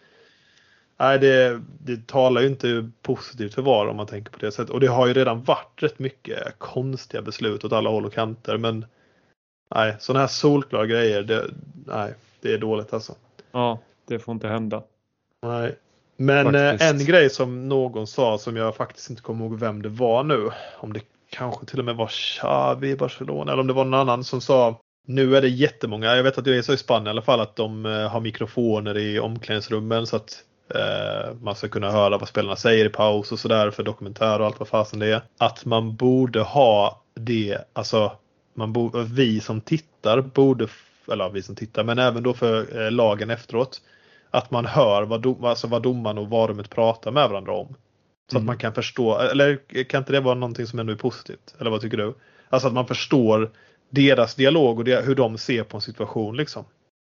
Nej, 0.98 1.20
det, 1.20 1.62
det 1.80 2.08
talar 2.08 2.42
ju 2.42 2.48
inte 2.48 2.90
positivt 3.02 3.54
för 3.54 3.62
VAR 3.62 3.88
om 3.88 3.98
man 3.98 4.08
tänker 4.08 4.32
på 4.32 4.40
det 4.40 4.52
sättet. 4.52 4.70
Och 4.70 4.80
det 4.80 4.88
har 4.88 5.08
ju 5.08 5.14
redan 5.14 5.44
varit 5.44 5.84
rätt 5.84 6.00
mycket 6.00 6.60
konstiga 6.60 7.22
beslut 7.22 7.64
åt 7.64 7.74
alla 7.74 7.90
håll 7.90 8.06
och 8.06 8.14
kanter. 8.14 8.58
Men 8.58 8.86
nej, 9.76 9.96
sådana 10.00 10.20
här 10.20 10.28
solklara 10.28 10.86
grejer, 10.86 11.24
det, 11.24 11.46
nej, 11.86 12.14
det 12.42 12.54
är 12.54 12.58
dåligt 12.58 12.94
alltså. 12.94 13.16
Ja, 13.52 13.80
det 14.08 14.20
får 14.20 14.32
inte 14.32 14.48
hända. 14.48 14.84
Nej. 15.42 15.76
Men 16.18 16.56
eh, 16.56 16.72
faktiskt. 16.72 16.92
en 16.92 17.06
grej 17.06 17.30
som 17.30 17.70
någon 17.70 18.08
sa 18.08 18.38
som 18.38 18.56
jag 18.56 18.76
faktiskt 18.76 19.10
inte 19.10 19.22
kommer 19.22 19.46
ihåg 19.46 19.60
vem 19.60 19.82
det 19.82 19.90
var 19.90 20.24
nu. 20.24 20.50
Om 20.78 20.94
det 20.94 21.02
kanske 21.30 21.66
till 21.66 21.80
och 21.80 21.86
med 21.86 21.96
var 21.96 22.08
Xavi 22.08 22.90
i 22.90 22.96
Barcelona 22.96 23.52
eller 23.52 23.62
om 23.62 23.68
det 23.68 23.74
var 23.74 23.86
någon 23.86 24.00
annan 24.00 24.24
som 24.24 24.42
sa 24.42 24.80
nu 25.08 25.38
är 25.38 25.42
det 25.42 25.48
jättemånga, 25.48 26.16
jag 26.16 26.24
vet 26.24 26.38
att 26.38 26.46
det 26.46 26.58
är 26.58 26.62
så 26.62 26.74
i 26.74 26.78
Spanien 26.78 27.08
i 27.08 27.10
alla 27.10 27.22
fall, 27.22 27.40
att 27.40 27.56
de 27.56 27.86
eh, 27.86 28.10
har 28.10 28.20
mikrofoner 28.20 28.98
i 28.98 29.20
omklädningsrummen 29.20 30.08
så 30.08 30.16
att 30.16 30.44
man 31.42 31.56
ska 31.56 31.68
kunna 31.68 31.92
höra 31.92 32.18
vad 32.18 32.28
spelarna 32.28 32.56
säger 32.56 32.86
i 32.86 32.90
paus 32.90 33.32
och 33.32 33.40
sådär 33.40 33.72
för 33.72 33.84
dokumentär 33.84 34.40
och 34.40 34.46
allt 34.46 34.60
vad 34.60 34.68
fasen 34.68 35.00
det 35.00 35.08
är. 35.08 35.22
Att 35.38 35.66
man 35.66 35.96
borde 35.96 36.42
ha 36.42 37.04
det, 37.14 37.58
alltså 37.74 38.12
man 38.54 38.74
bo, 38.74 38.92
vi 39.04 39.40
som 39.40 39.62
tittar 39.62 40.22
borde, 40.22 40.68
eller 41.12 41.30
vi 41.30 41.42
som 41.42 41.56
tittar, 41.56 41.84
men 41.84 42.00
även 42.00 42.24
då 42.24 42.34
för 42.34 42.82
eh, 42.86 42.92
lagen 42.92 43.30
efteråt. 43.30 43.82
Att 44.32 44.52
man 44.52 44.66
hör 44.66 45.04
vad, 45.04 45.22
dom, 45.22 45.44
alltså 45.44 45.68
vad 45.68 45.82
domaren 45.82 46.18
och 46.18 46.30
varummet 46.30 46.70
pratar 46.70 47.12
med 47.12 47.30
varandra 47.30 47.54
om. 47.54 47.76
Så 48.32 48.38
mm. 48.38 48.44
att 48.44 48.46
man 48.46 48.58
kan 48.58 48.74
förstå, 48.74 49.18
eller 49.20 49.84
kan 49.84 50.02
inte 50.02 50.12
det 50.12 50.20
vara 50.20 50.36
någonting 50.36 50.68
som 50.68 50.80
ändå 50.80 50.94
är 50.94 50.98
positivt? 50.98 51.56
Eller 51.60 51.72
vad 51.72 51.82
tycker 51.82 51.98
du? 51.98 52.14
Alltså 52.50 52.68
att 52.68 52.74
man 52.74 52.88
förstår 52.88 53.52
deras 53.90 54.36
dialog 54.36 54.80
och 54.80 54.86
hur 54.86 55.16
de 55.16 55.38
ser 55.38 55.64
på 55.64 55.78
en 55.78 55.82
situation 55.82 56.38
liksom. 56.38 56.66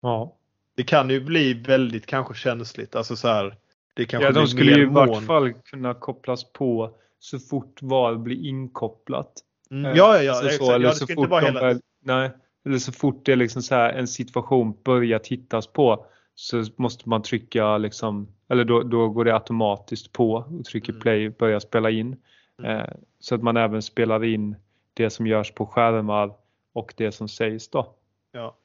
Ja 0.02 0.38
det 0.78 0.84
kan 0.84 1.10
ju 1.10 1.20
bli 1.20 1.54
väldigt 1.54 2.06
kanske 2.06 2.34
känsligt. 2.34 2.96
Alltså 2.96 3.16
så 3.16 3.28
här, 3.28 3.56
det 3.94 4.06
kanske 4.06 4.28
ja, 4.28 4.32
de 4.32 4.48
skulle 4.48 4.72
ju 4.72 4.82
i 4.82 4.86
vart 4.86 5.24
fall 5.24 5.54
kunna 5.54 5.94
kopplas 5.94 6.54
på 6.54 6.96
så 7.20 7.40
fort 7.40 7.82
VAR 7.82 8.16
blir 8.16 8.46
inkopplat. 8.46 9.34
Mm. 9.72 9.96
Ja, 9.96 10.16
ja, 10.16 10.24
ja, 10.24 10.32
alltså 10.32 10.66
så, 10.66 10.72
eller 10.72 10.86
ja, 10.86 10.94
så 10.94 11.08
fort 11.08 11.30
de, 11.30 11.46
hela... 11.46 11.80
nej, 12.02 12.32
eller 12.66 12.78
så 12.78 12.92
fort 12.92 13.26
det 13.26 13.32
är 13.32 13.36
liksom 13.36 13.62
så 13.62 13.76
här, 13.76 13.94
en 13.94 14.08
situation 14.08 14.78
börjar 14.84 15.20
tittas 15.20 15.68
på 15.68 16.06
så 16.36 16.64
måste 16.76 17.10
man 17.10 17.22
trycka 17.22 17.78
liksom, 17.78 18.28
eller 18.50 18.64
då, 18.64 18.84
då 18.84 19.10
går 19.10 19.26
det 19.26 19.34
automatiskt 19.34 20.12
på 20.12 20.34
och 20.34 20.66
trycker 20.66 20.94
mm. 20.94 21.02
play 21.02 21.30
börjar 21.30 21.60
spela 21.60 21.90
in. 21.90 22.16
Mm. 22.60 22.72
Eh, 22.72 22.88
så 23.20 23.36
att 23.36 23.44
man 23.44 23.58
även 23.58 23.82
spelar 23.82 24.24
in 24.24 24.56
det 24.94 25.10
som 25.10 25.28
görs 25.28 25.52
på 25.52 25.66
skärmar 25.66 26.34
och 26.74 26.94
det 26.98 27.12
som 27.12 27.28
sägs 27.28 27.70
då. 27.70 27.96
Ja. 28.32 28.58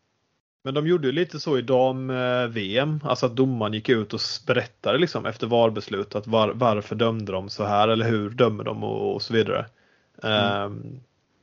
Men 0.65 0.75
de 0.75 0.87
gjorde 0.87 1.13
lite 1.13 1.41
så 1.41 1.59
i 1.59 1.63
dam-VM, 1.63 3.01
alltså 3.05 3.27
att 3.27 3.37
domaren 3.37 3.73
gick 3.73 3.89
ut 3.89 4.15
och 4.15 4.21
berättade 4.47 4.99
liksom 4.99 5.27
efter 5.27 5.47
VAR-beslut 5.47 6.15
att 6.15 6.27
var, 6.27 6.53
varför 6.55 6.95
dömde 6.95 7.33
de 7.33 7.49
så 7.49 7.65
här 7.65 7.89
eller 7.89 8.09
hur 8.09 8.31
dömer 8.31 8.65
de 8.65 8.85
och, 8.85 9.15
och 9.15 9.23
så 9.23 9.33
vidare. 9.33 9.67
Mm. 10.23 10.63
Um, 10.63 11.01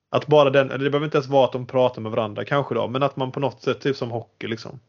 att 0.10 0.28
bara 0.28 0.50
den, 0.50 0.68
det 0.68 0.78
behöver 0.78 1.06
inte 1.06 1.18
ens 1.18 1.28
vara 1.28 1.46
att 1.46 1.52
de 1.52 1.66
pratar 1.66 2.02
med 2.02 2.12
varandra 2.12 2.46
kanske 2.46 2.76
då, 2.76 2.88
men 2.88 3.04
att 3.04 3.16
man 3.16 3.32
på 3.32 3.40
något 3.40 3.62
sätt, 3.62 3.82
typ 3.82 3.96
som 3.96 4.12
hockey 4.12 4.48
liksom. 4.48 4.80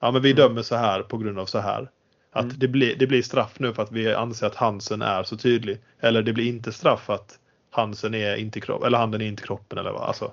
Ja 0.00 0.10
men 0.10 0.22
vi 0.22 0.30
mm. 0.30 0.42
dömer 0.42 0.62
så 0.62 0.76
här 0.76 1.02
på 1.02 1.18
grund 1.18 1.38
av 1.38 1.46
så 1.46 1.58
här. 1.58 1.90
Att 2.32 2.44
mm. 2.44 2.56
det, 2.58 2.68
blir, 2.68 2.96
det 2.96 3.06
blir 3.06 3.22
straff 3.22 3.58
nu 3.58 3.74
för 3.74 3.82
att 3.82 3.92
vi 3.92 4.14
anser 4.14 4.46
att 4.46 4.54
Hansen 4.54 5.02
är 5.02 5.22
så 5.22 5.36
tydlig. 5.36 5.78
Eller 6.00 6.22
det 6.22 6.32
blir 6.32 6.48
inte 6.48 6.72
straff 6.72 7.04
för 7.04 7.14
att 7.14 7.38
Hansen 7.70 8.14
är 8.14 8.36
inte 8.36 8.60
kropp, 8.60 8.84
eller 8.84 8.98
handen 8.98 9.20
är 9.20 9.26
inte 9.26 9.42
kroppen 9.42 9.78
eller 9.78 9.92
vad. 9.92 10.02
Alltså, 10.02 10.32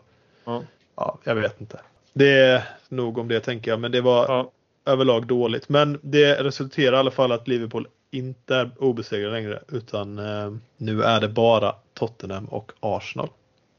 ja, 0.95 1.17
jag 1.23 1.35
vet 1.35 1.61
inte. 1.61 1.79
Det 2.15 2.29
är 2.29 2.63
nog 2.89 3.17
om 3.17 3.27
det 3.27 3.39
tänker 3.39 3.71
jag, 3.71 3.79
men 3.79 3.91
det 3.91 4.01
var 4.01 4.25
ja. 4.27 4.51
överlag 4.85 5.27
dåligt. 5.27 5.69
Men 5.69 5.99
det 6.01 6.43
resulterar 6.43 6.95
i 6.95 6.99
alla 6.99 7.11
fall 7.11 7.31
att 7.31 7.47
Liverpool 7.47 7.87
inte 8.11 8.55
är 8.55 8.71
obesegrade 8.77 9.33
längre 9.33 9.63
utan 9.67 10.19
eh, 10.19 10.53
nu 10.77 11.03
är 11.03 11.21
det 11.21 11.29
bara 11.29 11.75
Tottenham 11.93 12.45
och 12.45 12.71
Arsenal 12.79 13.29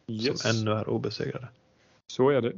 yes. 0.09 0.41
som 0.41 0.51
ännu 0.51 0.79
är 0.81 0.89
obesegrade. 0.89 1.49
Så 2.07 2.31
är 2.31 2.41
det. 2.41 2.53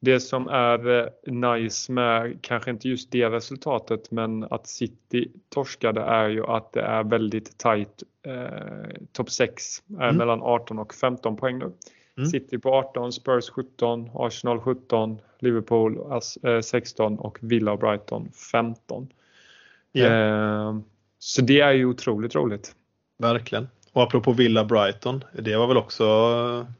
det 0.00 0.20
som 0.20 0.48
är 0.48 0.98
eh, 0.98 1.32
nice 1.32 1.92
med, 1.92 2.38
kanske 2.42 2.70
inte 2.70 2.88
just 2.88 3.10
det 3.10 3.30
resultatet, 3.30 4.10
men 4.10 4.44
att 4.44 4.66
City 4.66 5.30
torskade 5.48 6.00
är 6.00 6.28
ju 6.28 6.46
att 6.46 6.72
det 6.72 6.82
är 6.82 7.04
väldigt 7.04 7.58
tajt. 7.58 8.02
Eh, 8.26 9.02
Topp 9.12 9.30
6 9.30 9.82
är 9.98 10.02
mm. 10.02 10.16
mellan 10.16 10.42
18 10.42 10.78
och 10.78 10.94
15 10.94 11.36
poäng 11.36 11.58
nu. 11.58 11.72
Mm. 12.20 12.30
City 12.30 12.58
på 12.58 12.74
18, 12.74 13.12
Spurs 13.12 13.50
17, 13.50 14.10
Arsenal 14.14 14.60
17, 14.60 15.20
Liverpool 15.38 16.20
16 16.62 17.12
eh, 17.12 17.18
och 17.18 17.38
Villa 17.40 17.72
och 17.72 17.78
Brighton 17.78 18.30
15. 18.52 19.08
Yeah. 19.92 20.68
Eh, 20.68 20.78
så 21.18 21.42
det 21.42 21.60
är 21.60 21.72
ju 21.72 21.86
otroligt 21.86 22.34
roligt. 22.34 22.74
Verkligen. 23.18 23.68
Och 23.92 24.02
apropå 24.02 24.32
Villa 24.32 24.64
Brighton, 24.64 25.24
det 25.32 25.56
var 25.56 25.66
väl 25.66 25.76
också 25.76 26.04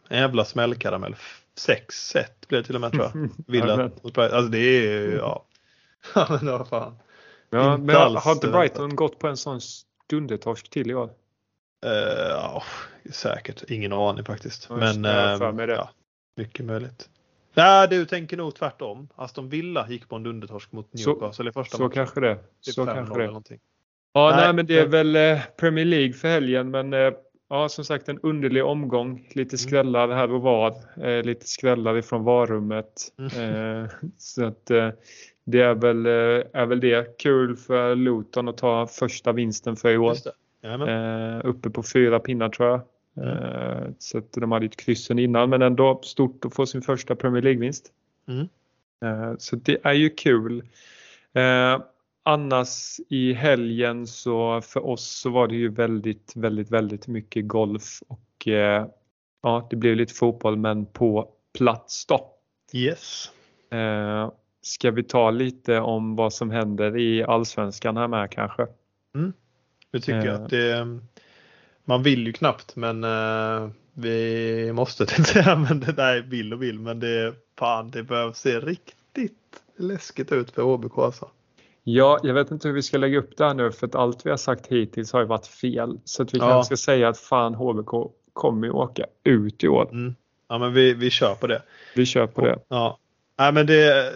en 0.08 0.18
jävla 0.18 0.44
smällkaramell 0.44 1.14
6-1 1.68 2.24
blev 2.48 2.62
det 2.62 2.66
till 2.66 2.74
och 2.74 2.80
med 2.80 2.92
tror 2.92 3.04
jag. 3.04 3.30
Villa 3.46 3.90
Alltså 4.14 4.42
det 4.42 4.58
är 4.58 4.82
ju, 4.82 5.16
ja. 5.16 5.44
ja 6.14 6.26
men 6.28 6.46
vad 6.46 6.68
fan. 6.68 6.98
Ja, 7.50 7.76
men 7.76 7.96
har 7.96 8.32
inte 8.32 8.48
Brighton 8.48 8.96
gått 8.96 9.18
på 9.18 9.28
en 9.28 9.36
sån 9.36 9.60
dundertorsk 10.10 10.70
till 10.70 10.90
i 10.90 10.94
år? 10.94 11.10
Uh, 11.86 11.92
ja, 12.28 12.62
säkert. 13.10 13.70
Ingen 13.70 13.92
aning 13.92 14.24
faktiskt. 14.24 14.70
Men 14.70 15.04
uh, 15.04 15.68
ja, 15.68 15.90
mycket 16.36 16.66
möjligt. 16.66 17.08
Nej, 17.54 17.88
du 17.88 18.06
tänker 18.06 18.36
nog 18.36 18.54
tvärtom. 18.54 19.08
Aston 19.14 19.48
Villa 19.48 19.88
gick 19.88 20.08
på 20.08 20.16
en 20.16 20.22
dundertorsk 20.22 20.72
mot 20.72 20.92
Newcastle 20.92 21.44
så, 21.44 21.48
i 21.48 21.52
första 21.52 21.76
Så 21.76 21.82
matchen. 21.82 21.94
kanske 21.94 22.20
det. 22.20 22.34
Typ 22.34 22.74
så 22.74 22.86
kanske 22.86 23.18
det. 23.18 23.58
Ja, 24.12 24.30
nej, 24.30 24.44
nej, 24.44 24.52
men 24.52 24.66
det 24.66 24.78
är 24.78 24.86
väl 24.86 25.16
eh, 25.16 25.40
Premier 25.56 25.84
League 25.84 26.12
för 26.12 26.28
helgen, 26.28 26.70
men 26.70 26.92
eh, 26.92 27.12
Ja, 27.52 27.68
som 27.68 27.84
sagt 27.84 28.08
en 28.08 28.18
underlig 28.18 28.64
omgång. 28.64 29.28
Lite 29.34 29.54
mm. 29.54 29.58
skrällar 29.58 30.08
här 30.08 30.32
och 30.32 30.42
var. 30.42 30.74
Eh, 31.04 31.22
lite 31.24 31.46
skrällar 31.46 31.98
ifrån 31.98 32.24
varummet. 32.24 33.12
Mm. 33.18 33.82
Eh, 33.82 33.90
så 34.18 34.44
att 34.44 34.70
eh, 34.70 34.88
det 35.44 35.60
är 35.60 35.74
väl, 35.74 36.06
eh, 36.06 36.60
är 36.60 36.66
väl 36.66 36.80
det. 36.80 37.18
Kul 37.18 37.56
för 37.56 37.94
Luton 37.94 38.48
att 38.48 38.58
ta 38.58 38.86
första 38.86 39.32
vinsten 39.32 39.76
för 39.76 39.90
i 39.90 39.98
år. 39.98 40.16
Eh, 40.62 41.40
uppe 41.44 41.70
på 41.70 41.82
fyra 41.82 42.18
pinnar 42.18 42.48
tror 42.48 42.68
jag. 42.68 42.80
Mm. 43.16 43.28
Eh, 43.28 43.92
så 43.98 44.22
de 44.30 44.52
hade 44.52 44.66
ett 44.66 44.76
kryssen 44.76 45.18
innan 45.18 45.50
men 45.50 45.62
ändå 45.62 46.00
stort 46.02 46.44
att 46.44 46.54
få 46.54 46.66
sin 46.66 46.82
första 46.82 47.16
Premier 47.16 47.42
League-vinst. 47.42 47.92
Mm. 48.28 48.48
så 49.38 49.56
det 49.56 49.78
är 49.82 49.92
ju 49.92 50.10
kul 50.10 50.62
annars 52.22 53.00
i 53.08 53.32
helgen 53.32 54.06
så 54.06 54.60
för 54.60 54.86
oss 54.86 55.20
så 55.20 55.30
var 55.30 55.48
det 55.48 55.56
ju 55.56 55.68
väldigt, 55.68 56.32
väldigt, 56.36 56.70
väldigt 56.70 57.06
mycket 57.06 57.48
golf 57.48 58.02
och 58.08 58.48
eh, 58.48 58.86
ja, 59.42 59.66
det 59.70 59.76
blev 59.76 59.96
lite 59.96 60.14
fotboll 60.14 60.56
men 60.56 60.86
på 60.86 61.28
plats 61.58 62.06
då. 62.06 62.30
Yes. 62.72 63.30
Eh, 63.70 64.30
ska 64.62 64.90
vi 64.90 65.02
ta 65.02 65.30
lite 65.30 65.80
om 65.80 66.16
vad 66.16 66.32
som 66.32 66.50
händer 66.50 66.98
i 66.98 67.24
allsvenskan 67.24 67.96
här 67.96 68.08
med 68.08 68.30
kanske? 68.30 68.66
Mm. 69.14 69.32
Det 69.90 70.00
tycker 70.00 70.18
eh. 70.18 70.24
jag. 70.24 70.48
Det, 70.48 70.98
man 71.84 72.02
vill 72.02 72.26
ju 72.26 72.32
knappt 72.32 72.76
men 72.76 73.04
eh, 73.04 73.70
vi 73.94 74.72
måste 74.72 75.06
säga 75.24 75.56
men 75.56 75.80
det 75.80 75.92
där 75.92 76.22
vill 76.22 76.52
och 76.52 76.62
vill 76.62 76.78
men 76.78 77.00
det, 77.00 77.34
fan, 77.58 77.90
det 77.90 78.02
behöver 78.02 78.32
se 78.32 78.60
riktigt 78.60 79.32
läskigt 79.78 80.32
ut 80.32 80.50
för 80.50 80.62
HBK 80.62 80.98
alltså. 80.98 81.28
Ja, 81.84 82.20
jag 82.22 82.34
vet 82.34 82.50
inte 82.50 82.68
hur 82.68 82.74
vi 82.74 82.82
ska 82.82 82.98
lägga 82.98 83.18
upp 83.18 83.36
det 83.36 83.44
här 83.44 83.54
nu 83.54 83.72
för 83.72 83.86
att 83.86 83.94
allt 83.94 84.26
vi 84.26 84.30
har 84.30 84.36
sagt 84.36 84.66
hittills 84.66 85.12
har 85.12 85.20
ju 85.20 85.26
varit 85.26 85.46
fel. 85.46 86.00
Så 86.04 86.22
att 86.22 86.34
vi 86.34 86.38
ja. 86.38 86.48
kanske 86.48 86.76
ska 86.76 86.92
säga 86.92 87.08
att 87.08 87.18
fan 87.18 87.54
HBK 87.54 88.12
kommer 88.32 88.66
ju 88.66 88.72
åka 88.72 89.06
ut 89.24 89.64
i 89.64 89.68
år. 89.68 89.88
Mm. 89.92 90.14
Ja 90.48 90.58
men 90.58 90.72
vi, 90.72 90.94
vi 90.94 91.10
kör 91.10 91.34
på 91.34 91.46
det. 91.46 91.62
Vi 91.94 92.06
kör 92.06 92.26
på 92.26 92.40
det. 92.40 92.58
Ja. 92.68 92.98
Nej 93.38 93.52
men 93.52 93.66
det 93.66 94.12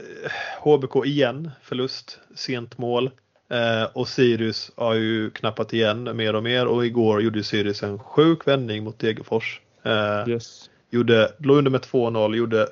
HBK 0.60 1.06
igen, 1.06 1.50
förlust, 1.62 2.20
sent 2.34 2.78
mål. 2.78 3.10
Eh, 3.49 3.84
och 3.92 4.09
Sirius 4.09 4.72
har 4.76 4.95
ju 4.95 5.30
knappat 5.30 5.72
igen 5.72 6.16
mer 6.16 6.34
och 6.34 6.42
mer 6.42 6.66
och 6.66 6.86
igår 6.86 7.22
gjorde 7.22 7.45
Sirius 7.45 7.82
en 7.82 7.99
sjuk 7.99 8.47
vändning 8.47 8.84
mot 8.84 8.99
Degerfors. 8.99 9.61
Eh, 9.82 10.28
yes. 10.28 10.70
Gjorde, 10.90 11.32
låg 11.38 11.57
under 11.57 11.70
med 11.70 11.80
2-0, 11.80 12.36
gjorde 12.36 12.68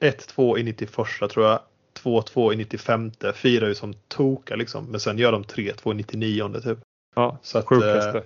1-2 0.00 0.58
i 0.58 0.62
91 0.62 0.92
tror 1.30 1.46
jag 1.46 1.60
2-2 2.02 2.52
i 2.52 2.56
95, 2.56 3.12
firar 3.34 3.68
ju 3.68 3.74
som 3.74 3.94
toka 4.08 4.56
liksom. 4.56 4.84
Men 4.84 5.00
sen 5.00 5.18
gör 5.18 5.32
de 5.32 5.44
3-2 5.44 5.92
i 5.92 5.94
99 5.94 6.60
typ. 6.62 6.78
Ja, 7.14 7.38
så 7.42 7.58
att, 7.58 7.72
eh, 7.72 8.22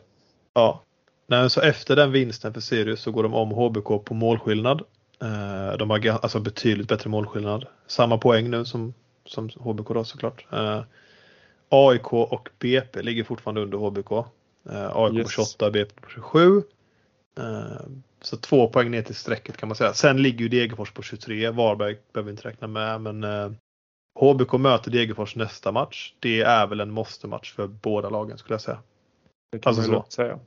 Ja. 0.54 0.82
Nej, 1.26 1.50
så 1.50 1.60
efter 1.60 1.96
den 1.96 2.12
vinsten 2.12 2.54
för 2.54 2.60
Sirius 2.60 3.00
så 3.00 3.10
går 3.12 3.22
de 3.22 3.34
om 3.34 3.50
HBK 3.50 4.04
på 4.04 4.14
målskillnad. 4.14 4.82
Eh, 5.22 5.76
de 5.78 5.90
har 5.90 6.08
alltså 6.08 6.40
betydligt 6.40 6.88
bättre 6.88 7.10
målskillnad. 7.10 7.66
Samma 7.86 8.18
poäng 8.18 8.50
nu 8.50 8.64
som, 8.64 8.94
som 9.24 9.48
HBK 9.48 9.88
då 9.88 10.04
såklart. 10.04 10.46
Eh, 10.52 10.80
AIK 11.72 12.12
och 12.12 12.48
BP 12.58 13.02
ligger 13.02 13.24
fortfarande 13.24 13.60
under 13.60 13.78
HBK. 13.78 14.12
Eh, 14.70 14.96
AIK 14.96 15.14
yes. 15.14 15.24
på 15.24 15.30
28, 15.30 15.70
BP 15.70 16.00
på 16.00 16.08
27. 16.08 16.62
Eh, 17.38 17.44
så 18.20 18.36
två 18.36 18.68
poäng 18.68 18.90
ner 18.90 19.02
till 19.02 19.14
strecket 19.14 19.56
kan 19.56 19.68
man 19.68 19.76
säga. 19.76 19.92
Sen 19.92 20.22
ligger 20.22 20.40
ju 20.40 20.48
Degerfors 20.48 20.92
på 20.92 21.02
23. 21.02 21.50
Varberg 21.50 21.96
behöver 22.12 22.26
vi 22.26 22.30
inte 22.30 22.48
räkna 22.48 22.66
med 22.66 23.00
men 23.00 23.24
eh, 23.24 23.50
HBK 24.20 24.52
möter 24.52 24.90
Degerfors 24.90 25.36
nästa 25.36 25.72
match. 25.72 26.14
Det 26.20 26.40
är 26.40 26.66
väl 26.66 26.80
en 26.80 26.90
måste-match 26.90 27.52
för 27.52 27.66
båda 27.66 28.10
lagen 28.10 28.38
skulle 28.38 28.54
jag 28.54 28.60
säga. 28.60 28.78
Det 29.52 29.58
kan 29.58 29.70
alltså 29.70 29.92
man 29.92 30.02
så. 30.04 30.10
säga. 30.10 30.38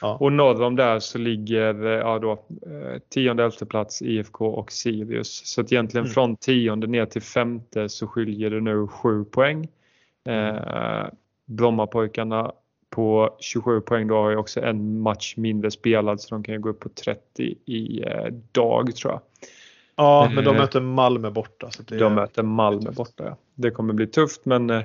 Ja. 0.00 0.16
Och 0.20 0.32
norr 0.32 0.62
om 0.62 0.76
där 0.76 0.98
så 0.98 1.18
ligger 1.18 1.86
eh, 1.86 1.90
ja 1.90 2.18
då, 2.18 2.32
eh, 2.32 2.98
tionde 3.08 3.44
elfte 3.44 3.66
plats 3.66 4.02
IFK 4.02 4.46
och 4.46 4.72
Sirius. 4.72 5.46
Så 5.46 5.60
att 5.60 5.72
egentligen 5.72 6.04
mm. 6.04 6.14
från 6.14 6.36
tionde 6.36 6.86
ner 6.86 7.06
till 7.06 7.22
femte 7.22 7.88
så 7.88 8.06
skiljer 8.06 8.50
det 8.50 8.60
nu 8.60 8.86
sju 8.86 9.24
poäng. 9.24 9.68
Mm. 10.24 10.56
Eh, 10.56 11.06
Brommapojkarna 11.46 12.52
på 12.90 13.36
27 13.40 13.80
poäng 13.80 14.08
då 14.08 14.14
har 14.14 14.30
ju 14.30 14.36
också 14.36 14.60
en 14.60 15.00
match 15.00 15.34
mindre 15.36 15.70
spelad 15.70 16.20
så 16.20 16.34
de 16.34 16.42
kan 16.42 16.54
ju 16.54 16.60
gå 16.60 16.68
upp 16.68 16.80
på 16.80 16.88
30 16.88 17.54
i 17.64 18.02
eh, 18.06 18.26
dag 18.52 18.96
tror 18.96 19.12
jag. 19.12 19.20
Ja, 19.96 20.30
men 20.34 20.44
de 20.44 20.50
eh, 20.50 20.60
möter 20.60 20.80
Malmö 20.80 21.30
borta. 21.30 21.70
Så 21.70 21.82
det 21.82 21.98
de 21.98 22.14
möter 22.14 22.42
Malmö 22.42 22.90
borta. 22.90 23.24
Ja. 23.24 23.36
Det 23.54 23.70
kommer 23.70 23.94
bli 23.94 24.06
tufft 24.06 24.44
men 24.44 24.70
eh, 24.70 24.82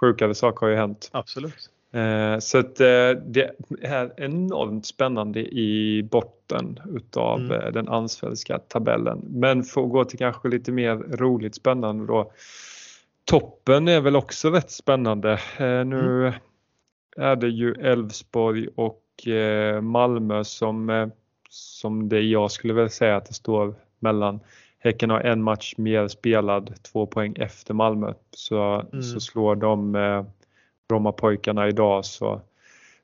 sjukare 0.00 0.34
saker 0.34 0.60
har 0.60 0.68
ju 0.68 0.76
hänt. 0.76 1.08
Absolut. 1.12 1.70
Eh, 1.92 2.38
så 2.38 2.58
att, 2.58 2.80
eh, 2.80 3.10
det 3.26 3.50
är 3.82 4.12
enormt 4.16 4.86
spännande 4.86 5.40
i 5.40 6.02
botten 6.10 6.80
utav 6.94 7.38
mm. 7.38 7.52
Eh, 7.52 7.72
den 7.72 7.88
allsvenska 7.88 8.58
tabellen. 8.58 9.24
Men 9.28 9.62
för 9.62 9.84
att 9.84 9.90
gå 9.90 10.04
till 10.04 10.18
kanske 10.18 10.48
lite 10.48 10.72
mer 10.72 10.96
roligt 10.96 11.54
spännande 11.54 12.06
då. 12.06 12.32
Toppen 13.32 13.88
är 13.88 14.00
väl 14.00 14.16
också 14.16 14.50
rätt 14.50 14.70
spännande. 14.70 15.32
Eh, 15.32 15.84
nu 15.84 16.26
mm. 16.26 16.32
är 17.16 17.36
det 17.36 17.48
ju 17.48 17.72
Elfsborg 17.72 18.68
och 18.74 19.02
Malmö 19.82 20.44
som, 20.44 21.10
som 21.48 22.08
det 22.08 22.20
jag 22.20 22.50
skulle 22.50 22.72
väl 22.72 22.90
säga 22.90 23.16
att 23.16 23.26
det 23.26 23.34
står 23.34 23.74
mellan 23.98 24.40
Häcken 24.78 25.10
har 25.10 25.20
en 25.20 25.42
match 25.42 25.74
mer 25.76 26.08
spelad, 26.08 26.74
två 26.82 27.06
poäng 27.06 27.34
efter 27.38 27.74
Malmö. 27.74 28.14
Så, 28.30 28.62
mm. 28.92 29.02
så 29.02 29.20
slår 29.20 29.56
de 29.56 29.94
eh, 29.94 30.24
Brommapojkarna 30.88 31.68
idag 31.68 32.04
så, 32.04 32.40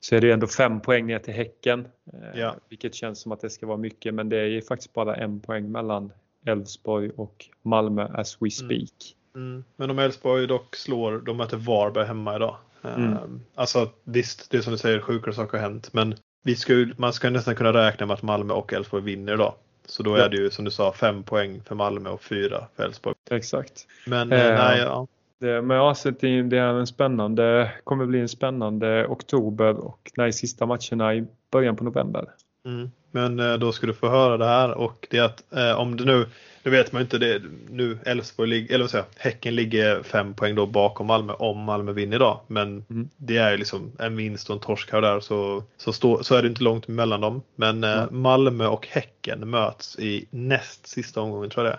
så 0.01 0.17
är 0.17 0.21
det 0.21 0.33
ändå 0.33 0.47
fem 0.47 0.81
poäng 0.81 1.07
ner 1.07 1.19
till 1.19 1.35
Häcken. 1.35 1.89
Eh, 2.13 2.41
ja. 2.41 2.55
Vilket 2.69 2.95
känns 2.95 3.21
som 3.21 3.33
att 3.33 3.41
det 3.41 3.51
ska 3.51 3.67
vara 3.67 3.77
mycket 3.77 4.15
men 4.15 4.29
det 4.29 4.37
är 4.37 4.61
faktiskt 4.61 4.93
bara 4.93 5.17
en 5.17 5.41
poäng 5.41 5.73
mellan 5.73 6.13
Elfsborg 6.47 7.11
och 7.17 7.47
Malmö 7.63 8.03
as 8.03 8.37
we 8.41 8.47
mm. 8.47 8.51
speak. 8.51 9.18
Mm. 9.35 9.65
Men 9.77 9.91
om 9.91 9.99
Elfsborg 9.99 10.47
dock 10.47 10.77
slår, 10.77 11.19
de 11.19 11.37
möter 11.37 11.57
Varberg 11.57 12.07
hemma 12.07 12.37
idag. 12.37 12.57
Mm. 12.83 13.13
Eh, 13.13 13.19
alltså 13.55 13.91
visst, 14.05 14.51
det 14.51 14.57
är 14.57 14.63
som 14.63 14.73
du 14.73 14.79
säger, 14.79 15.01
sjukare 15.01 15.35
saker 15.35 15.59
har 15.59 15.65
hänt 15.69 15.93
men 15.93 16.15
vi 16.45 16.57
ska, 16.57 16.87
man 16.97 17.13
ska 17.13 17.31
nästan 17.31 17.55
kunna 17.55 17.73
räkna 17.73 18.07
med 18.07 18.15
att 18.15 18.23
Malmö 18.23 18.55
och 18.55 18.73
Elfsborg 18.73 19.03
vinner 19.03 19.35
idag. 19.35 19.55
Så 19.87 20.03
då 20.03 20.15
är 20.15 20.19
ja. 20.19 20.29
det 20.29 20.37
ju 20.37 20.51
som 20.51 20.65
du 20.65 20.71
sa 20.71 20.93
fem 20.93 21.23
poäng 21.23 21.63
för 21.65 21.75
Malmö 21.75 22.11
och 22.11 22.23
fyra 22.23 22.67
för 22.77 22.83
Elfsborg. 22.85 23.15
Exakt. 23.31 23.87
Men 24.07 24.33
eh, 24.33 24.39
nej, 24.39 24.79
ja. 24.79 25.07
Det, 25.41 25.63
men 25.63 25.77
ja, 25.77 25.95
det 26.21 26.59
är 26.59 26.75
en 26.75 26.87
spännande, 26.87 27.73
kommer 27.85 28.07
bli 28.07 28.21
en 28.21 28.29
spännande 28.29 29.07
oktober 29.07 29.75
och 29.75 30.11
nej, 30.17 30.33
sista 30.33 30.67
matcherna 30.67 31.15
i 31.15 31.27
början 31.51 31.77
på 31.77 31.85
november. 31.85 32.29
Mm. 32.67 32.91
Men 33.11 33.41
eh, 33.41 33.55
då 33.55 33.73
ska 33.73 33.87
du 33.87 33.95
få 33.95 34.09
höra 34.09 34.37
det 34.37 34.47
här 34.47 34.71
och 34.71 35.07
det 35.11 35.19
är 35.19 35.23
att 35.23 35.53
eh, 35.53 35.73
om 35.73 35.97
det 35.97 36.05
nu 36.05 36.27
nu 36.69 36.71
vet 36.77 36.93
man 36.93 37.03
inte 37.03 37.19
det. 37.19 37.43
Nu 37.69 37.99
Elfsborg, 38.07 38.67
eller 38.71 38.85
vad 38.85 38.91
säger 38.91 39.07
Häcken 39.17 39.55
ligger 39.55 40.03
fem 40.03 40.35
poäng 40.35 40.55
då 40.55 40.67
bakom 40.67 41.07
Malmö 41.07 41.33
om 41.33 41.59
Malmö 41.59 41.93
vinner 41.93 42.17
idag. 42.17 42.41
Men 42.47 42.85
mm. 42.91 43.09
det 43.17 43.37
är 43.37 43.59
liksom 43.59 43.93
en 43.99 44.17
vinst 44.17 44.51
och 44.51 44.57
en 44.57 44.61
torsk 44.61 44.93
här 44.93 44.97
och 44.97 45.03
där 45.03 45.21
så, 45.21 45.65
så, 45.77 45.93
stå, 45.93 46.25
så 46.25 46.35
är 46.35 46.43
det 46.43 46.49
inte 46.49 46.63
långt 46.63 46.89
mellan 46.89 47.21
dem. 47.21 47.43
Men 47.57 47.85
mm. 47.85 48.21
Malmö 48.23 48.67
och 48.67 48.87
Häcken 48.87 49.51
möts 49.51 49.99
i 49.99 50.27
näst 50.31 50.87
sista 50.87 51.21
omgången 51.21 51.51
tror 51.51 51.67
jag 51.67 51.79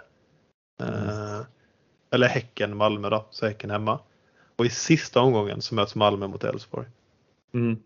det 0.78 0.84
är. 0.84 0.94
Mm. 0.94 1.10
Eh, 1.10 1.42
eller 2.12 2.28
Häcken, 2.28 2.78
Malmö 2.78 3.10
då, 3.10 3.26
så 3.32 3.46
Häcken 3.46 3.70
hemma. 3.70 4.00
Och 4.56 4.66
i 4.66 4.70
sista 4.70 5.22
omgången 5.22 5.62
så 5.62 5.76
möts 5.76 5.96
Malmö 5.96 6.28
mot 6.28 6.44
Elfsborg. 6.44 6.88
Mm. 7.54 7.80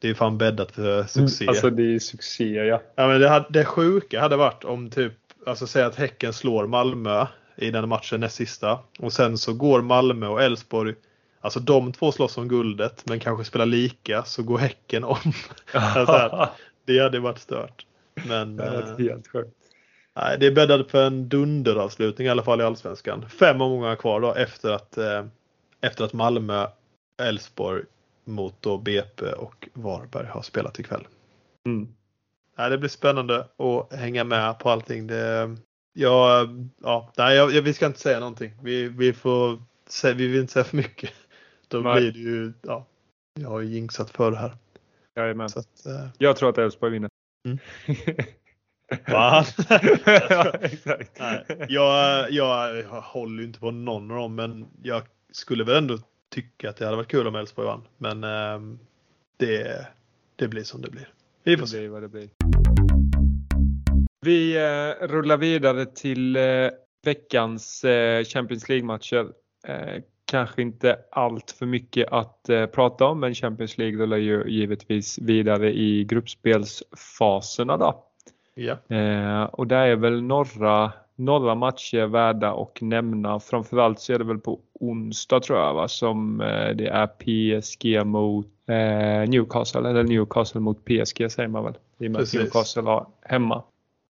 Det 0.00 0.08
är 0.10 0.14
fan 0.14 0.38
bäddat 0.38 0.72
för 0.72 1.04
succé. 1.04 1.46
Alltså 1.48 1.70
det 1.70 1.94
är 1.94 1.98
succé 1.98 2.54
ja. 2.54 2.82
Ja 2.94 3.06
men 3.06 3.20
det, 3.20 3.28
hade, 3.28 3.46
det 3.50 3.64
sjuka 3.64 4.20
hade 4.20 4.36
varit 4.36 4.64
om 4.64 4.90
typ 4.90 5.12
alltså 5.46 5.66
säg 5.66 5.82
att 5.82 5.96
Häcken 5.96 6.32
slår 6.32 6.66
Malmö 6.66 7.26
i 7.56 7.70
den 7.70 7.88
matchen 7.88 8.20
näst 8.20 8.36
sista 8.36 8.78
och 8.98 9.12
sen 9.12 9.38
så 9.38 9.52
går 9.52 9.82
Malmö 9.82 10.26
och 10.26 10.42
Elfsborg 10.42 10.94
Alltså 11.40 11.60
de 11.60 11.92
två 11.92 12.12
slåss 12.12 12.38
om 12.38 12.48
guldet 12.48 13.02
men 13.06 13.20
kanske 13.20 13.44
spelar 13.44 13.66
lika 13.66 14.22
så 14.22 14.42
går 14.42 14.58
Häcken 14.58 15.04
om. 15.04 15.16
alltså, 15.72 16.48
det 16.84 16.98
hade 16.98 17.20
varit 17.20 17.38
stört. 17.38 17.86
Men, 18.28 18.56
det 18.56 18.64
är 18.64 18.98
helt 18.98 19.28
sjukt. 19.28 19.56
Nej, 20.16 20.36
det 20.40 20.46
är 20.46 20.52
bäddat 20.52 20.90
för 20.90 21.06
en 21.06 21.28
dunderavslutning 21.28 22.26
i 22.26 22.30
alla 22.30 22.42
fall 22.42 22.60
i 22.60 22.64
Allsvenskan. 22.64 23.28
Fem 23.28 23.60
omgångar 23.60 23.96
kvar 23.96 24.20
då 24.20 24.34
efter 24.34 24.70
att, 24.70 24.98
eh, 24.98 25.24
efter 25.80 26.04
att 26.04 26.12
Malmö, 26.12 26.66
Elfsborg 27.22 27.84
mot 28.24 28.62
då 28.62 28.78
BP 28.78 29.32
och 29.32 29.68
Varberg 29.72 30.26
har 30.26 30.42
spelat 30.42 30.78
ikväll. 30.78 31.06
Mm. 31.66 31.94
Nej, 32.58 32.70
det 32.70 32.78
blir 32.78 32.88
spännande 32.88 33.46
att 33.56 33.92
hänga 33.92 34.24
med 34.24 34.58
på 34.58 34.70
allting. 34.70 35.06
Det, 35.06 35.56
ja, 35.92 36.48
ja, 36.82 37.12
nej, 37.16 37.36
jag, 37.36 37.62
vi 37.62 37.74
ska 37.74 37.86
inte 37.86 38.00
säga 38.00 38.20
någonting. 38.20 38.52
Vi, 38.62 38.88
vi, 38.88 39.12
får, 39.12 39.62
vi 40.04 40.26
vill 40.26 40.40
inte 40.40 40.52
säga 40.52 40.64
för 40.64 40.76
mycket. 40.76 41.10
Då 41.68 41.78
nej. 41.78 42.00
blir 42.00 42.12
det 42.12 42.18
ju, 42.18 42.52
ja, 42.62 42.86
jag 43.40 43.48
har 43.48 43.60
ju 43.60 43.68
jinxat 43.68 44.10
för 44.10 44.30
det 44.30 44.36
här. 44.36 44.56
Jajamän. 45.16 45.48
Så 45.48 45.58
att, 45.58 45.86
eh. 45.86 46.08
Jag 46.18 46.36
tror 46.36 46.48
att 46.48 46.58
Elfsborg 46.58 46.92
vinner. 46.92 47.10
Mm. 47.46 47.58
Va? 49.06 49.44
ja, 50.28 50.52
exakt. 50.60 51.20
Nej, 51.20 51.44
jag, 51.68 52.30
jag, 52.30 52.78
jag 52.78 53.00
håller 53.00 53.38
ju 53.38 53.46
inte 53.46 53.60
på 53.60 53.70
någon 53.70 54.10
av 54.10 54.16
dem 54.16 54.34
men 54.34 54.66
jag 54.82 55.02
skulle 55.32 55.64
väl 55.64 55.76
ändå 55.76 55.98
tycka 56.30 56.70
att 56.70 56.76
det 56.76 56.84
hade 56.84 56.96
varit 56.96 57.08
kul 57.08 57.26
om 57.26 57.34
Elfsborg 57.34 57.66
vann. 57.66 57.82
Men 57.98 58.24
eh, 58.24 58.76
det, 59.36 59.86
det 60.36 60.48
blir 60.48 60.62
som 60.62 60.82
det 60.82 60.90
blir. 60.90 61.08
Vi 61.42 61.56
får 61.56 61.66
se. 61.66 61.88
vad 61.88 62.02
det 62.02 62.08
blir. 62.08 62.28
Vi 64.20 64.56
eh, 64.56 65.06
rullar 65.06 65.36
vidare 65.36 65.86
till 65.86 66.36
eh, 66.36 66.42
veckans 67.04 67.84
eh, 67.84 68.24
Champions 68.24 68.68
League-matcher. 68.68 69.32
Eh, 69.66 70.02
kanske 70.24 70.62
inte 70.62 70.98
allt 71.10 71.50
för 71.50 71.66
mycket 71.66 72.08
att 72.12 72.48
eh, 72.48 72.66
prata 72.66 73.06
om 73.06 73.20
men 73.20 73.34
Champions 73.34 73.78
League 73.78 74.02
rullar 74.02 74.16
ju 74.16 74.44
givetvis 74.48 75.18
vidare 75.18 75.72
i 75.72 76.04
gruppspelsfaserna 76.04 77.76
då. 77.76 78.04
Ja. 78.54 78.76
Och 79.46 79.66
det 79.66 79.76
är 79.76 79.96
väl 79.96 80.22
några, 80.22 80.92
några 81.20 81.54
matcher 81.54 82.06
värda 82.06 82.52
att 82.52 82.80
nämna. 82.80 83.40
Framförallt 83.40 84.00
så 84.00 84.12
är 84.12 84.18
det 84.18 84.24
väl 84.24 84.38
på 84.38 84.60
onsdag 84.72 85.40
tror 85.40 85.58
jag 85.58 85.74
va, 85.74 85.88
som 85.88 86.40
eh, 86.40 86.76
det 86.76 86.86
är 86.86 87.06
PSG 87.06 88.06
mot 88.06 88.46
eh, 88.66 89.28
Newcastle 89.28 89.90
eller 89.90 90.02
Newcastle 90.02 90.60
mot 90.60 90.84
PSG 90.84 91.32
säger 91.32 91.48
man 91.48 91.64
väl. 91.64 91.74
I 91.98 92.06
och 92.06 92.10
med 92.10 92.22
att 92.22 92.32
Newcastle 92.32 92.82
har 92.82 93.06
hemma. 93.22 93.62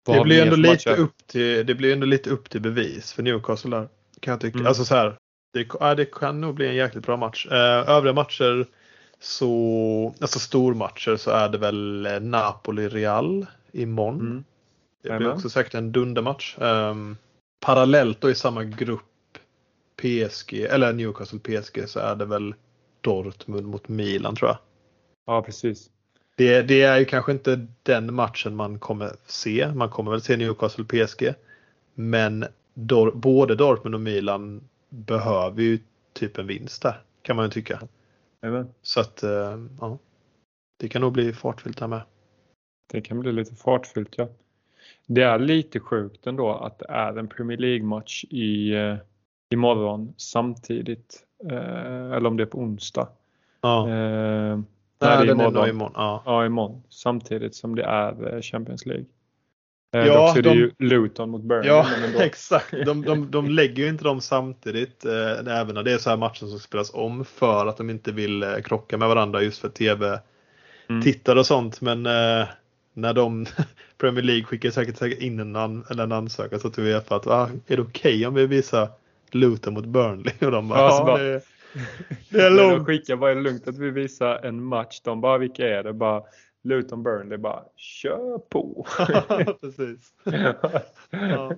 det 0.06 0.20
blir, 0.20 0.42
ändå 0.42 0.56
lite 0.56 0.94
upp 0.96 1.26
till, 1.26 1.66
det 1.66 1.74
blir 1.74 1.92
ändå 1.92 2.06
lite 2.06 2.30
upp 2.30 2.50
till 2.50 2.60
bevis 2.60 3.12
för 3.12 3.22
Newcastle 3.22 3.70
där. 3.70 3.88
Kan 4.20 4.32
jag 4.32 4.40
tycka. 4.40 4.58
Mm. 4.58 4.66
Alltså 4.66 4.84
så 4.84 4.94
här, 4.94 5.16
det, 5.52 5.68
ja, 5.80 5.94
det 5.94 6.04
kan 6.04 6.40
nog 6.40 6.54
bli 6.54 6.68
en 6.68 6.74
jäkligt 6.74 7.06
bra 7.06 7.16
match. 7.16 7.46
Eh, 7.50 7.90
övriga 7.90 8.14
matcher 8.14 8.66
så, 9.20 10.14
alltså 10.20 10.38
stormatcher 10.38 11.16
så 11.16 11.30
är 11.30 11.48
det 11.48 11.58
väl 11.58 12.06
Napoli-Real 12.20 13.46
imorgon. 13.72 14.20
Mm. 14.20 14.44
Det 15.02 15.18
blir 15.18 15.32
också 15.32 15.50
säkert 15.50 15.74
en 15.74 15.92
dundermatch. 15.92 16.56
Um, 16.58 17.16
parallellt 17.60 18.20
då 18.20 18.30
i 18.30 18.34
samma 18.34 18.64
grupp 18.64 19.38
PSG, 19.96 20.54
eller 20.54 20.92
Newcastle 20.92 21.38
PSG 21.38 21.88
så 21.88 22.00
är 22.00 22.16
det 22.16 22.24
väl 22.24 22.54
Dortmund 23.00 23.66
mot 23.66 23.88
Milan 23.88 24.36
tror 24.36 24.48
jag. 24.50 24.58
Ja 25.26 25.42
precis. 25.42 25.90
Det, 26.36 26.62
det, 26.62 26.82
är 26.82 26.98
ju 26.98 27.04
kanske 27.04 27.32
inte 27.32 27.66
den 27.82 28.14
matchen 28.14 28.56
man 28.56 28.78
kommer 28.78 29.12
se. 29.26 29.72
Man 29.74 29.88
kommer 29.88 30.10
väl 30.10 30.20
se 30.20 30.36
Newcastle 30.36 30.84
PSG. 30.84 31.34
Men 31.94 32.44
Dor 32.74 33.10
både 33.10 33.54
Dortmund 33.54 33.94
och 33.94 34.00
Milan 34.00 34.68
behöver 34.88 35.62
ju 35.62 35.78
typ 36.12 36.38
en 36.38 36.46
vinst 36.46 36.82
där. 36.82 37.02
Kan 37.22 37.36
man 37.36 37.44
ju 37.44 37.50
tycka. 37.50 37.80
Amen. 38.42 38.68
Så 38.82 39.00
att 39.00 39.24
uh, 39.24 39.66
ja. 39.80 39.98
Det 40.78 40.88
kan 40.88 41.00
nog 41.02 41.12
bli 41.12 41.32
fartfyllt 41.32 41.80
här 41.80 41.86
med. 41.86 42.02
Det 42.92 43.00
kan 43.00 43.20
bli 43.20 43.32
lite 43.32 43.54
fartfyllt 43.54 44.14
ja. 44.18 44.28
Det 45.12 45.22
är 45.22 45.38
lite 45.38 45.80
sjukt 45.80 46.26
ändå 46.26 46.54
att 46.54 46.78
det 46.78 46.86
är 46.88 47.18
en 47.18 47.28
Premier 47.28 47.58
League-match 47.58 48.24
i, 48.30 48.74
eh, 48.74 48.96
imorgon 49.50 50.14
samtidigt. 50.16 51.22
Eh, 51.50 52.12
eller 52.12 52.26
om 52.26 52.36
det 52.36 52.42
är 52.42 52.46
på 52.46 52.58
onsdag. 52.58 53.08
Ja. 53.60 53.88
Eh, 53.88 53.92
nej, 53.92 54.62
nej 55.00 55.26
det 55.26 55.32
är 55.32 55.34
imorgon. 55.34 55.68
imorgon. 55.68 55.92
Ja. 55.94 56.22
ja, 56.26 56.46
imorgon. 56.46 56.82
Samtidigt 56.88 57.54
som 57.54 57.74
det 57.74 57.84
är 57.84 58.34
eh, 58.34 58.40
Champions 58.40 58.86
League. 58.86 59.04
Eh, 59.94 60.06
ja, 60.06 60.14
dock 60.14 60.32
så 60.32 60.38
är 60.38 60.42
det 60.42 60.48
de, 60.48 60.58
ju 60.58 60.70
Luton 60.78 61.30
mot 61.30 61.42
Burnley. 61.42 61.68
Ja, 61.68 61.86
exakt. 62.18 62.70
De, 62.86 63.02
de, 63.02 63.30
de 63.30 63.48
lägger 63.48 63.82
ju 63.82 63.88
inte 63.88 64.04
dem 64.04 64.20
samtidigt. 64.20 65.04
Eh, 65.04 65.58
även 65.60 65.74
när 65.74 65.82
det 65.82 65.92
är 65.92 65.98
så 65.98 66.10
här 66.10 66.16
matcher 66.16 66.46
som 66.46 66.58
spelas 66.58 66.94
om 66.94 67.24
för 67.24 67.66
att 67.66 67.76
de 67.76 67.90
inte 67.90 68.12
vill 68.12 68.42
eh, 68.42 68.56
krocka 68.64 68.98
med 68.98 69.08
varandra 69.08 69.42
just 69.42 69.60
för 69.60 69.68
tv-tittare 69.68 71.32
mm. 71.32 71.40
och 71.40 71.46
sånt. 71.46 71.80
Men 71.80 72.06
eh, 72.06 72.48
när 73.00 73.14
de 73.14 73.46
Premier 73.98 74.24
League 74.24 74.44
skickar 74.44 74.70
säkert 74.70 75.20
in 75.20 75.40
en, 75.40 75.56
an, 75.56 75.84
eller 75.90 76.02
en 76.02 76.12
ansökan 76.12 76.60
så 76.60 76.70
till 76.70 76.84
Uefa 76.84 77.16
att 77.16 77.26
ah, 77.26 77.48
är 77.66 77.76
det 77.76 77.82
okej 77.82 78.14
okay 78.14 78.26
om 78.26 78.34
vi 78.34 78.46
visar 78.46 78.88
Luton 79.30 79.74
mot 79.74 79.86
Burnley? 79.86 80.34
Och 80.40 80.50
de 80.50 80.68
bara, 80.68 80.78
ja, 80.78 81.04
bara 81.04 81.18
det, 81.18 81.42
det 82.28 82.40
är 82.40 82.50
lugnt. 82.50 82.76
De 82.76 82.84
skickar 82.84 83.16
bara, 83.16 83.30
är 83.30 83.34
det 83.34 83.42
lugnt 83.42 83.68
att 83.68 83.78
vi 83.78 83.90
visar 83.90 84.44
en 84.44 84.64
match? 84.64 85.00
De 85.04 85.20
bara, 85.20 85.38
vilka 85.38 85.68
är 85.68 85.82
det? 85.82 85.92
Bara 85.92 86.22
Luton 86.62 87.02
Burnley 87.02 87.38
bara, 87.38 87.62
kör 87.76 88.38
på. 88.38 88.86
Precis. 89.60 90.12
ja. 91.10 91.52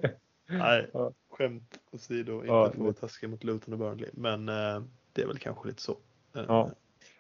Nej, 0.49 0.91
skämt 1.31 1.79
åsido, 1.91 2.35
inte 2.35 2.47
ja, 2.47 2.65
för 2.65 2.71
att 2.71 2.79
vara 2.79 2.93
taskig 2.93 3.31
mot 3.31 3.45
Luton 3.45 3.75
och 3.75 3.79
Burnley. 3.79 4.11
Men 4.13 4.49
eh, 4.49 4.83
det 5.13 5.23
är 5.23 5.27
väl 5.27 5.39
kanske 5.39 5.69
lite 5.69 5.83
så. 5.83 5.97
Eh, 6.37 6.45
ja. 6.49 6.71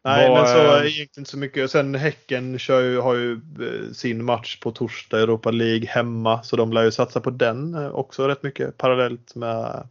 Nej, 0.05 0.29
Var, 0.29 0.37
men 0.37 0.47
så 0.47 0.85
egentligen 0.85 1.09
inte 1.19 1.31
så 1.31 1.39
mycket. 1.39 1.71
Sen 1.71 1.95
Häcken 1.95 2.59
kör 2.59 2.81
ju, 2.81 3.01
har 3.01 3.15
ju 3.15 3.33
eh, 3.33 3.93
sin 3.93 4.25
match 4.25 4.61
på 4.61 4.71
torsdag 4.71 5.19
i 5.19 5.23
Europa 5.23 5.51
League 5.51 5.87
hemma. 5.89 6.43
Så 6.43 6.57
de 6.57 6.73
lär 6.73 6.83
ju 6.83 6.91
satsa 6.91 7.21
på 7.21 7.31
den 7.31 7.75
eh, 7.75 7.91
också 7.91 8.29
rätt 8.29 8.43
mycket 8.43 8.77
parallellt 8.77 9.35
med, 9.35 9.89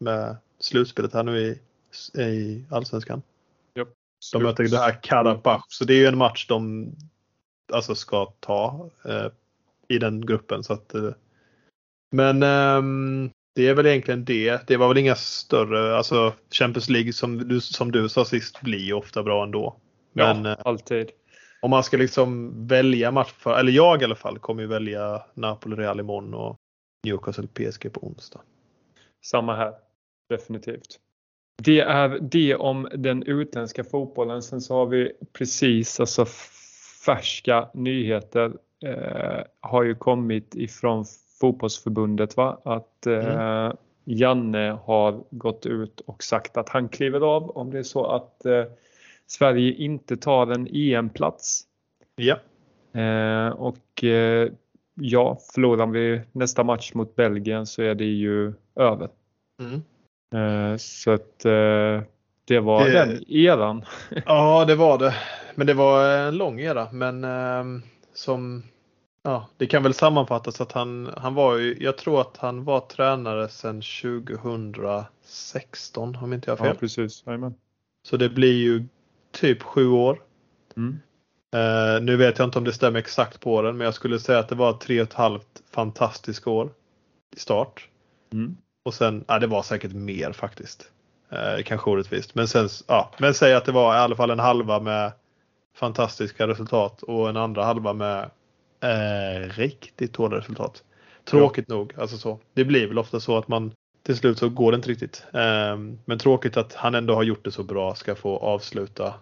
med 0.00 0.36
slutspelet 0.58 1.14
här 1.14 1.22
nu 1.22 1.38
i, 1.38 1.58
i 2.20 2.64
Allsvenskan. 2.70 3.22
Yep. 3.78 3.88
De 4.32 4.42
möter 4.42 4.64
det 4.64 4.78
här 4.78 5.02
Karabach. 5.02 5.64
Så 5.68 5.84
det 5.84 5.94
är 5.94 5.98
ju 5.98 6.06
en 6.06 6.18
match 6.18 6.46
de 6.46 6.92
alltså 7.72 7.94
ska 7.94 8.32
ta 8.40 8.90
eh, 9.04 9.26
i 9.88 9.98
den 9.98 10.26
gruppen. 10.26 10.64
Så 10.64 10.72
att, 10.72 10.94
eh, 10.94 11.10
men 12.10 12.42
eh, 12.42 12.82
det 13.54 13.68
är 13.68 13.74
väl 13.74 13.86
egentligen 13.86 14.24
det. 14.24 14.66
Det 14.66 14.76
var 14.76 14.88
väl 14.88 14.98
inga 14.98 15.14
större, 15.14 15.96
alltså 15.96 16.32
Champions 16.50 16.88
League 16.88 17.12
som 17.12 17.48
du, 17.48 17.60
som 17.60 17.92
du 17.92 18.08
sa 18.08 18.24
sist 18.24 18.60
blir 18.60 18.92
ofta 18.92 19.22
bra 19.22 19.44
ändå. 19.44 19.76
Men, 20.12 20.44
ja, 20.44 20.50
eh, 20.50 20.58
alltid. 20.64 21.10
Om 21.62 21.70
man 21.70 21.84
ska 21.84 21.96
liksom 21.96 22.52
välja 22.66 23.10
match 23.10 23.32
för, 23.38 23.58
eller 23.58 23.72
jag 23.72 24.02
i 24.02 24.04
alla 24.04 24.14
fall 24.14 24.38
kommer 24.38 24.62
ju 24.62 24.68
välja 24.68 25.22
Napoli 25.34 25.76
Real 25.76 26.00
imorgon 26.00 26.34
och 26.34 26.56
Newcastle 27.06 27.46
PSG 27.46 27.92
på 27.92 28.06
onsdag. 28.06 28.40
Samma 29.24 29.56
här, 29.56 29.72
definitivt. 30.28 30.98
Det 31.62 31.80
är 31.80 32.18
det 32.20 32.54
om 32.54 32.88
den 32.94 33.22
utländska 33.22 33.84
fotbollen. 33.84 34.42
Sen 34.42 34.60
så 34.60 34.74
har 34.74 34.86
vi 34.86 35.12
precis 35.32 36.00
alltså 36.00 36.26
färska 37.04 37.70
nyheter 37.74 38.52
eh, 38.84 39.44
har 39.60 39.82
ju 39.82 39.94
kommit 39.94 40.54
ifrån 40.54 41.04
fotbollsförbundet 41.40 42.36
va? 42.36 42.60
att 42.64 43.06
eh, 43.06 43.26
mm. 43.26 43.76
Janne 44.04 44.78
har 44.84 45.24
gått 45.30 45.66
ut 45.66 46.00
och 46.00 46.22
sagt 46.22 46.56
att 46.56 46.68
han 46.68 46.88
kliver 46.88 47.20
av 47.20 47.50
om 47.50 47.70
det 47.70 47.78
är 47.78 47.82
så 47.82 48.06
att 48.06 48.44
eh, 48.44 48.64
Sverige 49.26 49.72
inte 49.72 50.16
tar 50.16 50.46
en 50.46 50.68
EM-plats. 50.72 51.62
Ja. 52.16 52.36
Eh, 53.00 53.48
och 53.48 54.04
eh, 54.04 54.52
ja, 54.94 55.38
förlorar 55.54 55.86
vi 55.86 56.20
nästa 56.32 56.64
match 56.64 56.94
mot 56.94 57.16
Belgien 57.16 57.66
så 57.66 57.82
är 57.82 57.94
det 57.94 58.04
ju 58.04 58.52
över. 58.76 59.08
Mm. 59.60 59.82
Eh, 60.34 60.76
så 60.76 61.10
att 61.10 61.44
eh, 61.44 62.02
det 62.44 62.60
var 62.60 62.84
det, 62.84 62.92
den 62.92 63.30
eran. 63.30 63.84
ja, 64.26 64.64
det 64.64 64.74
var 64.74 64.98
det. 64.98 65.14
Men 65.54 65.66
det 65.66 65.74
var 65.74 66.16
en 66.16 66.36
lång 66.36 66.60
era. 66.60 66.88
Men 66.92 67.26
som 68.14 68.62
Ja, 69.22 69.48
det 69.56 69.66
kan 69.66 69.82
väl 69.82 69.94
sammanfattas 69.94 70.60
att 70.60 70.72
han, 70.72 71.10
han 71.16 71.34
var 71.34 71.56
ju, 71.56 71.76
jag 71.80 71.98
tror 71.98 72.20
att 72.20 72.36
han 72.36 72.64
var 72.64 72.80
tränare 72.80 73.48
sedan 73.48 73.82
2016 73.82 76.18
om 76.22 76.32
inte 76.32 76.50
jag 76.50 76.56
har 76.56 76.64
fel. 76.64 76.74
Ja, 76.74 76.80
precis. 76.80 77.22
Amen. 77.26 77.54
Så 78.02 78.16
det 78.16 78.28
blir 78.28 78.56
ju 78.56 78.86
typ 79.32 79.62
sju 79.62 79.88
år. 79.88 80.22
Mm. 80.76 81.00
Uh, 81.56 82.00
nu 82.02 82.16
vet 82.16 82.38
jag 82.38 82.46
inte 82.46 82.58
om 82.58 82.64
det 82.64 82.72
stämmer 82.72 82.98
exakt 82.98 83.40
på 83.40 83.62
den 83.62 83.76
men 83.76 83.84
jag 83.84 83.94
skulle 83.94 84.18
säga 84.18 84.38
att 84.38 84.48
det 84.48 84.54
var 84.54 84.72
tre 84.72 85.00
och 85.00 85.08
ett 85.08 85.14
halvt 85.14 85.62
fantastiska 85.70 86.50
år 86.50 86.70
i 87.36 87.38
start. 87.38 87.88
Mm. 88.32 88.56
Och 88.82 88.94
sen, 88.94 89.24
ja 89.28 89.38
det 89.38 89.46
var 89.46 89.62
säkert 89.62 89.92
mer 89.92 90.32
faktiskt. 90.32 90.90
Uh, 91.32 91.62
kanske 91.62 91.90
orättvist. 91.90 92.34
Men 92.34 92.48
sen, 92.48 92.68
ja, 92.86 93.10
men 93.18 93.34
säg 93.34 93.54
att 93.54 93.64
det 93.64 93.72
var 93.72 93.94
i 93.94 93.98
alla 93.98 94.16
fall 94.16 94.30
en 94.30 94.38
halva 94.38 94.80
med 94.80 95.12
fantastiska 95.76 96.48
resultat 96.48 97.02
och 97.02 97.28
en 97.28 97.36
andra 97.36 97.64
halva 97.64 97.92
med 97.92 98.30
eh, 98.80 99.48
riktigt 99.48 100.12
dåliga 100.12 100.38
resultat. 100.40 100.84
Tråkigt 101.24 101.64
ja. 101.68 101.74
nog. 101.74 101.92
Alltså 101.98 102.16
så. 102.16 102.38
Det 102.54 102.64
blir 102.64 102.86
väl 102.86 102.98
ofta 102.98 103.20
så 103.20 103.36
att 103.36 103.48
man 103.48 103.72
till 104.02 104.16
slut 104.16 104.38
så 104.38 104.48
går 104.48 104.72
det 104.72 104.76
inte 104.76 104.88
riktigt. 104.88 105.24
Um, 105.32 105.98
men 106.04 106.18
tråkigt 106.18 106.56
att 106.56 106.74
han 106.74 106.94
ändå 106.94 107.14
har 107.14 107.22
gjort 107.22 107.44
det 107.44 107.50
så 107.50 107.62
bra 107.62 107.94
ska 107.94 108.14
få 108.14 108.38
avsluta. 108.38 109.14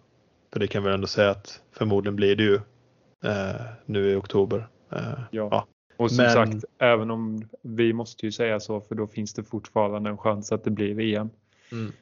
För 0.53 0.61
det 0.61 0.67
kan 0.67 0.85
vi 0.85 0.91
ändå 0.91 1.07
säga 1.07 1.31
att 1.31 1.61
förmodligen 1.73 2.17
blir 2.17 2.37
det 2.37 2.43
ju 2.43 2.55
uh, 2.55 3.63
nu 3.87 4.11
i 4.11 4.15
oktober. 4.15 4.69
Uh, 4.93 5.21
ja. 5.31 5.49
ja. 5.51 5.67
Och 5.97 6.11
som 6.11 6.25
men... 6.25 6.33
sagt, 6.33 6.65
även 6.79 7.11
om 7.11 7.49
vi 7.63 7.93
måste 7.93 8.27
ju 8.27 8.33
säga 8.33 8.61
så 8.61 8.81
för 8.81 8.95
då 8.95 9.07
finns 9.07 9.35
det 9.35 9.45
fortfarande 9.45 10.11
en 10.11 10.19
chans 10.19 10.53
att 10.53 10.65
det 10.65 10.71
blir 10.71 11.01
EM. 11.01 11.31
Mm. 11.73 11.93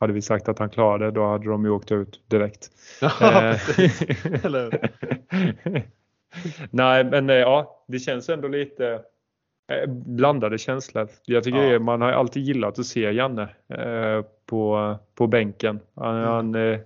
Hade 0.00 0.12
vi 0.12 0.22
sagt 0.22 0.48
att 0.48 0.58
han 0.58 0.70
klarade 0.70 1.10
då 1.10 1.26
hade 1.26 1.50
de 1.50 1.64
ju 1.64 1.70
åkt 1.70 1.92
ut 1.92 2.20
direkt. 2.26 2.70
Ja, 3.00 3.44
eh, 3.44 3.60
Nej, 6.70 7.04
men 7.04 7.28
ja, 7.28 7.84
det 7.86 7.98
känns 7.98 8.28
ändå 8.28 8.48
lite 8.48 9.04
Eh, 9.70 9.86
blandade 9.88 10.58
känslor. 10.58 11.08
Jag 11.24 11.44
tycker 11.44 11.62
ja. 11.62 11.72
det, 11.72 11.78
man 11.78 12.00
har 12.00 12.12
alltid 12.12 12.42
gillat 12.42 12.78
att 12.78 12.86
se 12.86 13.00
Janne 13.00 13.48
eh, 13.68 14.24
på, 14.46 14.96
på 15.14 15.26
bänken. 15.26 15.80
Han, 15.94 16.16
mm. 16.16 16.28
han 16.28 16.54
eh, 16.54 16.78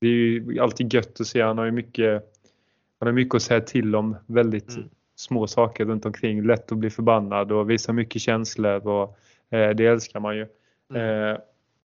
det 0.00 0.06
är 0.06 0.12
ju 0.12 0.60
alltid 0.60 0.94
gött 0.94 1.20
att 1.20 1.26
se. 1.26 1.42
Han 1.42 1.58
har 1.58 1.64
ju 1.64 1.70
mycket, 1.70 2.22
han 2.98 3.06
har 3.06 3.12
mycket 3.12 3.34
att 3.34 3.42
säga 3.42 3.60
till 3.60 3.96
om. 3.96 4.16
Väldigt 4.26 4.76
mm. 4.76 4.88
små 5.16 5.46
saker 5.46 5.84
runt 5.84 6.06
omkring. 6.06 6.42
Lätt 6.42 6.72
att 6.72 6.78
bli 6.78 6.90
förbannad 6.90 7.52
och 7.52 7.70
visa 7.70 7.92
mycket 7.92 8.22
känslor 8.22 8.86
och 8.86 9.18
eh, 9.50 9.70
det 9.70 9.86
älskar 9.86 10.20
man 10.20 10.36
ju. 10.36 10.46
Mm. 10.90 11.32
Eh, 11.32 11.38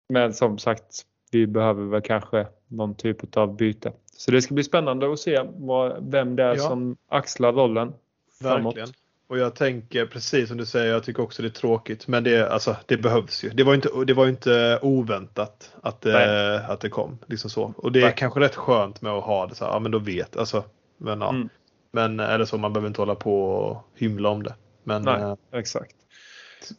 men 0.09 0.33
som 0.33 0.57
sagt, 0.57 1.01
vi 1.31 1.47
behöver 1.47 1.83
väl 1.83 2.01
kanske 2.01 2.47
någon 2.67 2.95
typ 2.95 3.37
av 3.37 3.55
byte. 3.55 3.91
Så 4.17 4.31
det 4.31 4.41
ska 4.41 4.53
bli 4.53 4.63
spännande 4.63 5.13
att 5.13 5.19
se 5.19 5.41
vad, 5.55 6.11
vem 6.11 6.35
det 6.35 6.43
är 6.43 6.55
ja. 6.55 6.69
som 6.69 6.97
axlar 7.07 7.53
rollen. 7.53 7.93
Verkligen. 8.41 8.73
Framåt. 8.73 8.95
Och 9.27 9.37
jag 9.37 9.55
tänker 9.55 10.05
precis 10.05 10.47
som 10.47 10.57
du 10.57 10.65
säger, 10.65 10.93
jag 10.93 11.03
tycker 11.03 11.23
också 11.23 11.41
det 11.41 11.47
är 11.47 11.49
tråkigt. 11.49 12.07
Men 12.07 12.23
det, 12.23 12.49
alltså, 12.49 12.75
det 12.85 12.97
behövs 12.97 13.43
ju. 13.43 13.49
Det 13.49 13.63
var 13.63 13.73
inte, 13.73 13.89
det 14.07 14.13
var 14.13 14.27
inte 14.27 14.79
oväntat 14.81 15.75
att 15.81 16.01
det, 16.01 16.65
att 16.67 16.79
det 16.79 16.89
kom. 16.89 17.17
Liksom 17.27 17.49
så. 17.49 17.73
Och 17.77 17.91
det 17.91 17.99
är 17.99 18.03
Nej. 18.03 18.13
kanske 18.17 18.39
rätt 18.39 18.55
skönt 18.55 19.01
med 19.01 19.11
att 19.11 19.23
ha 19.23 19.47
det 19.47 19.55
så 19.55 19.65
här, 19.65 19.71
ja 19.71 19.79
men 19.79 19.91
då 19.91 19.99
vet. 19.99 20.37
Alltså, 20.37 20.63
men, 20.97 21.21
ja. 21.21 21.29
Mm. 21.29 21.49
men 21.91 22.19
eller 22.19 22.45
så, 22.45 22.57
man 22.57 22.73
behöver 22.73 22.87
inte 22.87 23.01
hålla 23.01 23.15
på 23.15 23.43
och 23.43 23.87
hymla 23.95 24.29
om 24.29 24.43
det. 24.43 24.55
Men, 24.83 25.01
Nej, 25.01 25.21
äh, 25.21 25.35
exakt. 25.51 25.95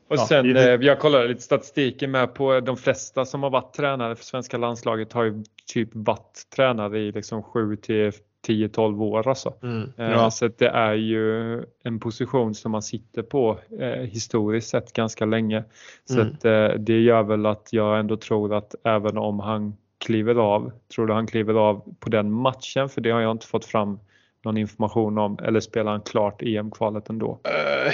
Och 0.08 0.16
ja, 0.16 0.26
sen, 0.26 0.54
det... 0.54 0.82
jag 0.82 0.98
kollade 0.98 1.28
lite 1.28 1.42
statistiken 1.42 2.10
med 2.10 2.34
på 2.34 2.60
de 2.60 2.76
flesta 2.76 3.24
som 3.24 3.42
har 3.42 3.50
varit 3.50 3.74
tränare 3.74 4.16
för 4.16 4.24
svenska 4.24 4.58
landslaget 4.58 5.12
har 5.12 5.24
ju 5.24 5.44
typ 5.66 5.88
varit 5.92 6.46
tränare 6.56 6.98
i 6.98 7.12
liksom 7.12 7.42
7 7.42 7.76
till 7.76 8.12
10-12 8.48 9.02
år 9.02 9.28
alltså. 9.28 9.54
Mm, 9.62 9.92
eh, 9.96 10.10
ja. 10.10 10.30
Så 10.30 10.48
det 10.48 10.68
är 10.68 10.94
ju 10.94 11.56
en 11.84 12.00
position 12.00 12.54
som 12.54 12.72
man 12.72 12.82
sitter 12.82 13.22
på 13.22 13.58
eh, 13.80 13.88
historiskt 13.88 14.68
sett 14.68 14.92
ganska 14.92 15.24
länge. 15.24 15.64
Så 16.04 16.20
mm. 16.20 16.32
att, 16.32 16.44
eh, 16.44 16.68
det 16.78 17.00
gör 17.00 17.22
väl 17.22 17.46
att 17.46 17.68
jag 17.70 17.98
ändå 17.98 18.16
tror 18.16 18.54
att 18.54 18.74
även 18.84 19.18
om 19.18 19.40
han 19.40 19.76
kliver 19.98 20.34
av, 20.34 20.72
tror 20.94 21.06
du 21.06 21.12
han 21.12 21.26
kliver 21.26 21.54
av 21.54 21.94
på 22.00 22.08
den 22.08 22.32
matchen? 22.32 22.88
För 22.88 23.00
det 23.00 23.10
har 23.10 23.20
jag 23.20 23.30
inte 23.30 23.46
fått 23.46 23.64
fram 23.64 23.98
någon 24.44 24.56
information 24.56 25.18
om. 25.18 25.38
Eller 25.42 25.60
spelar 25.60 25.92
han 25.92 26.00
klart 26.00 26.42
EM-kvalet 26.42 27.08
ändå? 27.08 27.40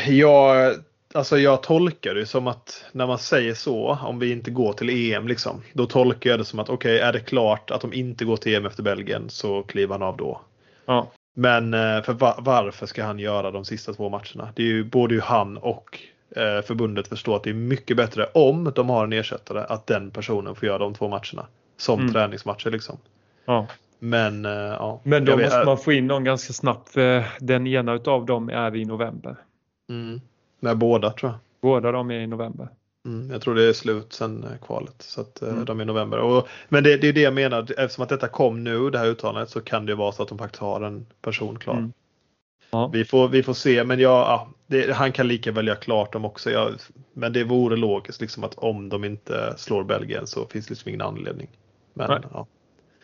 Jag 0.09 0.74
Alltså 1.14 1.38
jag 1.38 1.62
tolkar 1.62 2.14
det 2.14 2.26
som 2.26 2.46
att 2.46 2.84
när 2.92 3.06
man 3.06 3.18
säger 3.18 3.54
så, 3.54 3.98
om 4.02 4.18
vi 4.18 4.32
inte 4.32 4.50
går 4.50 4.72
till 4.72 5.12
EM, 5.12 5.28
liksom, 5.28 5.62
då 5.72 5.86
tolkar 5.86 6.30
jag 6.30 6.40
det 6.40 6.44
som 6.44 6.58
att 6.58 6.68
okej, 6.68 6.94
okay, 6.94 7.08
är 7.08 7.12
det 7.12 7.20
klart 7.20 7.70
att 7.70 7.80
de 7.80 7.92
inte 7.92 8.24
går 8.24 8.36
till 8.36 8.54
EM 8.54 8.66
efter 8.66 8.82
Belgien 8.82 9.30
så 9.30 9.62
kliver 9.62 9.94
han 9.94 10.02
av 10.02 10.16
då. 10.16 10.40
Ja. 10.86 11.11
Men 11.34 11.74
eh, 11.74 12.02
för 12.02 12.12
var, 12.12 12.34
varför 12.38 12.86
ska 12.86 13.04
han 13.04 13.18
göra 13.18 13.50
de 13.50 13.64
sista 13.64 13.92
två 13.92 14.08
matcherna? 14.08 14.52
Det 14.56 14.62
är 14.62 14.66
ju 14.66 14.84
både 14.84 15.14
ju 15.14 15.20
han 15.20 15.56
och 15.56 15.98
eh, 16.36 16.62
förbundet 16.66 17.08
förstår 17.08 17.36
att 17.36 17.44
det 17.44 17.50
är 17.50 17.54
mycket 17.54 17.96
bättre 17.96 18.26
om 18.34 18.72
de 18.74 18.88
har 18.88 19.04
en 19.04 19.12
ersättare 19.12 19.64
att 19.68 19.86
den 19.86 20.11
personen 20.11 20.54
får 20.54 20.66
göra 20.66 20.78
de 20.78 20.94
två 20.94 21.08
matcherna. 21.08 21.46
Som 21.76 22.00
mm. 22.00 22.12
träningsmatcher 22.12 22.70
liksom. 22.70 22.98
Ja. 23.44 23.66
Men, 23.98 24.44
eh, 24.44 24.52
ja, 24.52 25.00
Men 25.04 25.24
då 25.24 25.36
måste 25.36 25.58
vet, 25.58 25.66
man 25.66 25.78
få 25.78 25.92
in 25.92 26.06
någon 26.06 26.24
ganska 26.24 26.52
snabbt. 26.52 26.88
För 26.88 27.24
den 27.40 27.66
ena 27.66 27.94
utav 27.94 28.26
dem 28.26 28.48
är 28.48 28.76
i 28.76 28.84
november. 28.84 29.36
Mm. 29.88 30.20
Nej, 30.61 30.74
båda 30.74 31.11
tror 31.11 31.30
jag. 31.30 31.38
Båda 31.61 31.92
de 31.92 32.11
är 32.11 32.20
i 32.20 32.26
november. 32.26 32.68
Mm, 33.06 33.30
jag 33.30 33.42
tror 33.42 33.54
det 33.54 33.64
är 33.64 33.72
slut 33.72 34.12
sen 34.12 34.44
eh, 34.44 34.66
kvalet. 34.66 35.02
Så 35.02 35.20
att 35.20 35.42
eh, 35.42 35.48
mm. 35.48 35.64
de 35.64 35.78
är 35.80 35.82
i 35.82 35.86
november. 35.86 36.18
Och, 36.18 36.48
men 36.68 36.84
det, 36.84 36.96
det, 36.96 37.08
är 37.08 37.12
det 37.12 37.20
jag 37.20 37.34
menar, 37.34 37.61
eftersom 37.61 38.02
att 38.02 38.08
detta 38.08 38.28
kom 38.28 38.64
nu, 38.64 38.90
det 38.90 38.98
här 38.98 39.06
uttalandet, 39.06 39.50
så 39.50 39.61
kan 39.61 39.86
det 39.86 39.94
vara 39.94 40.12
så 40.12 40.22
att 40.22 40.28
de 40.28 40.38
faktiskt 40.38 40.61
har 40.61 40.80
en 40.80 41.06
person 41.22 41.58
klar. 41.58 41.76
Mm. 41.76 41.92
Ja. 42.70 42.90
Vi, 42.92 43.04
får, 43.04 43.28
vi 43.28 43.42
får 43.42 43.54
se, 43.54 43.84
men 43.84 44.00
ja, 44.00 44.08
ja 44.08 44.48
det, 44.66 44.92
han 44.92 45.12
kan 45.12 45.28
lika 45.28 45.52
väl 45.52 45.66
göra 45.66 45.76
klart 45.76 46.12
dem 46.12 46.24
också. 46.24 46.50
Jag, 46.50 46.74
men 47.12 47.32
det 47.32 47.44
vore 47.44 47.76
logiskt 47.76 48.20
liksom 48.20 48.44
att 48.44 48.54
om 48.54 48.88
de 48.88 49.04
inte 49.04 49.54
slår 49.56 49.84
Belgien 49.84 50.26
så 50.26 50.46
finns 50.46 50.66
det 50.66 50.70
liksom 50.70 50.88
ingen 50.88 51.00
anledning. 51.00 51.48
Men, 51.94 52.22
ja. 52.32 52.46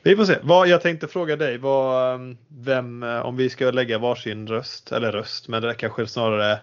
Vi 0.02 0.16
får 0.16 0.24
se. 0.24 0.38
Vad, 0.42 0.68
jag 0.68 0.80
tänkte 0.80 1.09
fråga 1.09 1.36
dig, 1.36 1.59
vad, 1.59 2.14
ehm, 2.14 2.36
vem, 2.48 3.02
eh, 3.02 3.20
om 3.20 3.36
vi 3.36 3.50
ska 3.50 3.70
lägga 3.70 3.98
varsin 3.98 4.46
röst, 4.46 4.92
eller 4.92 5.12
röst, 5.12 5.48
men 5.48 5.62
det 5.62 5.74
kanske 5.74 6.07
snarare 6.07 6.59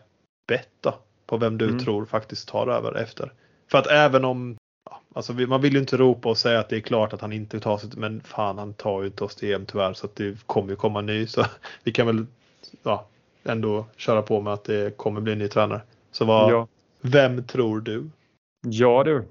bett 0.47 0.69
då, 0.81 0.95
på 1.25 1.37
vem 1.37 1.57
du 1.57 1.65
mm. 1.65 1.79
tror 1.79 2.05
faktiskt 2.05 2.47
tar 2.47 2.67
över 2.67 2.97
efter. 2.97 3.31
För 3.71 3.77
att 3.77 3.87
även 3.87 4.25
om 4.25 4.57
Alltså 5.15 5.33
man 5.33 5.61
vill 5.61 5.73
ju 5.73 5.79
inte 5.79 5.97
ropa 5.97 6.29
och 6.29 6.37
säga 6.37 6.59
att 6.59 6.69
det 6.69 6.75
är 6.75 6.81
klart 6.81 7.13
att 7.13 7.21
han 7.21 7.33
inte 7.33 7.59
tar 7.59 7.77
sig 7.77 7.89
men 7.97 8.21
fan 8.21 8.57
han 8.57 8.73
tar 8.73 9.01
ju 9.01 9.07
inte 9.07 9.23
oss 9.23 9.35
till 9.35 9.53
EM 9.53 9.65
tyvärr 9.65 9.93
så 9.93 10.05
att 10.05 10.15
det 10.15 10.47
kommer 10.47 10.69
ju 10.69 10.75
komma 10.75 10.99
en 10.99 11.05
ny 11.05 11.27
så 11.27 11.45
vi 11.83 11.91
kan 11.91 12.07
väl 12.07 12.25
ja, 12.83 13.05
ändå 13.43 13.85
köra 13.97 14.21
på 14.21 14.41
med 14.41 14.53
att 14.53 14.63
det 14.63 14.97
kommer 14.97 15.21
bli 15.21 15.33
en 15.33 15.39
ny 15.39 15.47
tränare. 15.47 15.81
Så 16.11 16.25
vad, 16.25 16.51
ja. 16.51 16.67
vem 17.01 17.43
tror 17.43 17.81
du? 17.81 18.09
Ja 18.65 19.03
du. 19.03 19.25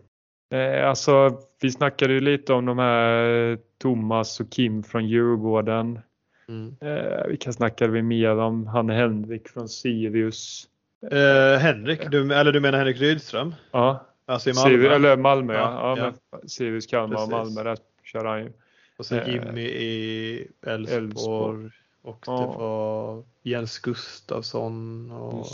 Eh, 0.56 0.88
alltså 0.88 1.38
vi 1.60 1.70
snackade 1.70 2.12
ju 2.12 2.20
lite 2.20 2.52
om 2.52 2.66
de 2.66 2.78
här 2.78 3.58
Thomas 3.78 4.40
och 4.40 4.50
Kim 4.50 4.82
från 4.82 5.08
Djurgården. 5.08 6.00
Mm. 6.48 6.76
Eh, 6.80 7.26
vilka 7.26 7.52
snackade 7.52 7.92
vi 7.92 8.02
mer 8.02 8.36
om? 8.36 8.66
Han 8.66 8.90
Henrik 8.90 9.48
från 9.48 9.68
Sirius. 9.68 10.68
Uh, 11.12 11.58
Henrik, 11.58 12.10
du, 12.10 12.34
eller 12.34 12.52
du 12.52 12.60
menar 12.60 12.78
Henrik 12.78 13.00
Rydström? 13.00 13.54
Ja. 13.70 14.06
Alltså 14.26 14.50
i 14.50 14.52
Malmö? 14.52 14.70
Sirius, 14.70 14.92
eller 14.92 15.16
Malmö 15.16 15.54
ja. 15.54 15.96
ja, 15.98 16.12
ja. 16.30 16.38
Sirius, 16.48 16.86
Kalmar 16.86 17.22
och 17.22 17.30
Malmö, 17.30 17.62
där 17.62 17.78
kör 18.04 18.24
han 18.24 18.40
ju. 18.40 18.52
Och 18.96 19.06
sen 19.06 19.18
eh, 19.18 19.28
Jimmy 19.28 19.62
i 19.62 20.48
Elfsborg. 20.66 21.70
Och 22.02 22.24
ja. 22.26 22.40
det 22.40 22.58
var 22.58 23.24
Jens 23.42 23.78
Gustafsson 23.78 25.10
och, 25.10 25.46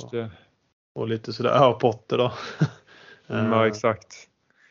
och 0.92 1.08
lite 1.08 1.32
sådär. 1.32 1.50
Ja, 1.50 1.72
Potter 1.72 2.18
då. 2.18 2.32
Mm, 3.30 3.52
ja, 3.52 3.66
exakt. 3.66 4.28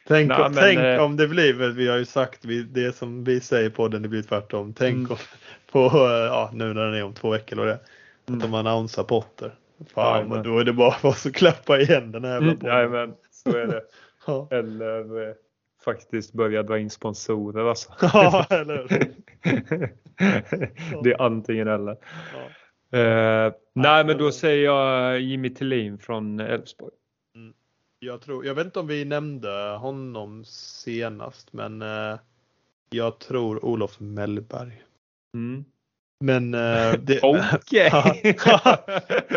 Tänk, 0.07 0.30
Nej, 0.30 0.38
om, 0.38 0.51
men, 0.51 0.63
tänk 0.63 0.80
eh, 0.80 1.03
om 1.03 1.17
det 1.17 1.28
blir, 1.28 1.53
vi 1.53 1.88
har 1.88 1.97
ju 1.97 2.05
sagt 2.05 2.39
det 2.69 2.95
som 2.95 3.23
vi 3.23 3.39
säger 3.39 3.69
på 3.69 3.88
den, 3.88 4.01
det 4.01 4.07
blir 4.07 4.21
tvärtom. 4.21 4.73
Tänk 4.73 4.95
mm. 4.95 5.11
om, 5.11 5.17
på, 5.71 5.97
ja, 6.28 6.49
nu 6.53 6.73
när 6.73 6.86
den 6.86 6.93
är 6.93 7.03
om 7.03 7.13
två 7.13 7.30
veckor 7.30 7.59
och 7.59 7.65
det. 7.65 7.80
Mm. 8.28 8.38
Att 8.38 8.41
de 8.41 8.53
annonsar 8.53 9.03
Potter. 9.03 9.55
Fan, 9.86 10.28
men 10.28 10.43
då 10.43 10.59
är 10.59 10.63
det 10.63 10.73
bara 10.73 10.91
för 10.91 11.09
oss 11.09 11.25
att 11.25 11.34
klappa 11.34 11.80
igen 11.80 12.11
den 12.11 12.23
här 12.23 12.38
mm, 12.38 12.57
Jajamän, 12.61 13.13
så 13.32 13.57
är 13.57 13.67
det. 13.67 13.84
ja. 14.28 14.47
Eller 14.51 15.30
eh, 15.30 15.36
faktiskt 15.86 16.34
börja 16.34 16.63
dra 16.63 16.80
in 16.80 16.89
sponsorer 16.89 17.69
alltså. 17.69 17.93
ja, 18.01 18.45
eller 18.49 18.88
Det 21.03 21.11
är 21.11 21.21
antingen 21.21 21.67
eller. 21.67 21.97
Ja. 22.34 22.49
Uh, 22.89 23.53
nej, 23.73 24.05
men 24.05 24.17
då 24.17 24.32
säger 24.32 24.65
jag 24.65 25.19
Jimmy 25.19 25.49
Tillin 25.49 25.97
från 25.97 26.39
Elfsborg. 26.39 26.93
Mm. 27.36 27.53
Jag, 27.99 28.21
tror, 28.21 28.45
jag 28.45 28.55
vet 28.55 28.65
inte 28.65 28.80
om 28.80 28.88
vi 28.88 29.05
nämnde 29.05 29.78
honom 29.78 30.45
senast, 30.45 31.53
men 31.53 31.82
uh, 31.82 32.17
jag 32.89 33.19
tror 33.19 33.65
Olof 33.65 33.99
Mellberg. 33.99 34.84
Mm. 35.34 35.65
Men, 36.20 36.53
eh, 36.53 36.93
det, 36.93 37.20
Okej! 37.24 37.89
ja, 38.45 38.78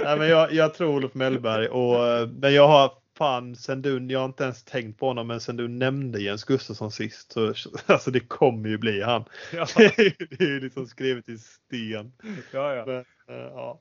men 0.19 0.29
jag, 0.29 0.53
jag 0.53 0.75
tror 0.75 0.97
Olof 0.97 1.15
Mellberg 1.15 1.69
och 1.69 2.07
eh, 2.07 2.29
men 2.29 2.55
jag 2.55 2.69
har 2.69 2.93
fan 3.19 3.57
sen 3.57 3.83
du, 3.83 4.07
jag 4.13 4.19
har 4.21 4.27
inte 4.27 4.45
ens 4.45 4.65
tänkt 4.65 5.01
på 5.01 5.07
honom 5.07 5.27
men 5.27 5.41
sen 5.41 5.57
du 5.57 5.69
nämnde 5.69 6.23
Jens 6.23 6.45
Gustafsson 6.45 6.91
sist 6.91 7.33
så 7.33 7.55
alltså 7.87 8.11
det 8.11 8.21
kommer 8.21 8.69
ju 8.69 8.79
bli 8.79 9.03
han. 9.03 9.25
Ja. 9.53 9.67
det 9.77 10.41
är 10.41 10.49
ju 10.49 10.61
liksom 10.61 10.87
skrivet 10.87 11.29
i 11.29 11.39
sten. 11.39 12.13
Ja, 12.53 12.75
ja. 12.75 12.85
Men, 12.87 12.99
äh, 13.37 13.45
ja. 13.45 13.81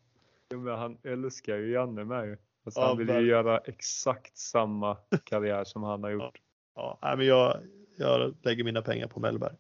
men 0.50 0.80
han 0.80 0.98
älskar 1.04 1.56
ju 1.56 1.72
Janne 1.72 2.04
med 2.06 2.26
ju. 2.26 2.38
Alltså, 2.66 2.80
ja, 2.82 2.88
han 2.88 2.98
vill 2.98 3.08
ju 3.08 3.14
men... 3.14 3.26
göra 3.26 3.58
exakt 3.58 4.38
samma 4.38 4.98
karriär 5.24 5.64
som 5.64 5.84
han 5.84 6.04
har 6.04 6.10
gjort. 6.10 6.38
Ja, 6.76 7.00
ja. 7.02 7.16
men 7.16 7.26
jag, 7.26 7.58
jag 7.98 8.36
lägger 8.42 8.64
mina 8.64 8.82
pengar 8.82 9.08
på 9.08 9.20
Mellberg. 9.20 9.56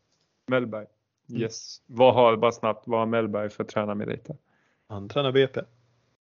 Mellberg. 0.47 0.85
Mm. 1.29 1.41
Yes. 1.41 1.81
Vad 1.85 2.13
har, 2.13 2.37
bara 2.37 2.51
snabbt, 2.51 2.87
vad 2.87 2.99
har 2.99 3.05
Mellberg 3.05 3.49
för 3.49 3.63
tränarmeriter? 3.63 4.35
Han 4.87 5.09
tränar 5.09 5.31
BP. 5.31 5.61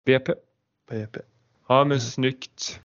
BP? 0.04 0.32
BP. 0.90 1.20
Ja 1.68 1.84
men 1.84 2.00
snyggt. 2.00 2.80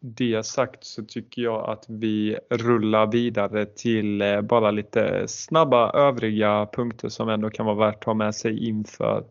Det 0.00 0.46
sagt 0.46 0.84
så 0.84 1.04
tycker 1.04 1.42
jag 1.42 1.70
att 1.70 1.84
vi 1.88 2.38
rullar 2.50 3.06
vidare 3.06 3.66
till 3.66 4.22
eh, 4.22 4.40
bara 4.40 4.70
lite 4.70 5.28
snabba 5.28 5.92
övriga 5.92 6.68
punkter 6.72 7.08
som 7.08 7.28
ändå 7.28 7.50
kan 7.50 7.66
vara 7.66 7.76
värt 7.76 7.98
att 7.98 8.04
ha 8.04 8.14
med 8.14 8.34
sig 8.34 8.68
inför 8.68 9.24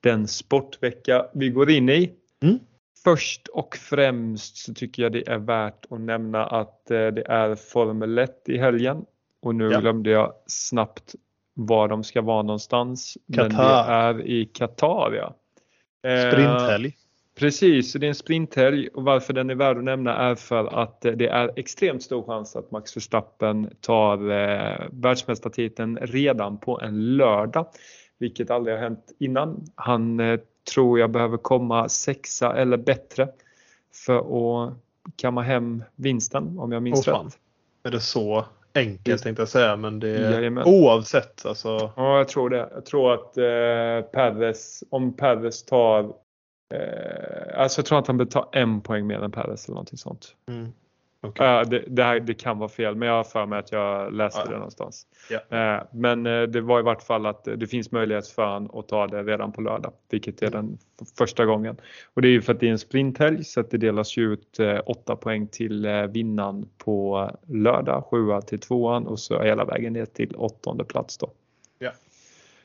den 0.00 0.28
sportvecka 0.28 1.26
vi 1.32 1.48
går 1.48 1.70
in 1.70 1.88
i. 1.88 2.12
Mm. 2.42 2.58
Först 3.04 3.48
och 3.48 3.76
främst 3.76 4.56
så 4.56 4.74
tycker 4.74 5.02
jag 5.02 5.12
det 5.12 5.28
är 5.28 5.38
värt 5.38 5.84
att 5.90 6.00
nämna 6.00 6.46
att 6.46 6.90
eh, 6.90 7.06
det 7.06 7.26
är 7.28 7.54
Formel 7.54 8.18
1 8.18 8.48
i 8.48 8.58
helgen 8.58 9.04
och 9.42 9.54
nu 9.54 9.70
Ja. 9.72 9.80
glömde 9.80 10.10
jag 10.10 10.32
snabbt 10.46 11.14
var 11.54 11.88
de 11.88 12.04
ska 12.04 12.22
vara 12.22 12.42
någonstans. 12.42 13.18
Men 13.26 13.48
det 13.48 13.50
Qatar. 13.56 13.92
är 13.92 14.26
i 14.26 14.44
Qatar 14.44 15.12
ja. 15.12 15.34
Eh, 16.10 16.30
Sprinthelg. 16.32 16.96
Precis, 17.38 17.92
så 17.92 17.98
det 17.98 18.06
är 18.06 18.08
en 18.08 18.14
sprinthelg 18.14 18.88
och 18.88 19.02
varför 19.04 19.32
den 19.32 19.50
är 19.50 19.54
värd 19.54 19.78
att 19.78 19.84
nämna 19.84 20.16
är 20.16 20.34
för 20.34 20.82
att 20.82 21.04
eh, 21.04 21.12
det 21.12 21.28
är 21.28 21.50
extremt 21.56 22.02
stor 22.02 22.22
chans 22.22 22.56
att 22.56 22.70
Max 22.70 22.96
Verstappen 22.96 23.70
tar 23.80 24.30
eh, 24.30 24.86
världsmästartiteln 24.92 25.98
redan 26.02 26.58
på 26.58 26.80
en 26.80 27.16
lördag. 27.16 27.66
Vilket 28.22 28.50
aldrig 28.50 28.76
har 28.76 28.82
hänt 28.82 29.12
innan. 29.18 29.64
Han 29.74 30.20
eh, 30.20 30.40
tror 30.74 30.98
jag 30.98 31.10
behöver 31.10 31.36
komma 31.36 31.88
sexa 31.88 32.56
eller 32.56 32.76
bättre 32.76 33.28
för 34.06 34.18
att 34.18 34.74
kamma 35.16 35.42
hem 35.42 35.84
vinsten 35.96 36.58
om 36.58 36.72
jag 36.72 36.82
minns 36.82 37.04
fan. 37.04 37.24
rätt. 37.26 37.38
Är 37.82 37.90
det 37.90 38.00
så 38.00 38.44
enkelt 38.74 39.22
tänkte 39.22 39.42
jag 39.42 39.48
säga 39.48 39.76
men 39.76 40.00
det 40.00 40.08
är 40.08 40.32
Jajamän. 40.32 40.64
oavsett 40.66 41.46
alltså. 41.46 41.92
Ja, 41.96 42.18
jag 42.18 42.28
tror 42.28 42.50
det. 42.50 42.68
Jag 42.74 42.86
tror 42.86 43.14
att 43.14 43.36
eh, 43.36 44.10
Perez, 44.12 44.84
om 44.90 45.16
Perez 45.16 45.64
tar 45.64 46.00
eh, 46.74 47.60
alltså 47.60 47.78
jag 47.80 47.86
tror 47.86 47.98
att 47.98 48.06
han 48.06 48.16
bör 48.16 48.24
ta 48.24 48.48
en 48.52 48.80
poäng 48.80 49.06
mer 49.06 49.22
än 49.22 49.32
Perez 49.32 49.66
eller 49.66 49.74
någonting 49.74 49.98
sånt. 49.98 50.34
Mm. 50.48 50.72
Okej. 51.24 51.46
Ja, 51.46 51.64
det, 51.64 51.84
det, 51.86 52.02
här, 52.04 52.20
det 52.20 52.34
kan 52.34 52.58
vara 52.58 52.68
fel 52.68 52.94
men 52.94 53.08
jag 53.08 53.14
har 53.14 53.24
för 53.24 53.46
mig 53.46 53.58
att 53.58 53.72
jag 53.72 54.12
läste 54.12 54.40
Ja. 54.44 54.50
det 54.50 54.54
någonstans. 54.56 55.06
Eh, 55.50 55.82
Men 55.92 56.26
eh, 56.26 56.42
det 56.42 56.60
var 56.60 56.78
i 56.80 56.82
vart 56.82 57.02
fall 57.02 57.26
att 57.26 57.48
eh, 57.48 57.54
det 57.54 57.66
finns 57.66 57.90
möjlighet 57.92 58.28
för 58.28 58.46
han 58.46 58.70
att 58.74 58.88
ta 58.88 59.06
det 59.06 59.22
redan 59.22 59.52
på 59.52 59.60
lördag. 59.60 59.92
Vilket 60.10 60.42
är 60.42 60.50
den 60.50 60.78
f- 61.02 61.08
första 61.18 61.44
gången. 61.46 61.76
Och 62.14 62.22
det 62.22 62.28
är 62.28 62.32
ju 62.32 62.42
för 62.42 62.52
att 62.54 62.60
det 62.60 62.66
är 62.66 62.70
en 62.70 62.78
sprinthelg 62.78 63.44
så 63.44 63.60
att 63.60 63.70
det 63.70 63.78
delas 63.78 64.16
ju 64.16 64.32
ut 64.32 64.58
eh, 64.60 64.80
åtta 64.86 65.16
poäng 65.16 65.46
till 65.46 65.84
eh, 65.84 66.02
vinnaren 66.06 66.68
på 66.78 67.30
lördag. 67.48 68.04
Sjua 68.10 68.40
till 68.40 68.60
tvåan 68.60 69.06
och 69.06 69.18
så 69.18 69.42
hela 69.42 69.64
vägen 69.64 69.92
ner 69.92 70.06
till 70.06 70.34
åttonde 70.36 70.84
plats 70.84 71.18
då. 71.18 71.30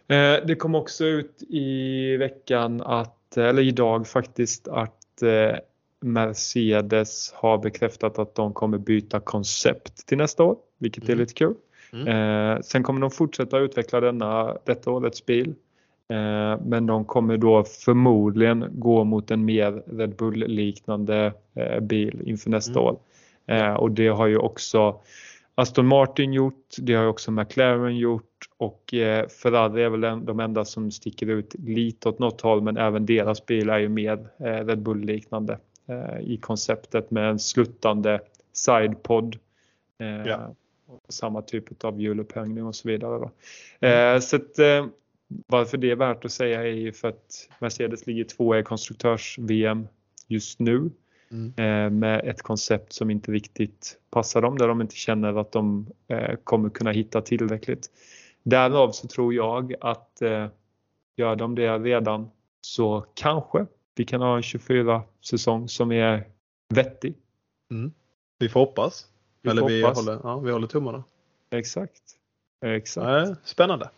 Eh, 0.09 0.45
Det 0.45 0.55
kom 0.55 0.75
också 0.75 1.05
ut 1.05 1.43
i 1.49 2.17
veckan 2.17 2.81
att, 2.81 3.37
eller 3.37 3.61
idag 3.61 4.07
faktiskt, 4.07 4.67
att 4.67 5.21
eh, 5.21 5.57
Mercedes 6.01 7.31
har 7.35 7.57
bekräftat 7.57 8.19
att 8.19 8.35
de 8.35 8.53
kommer 8.53 8.77
byta 8.77 9.19
koncept 9.19 10.07
till 10.07 10.17
nästa 10.17 10.43
år, 10.43 10.55
vilket 10.77 11.03
är 11.03 11.07
Mm. 11.09 11.19
lite 11.19 11.33
kul. 11.33 11.53
Mm. 11.93 12.07
Eh, 12.07 12.61
sen 12.61 12.83
kommer 12.83 13.01
de 13.01 13.11
fortsätta 13.11 13.57
utveckla 13.59 13.99
denna, 13.99 14.57
detta 14.65 14.91
årets 14.91 15.25
bil. 15.25 15.55
Eh, 16.09 16.59
men 16.65 16.85
de 16.85 17.05
kommer 17.05 17.37
då 17.37 17.63
förmodligen 17.63 18.65
gå 18.71 19.03
mot 19.03 19.31
en 19.31 19.45
mer 19.45 19.83
Red 19.97 20.15
Bull-liknande 20.15 21.33
eh, 21.55 21.79
bil 21.79 22.21
inför 22.25 22.49
nästa 22.49 22.79
Mm. 22.79 22.83
år. 22.83 22.99
Eh, 23.45 23.73
och 23.73 23.91
det 23.91 24.07
har 24.07 24.27
ju 24.27 24.37
också 24.37 24.99
Aston 25.55 25.87
Martin 25.87 26.33
gjort, 26.33 26.75
det 26.77 26.93
har 26.93 27.03
ju 27.03 27.09
också 27.09 27.31
McLaren 27.31 27.97
gjort 27.97 28.23
och 28.57 28.93
eh, 28.93 29.27
Ferrari 29.27 29.83
är 29.83 29.89
väl 29.89 30.25
de 30.25 30.39
enda 30.39 30.65
som 30.65 30.91
sticker 30.91 31.27
ut 31.27 31.55
lite 31.59 32.09
åt 32.09 32.19
något 32.19 32.41
håll 32.41 32.61
men 32.61 32.77
även 32.77 33.05
deras 33.05 33.45
bil 33.45 33.69
är 33.69 33.77
ju 33.77 33.89
mer 33.89 34.27
eh, 34.39 34.65
Red 34.65 34.79
Bull-liknande 34.79 35.57
i 36.21 36.37
konceptet 36.37 37.11
med 37.11 37.29
en 37.29 37.39
sluttande 37.39 38.19
sidepod. 38.53 39.37
Eh, 39.99 40.07
Ja. 40.27 40.55
och 40.87 40.99
Samma 41.09 41.41
typ 41.41 41.83
av 41.83 42.01
hjulupphängning 42.01 42.63
och 42.65 42.75
så 42.75 42.87
vidare. 42.87 43.19
Då. 43.19 43.87
Eh, 43.87 44.19
så 44.19 44.35
att, 44.35 44.59
eh, 44.59 44.85
varför 45.47 45.77
det 45.77 45.91
är 45.91 45.95
värt 45.95 46.25
att 46.25 46.31
säga 46.31 46.61
är 46.61 46.65
ju 46.73 46.91
för 46.93 47.07
att 47.07 47.49
Mercedes 47.59 48.07
ligger 48.07 48.23
tvåa 48.23 48.59
i 48.59 48.63
konstruktörs-VM 48.63 49.87
just 50.27 50.59
nu 50.59 50.89
Mm. 51.31 51.53
eh, 51.57 51.89
med 51.99 52.21
ett 52.25 52.41
koncept 52.41 52.93
som 52.93 53.09
inte 53.09 53.31
riktigt 53.31 53.97
passar 54.09 54.41
dem, 54.41 54.57
där 54.57 54.67
de 54.67 54.81
inte 54.81 54.95
känner 54.95 55.39
att 55.41 55.51
de 55.51 55.87
eh, 56.07 56.35
kommer 56.43 56.69
kunna 56.69 56.91
hitta 56.91 57.21
tillräckligt. 57.21 57.89
Därav 58.43 58.91
så 58.91 59.07
tror 59.07 59.33
jag 59.33 59.73
att 59.81 60.21
eh, 60.21 60.47
gör 61.15 61.35
de 61.35 61.55
det 61.55 61.77
redan 61.79 62.29
så 62.61 63.05
kanske 63.13 63.65
vi 63.99 64.05
kan 64.05 64.21
ha 64.21 64.35
en 64.35 64.43
24 64.43 65.01
säsong 65.25 65.69
som 65.69 65.91
är 65.91 66.23
vettig. 66.73 67.13
Vi 68.39 68.49
får 68.49 68.59
hoppas. 68.59 69.05
Vi 69.41 69.49
Eller 69.49 69.61
får 69.61 69.69
vi 69.69 69.81
hoppas. 69.83 69.97
håller, 70.05 70.19
ja, 70.23 70.39
vi 70.39 70.51
håller 70.51 70.67
tummarna. 70.67 71.03
Exakt. 71.51 72.01
Exakt. 72.65 73.05
Nej, 73.05 73.35
spännande. 73.43 73.89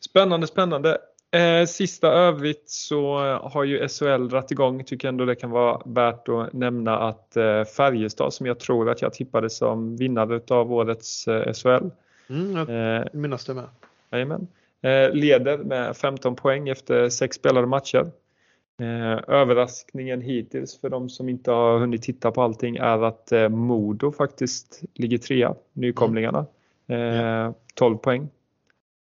Spännande, 0.00 0.46
spännande. 0.46 0.98
Eh, 1.30 1.66
sista 1.66 2.08
övrigt 2.08 2.70
så 2.70 3.18
har 3.42 3.64
ju 3.64 3.88
SHL 3.88 4.28
dragit 4.28 4.50
igång. 4.50 4.84
Tycker 4.84 5.08
ändå 5.08 5.24
det 5.24 5.34
kan 5.34 5.50
vara 5.50 5.82
värt 5.84 6.28
att 6.28 6.52
nämna 6.52 6.98
att 6.98 7.36
eh, 7.36 7.64
Färjestad 7.64 8.34
som 8.34 8.46
jag 8.46 8.58
tror 8.60 8.90
att 8.90 9.02
jag 9.02 9.12
tippade 9.12 9.50
som 9.50 9.96
vinnare 9.96 10.40
av 10.48 10.72
årets 10.72 11.28
eh, 11.28 11.52
SHL. 11.52 11.88
Mm, 12.28 12.56
jag 12.56 12.96
Eh, 12.98 13.04
minns 13.12 13.44
det 13.44 13.54
med. 13.54 13.64
jajamän. 14.10 14.46
eh, 14.80 15.10
leder 15.12 15.58
med 15.58 15.96
15 15.96 16.36
poäng 16.36 16.68
efter 16.68 17.08
sex 17.08 17.36
spelade 17.36 17.66
matcher. 17.66 18.10
Eh, 18.80 19.18
överraskningen 19.34 20.20
hittills 20.20 20.80
för 20.80 20.90
de 20.90 21.08
som 21.08 21.28
inte 21.28 21.50
har 21.50 21.78
hunnit 21.78 22.02
titta 22.02 22.30
på 22.30 22.42
allting 22.42 22.76
är 22.76 23.02
att 23.02 23.32
eh, 23.32 23.48
Modo 23.48 24.12
faktiskt 24.12 24.82
ligger 24.94 25.18
trea, 25.18 25.54
nykomlingarna. 25.72 26.46
Eh, 26.88 27.50
12 27.74 27.96
poäng. 27.96 28.28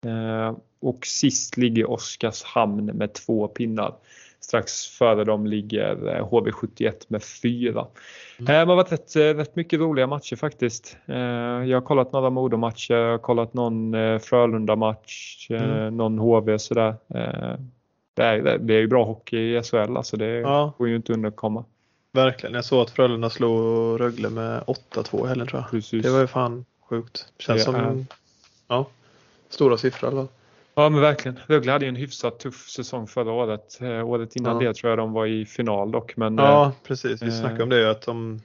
Eh, 0.06 0.56
och 0.80 1.06
sist 1.06 1.56
ligger 1.56 1.90
Oskarshamn 1.90 2.84
med 2.84 3.12
två 3.12 3.48
pinnar. 3.48 3.94
Strax 4.40 4.86
före 4.86 5.24
dem 5.24 5.46
ligger 5.46 6.16
eh, 6.16 6.28
HV71 6.28 6.92
med 7.08 7.22
fyra. 7.22 7.86
Mm. 8.38 8.46
Det 8.46 8.52
har 8.52 8.66
varit 8.66 8.92
rätt, 8.92 9.16
rätt 9.16 9.56
mycket 9.56 9.80
roliga 9.80 10.06
matcher 10.06 10.36
faktiskt. 10.36 10.96
Jag 11.06 11.76
har 11.76 11.80
kollat 11.80 12.12
några 12.12 12.30
Modo-matcher, 12.30 12.94
jag 12.94 13.10
har 13.10 13.18
kollat 13.18 13.54
någon 13.54 13.92
Frölunda-match, 14.20 15.46
Mm. 15.50 15.96
någon 15.96 16.18
HV 16.18 16.58
sådär. 16.58 16.94
Eh, 18.18 18.42
Det 18.44 18.50
är, 18.50 18.58
det 18.58 18.74
är 18.74 18.78
ju 18.80 18.86
bra 18.86 19.04
hockey 19.04 19.38
i 19.56 19.62
SHL 19.62 19.96
alltså, 19.96 20.16
det 20.16 20.26
Ja. 20.26 20.72
får 20.78 20.88
ju 20.88 20.96
inte 20.96 21.12
underkomma. 21.12 21.64
Verkligen. 22.12 22.54
Jag 22.54 22.64
såg 22.64 22.80
att 22.82 22.90
Frölunda 22.90 23.30
slog 23.30 24.00
Rögle 24.00 24.30
med 24.30 24.62
8-2 24.66 25.24
i 25.24 25.28
helgen 25.28 25.46
tror 25.46 25.60
jag. 25.62 25.70
Precis. 25.70 26.02
Det 26.02 26.10
var 26.10 26.20
ju 26.20 26.26
fan 26.26 26.64
sjukt. 26.88 27.32
Känns 27.38 27.64
som 27.64 27.74
är- 27.74 28.04
ja, 28.68 28.86
stora 29.48 29.76
siffror 29.76 30.10
i 30.10 30.12
alla 30.12 30.22
fall. 30.22 30.34
Ja 30.74 30.88
men 30.88 31.00
verkligen. 31.00 31.38
Rögle 31.46 31.72
hade 31.72 31.84
ju 31.84 31.88
en 31.88 31.96
hyfsat 31.96 32.38
tuff 32.38 32.68
säsong 32.68 33.06
förra 33.06 33.32
året. 33.32 33.78
Eh, 33.80 34.08
året 34.08 34.36
innan 34.36 34.62
Ja. 34.62 34.68
det 34.68 34.74
tror 34.74 34.90
jag 34.90 34.98
de 34.98 35.12
var 35.12 35.26
i 35.26 35.46
final 35.46 35.90
dock. 35.90 36.16
Men, 36.16 36.38
eh, 36.38 36.44
Ja, 36.44 36.72
precis. 36.84 37.22
Vi 37.22 37.26
eh, 37.26 37.32
snackade 37.32 37.62
om 37.62 37.68
det 37.68 37.90
att 37.90 38.02
de 38.02 38.40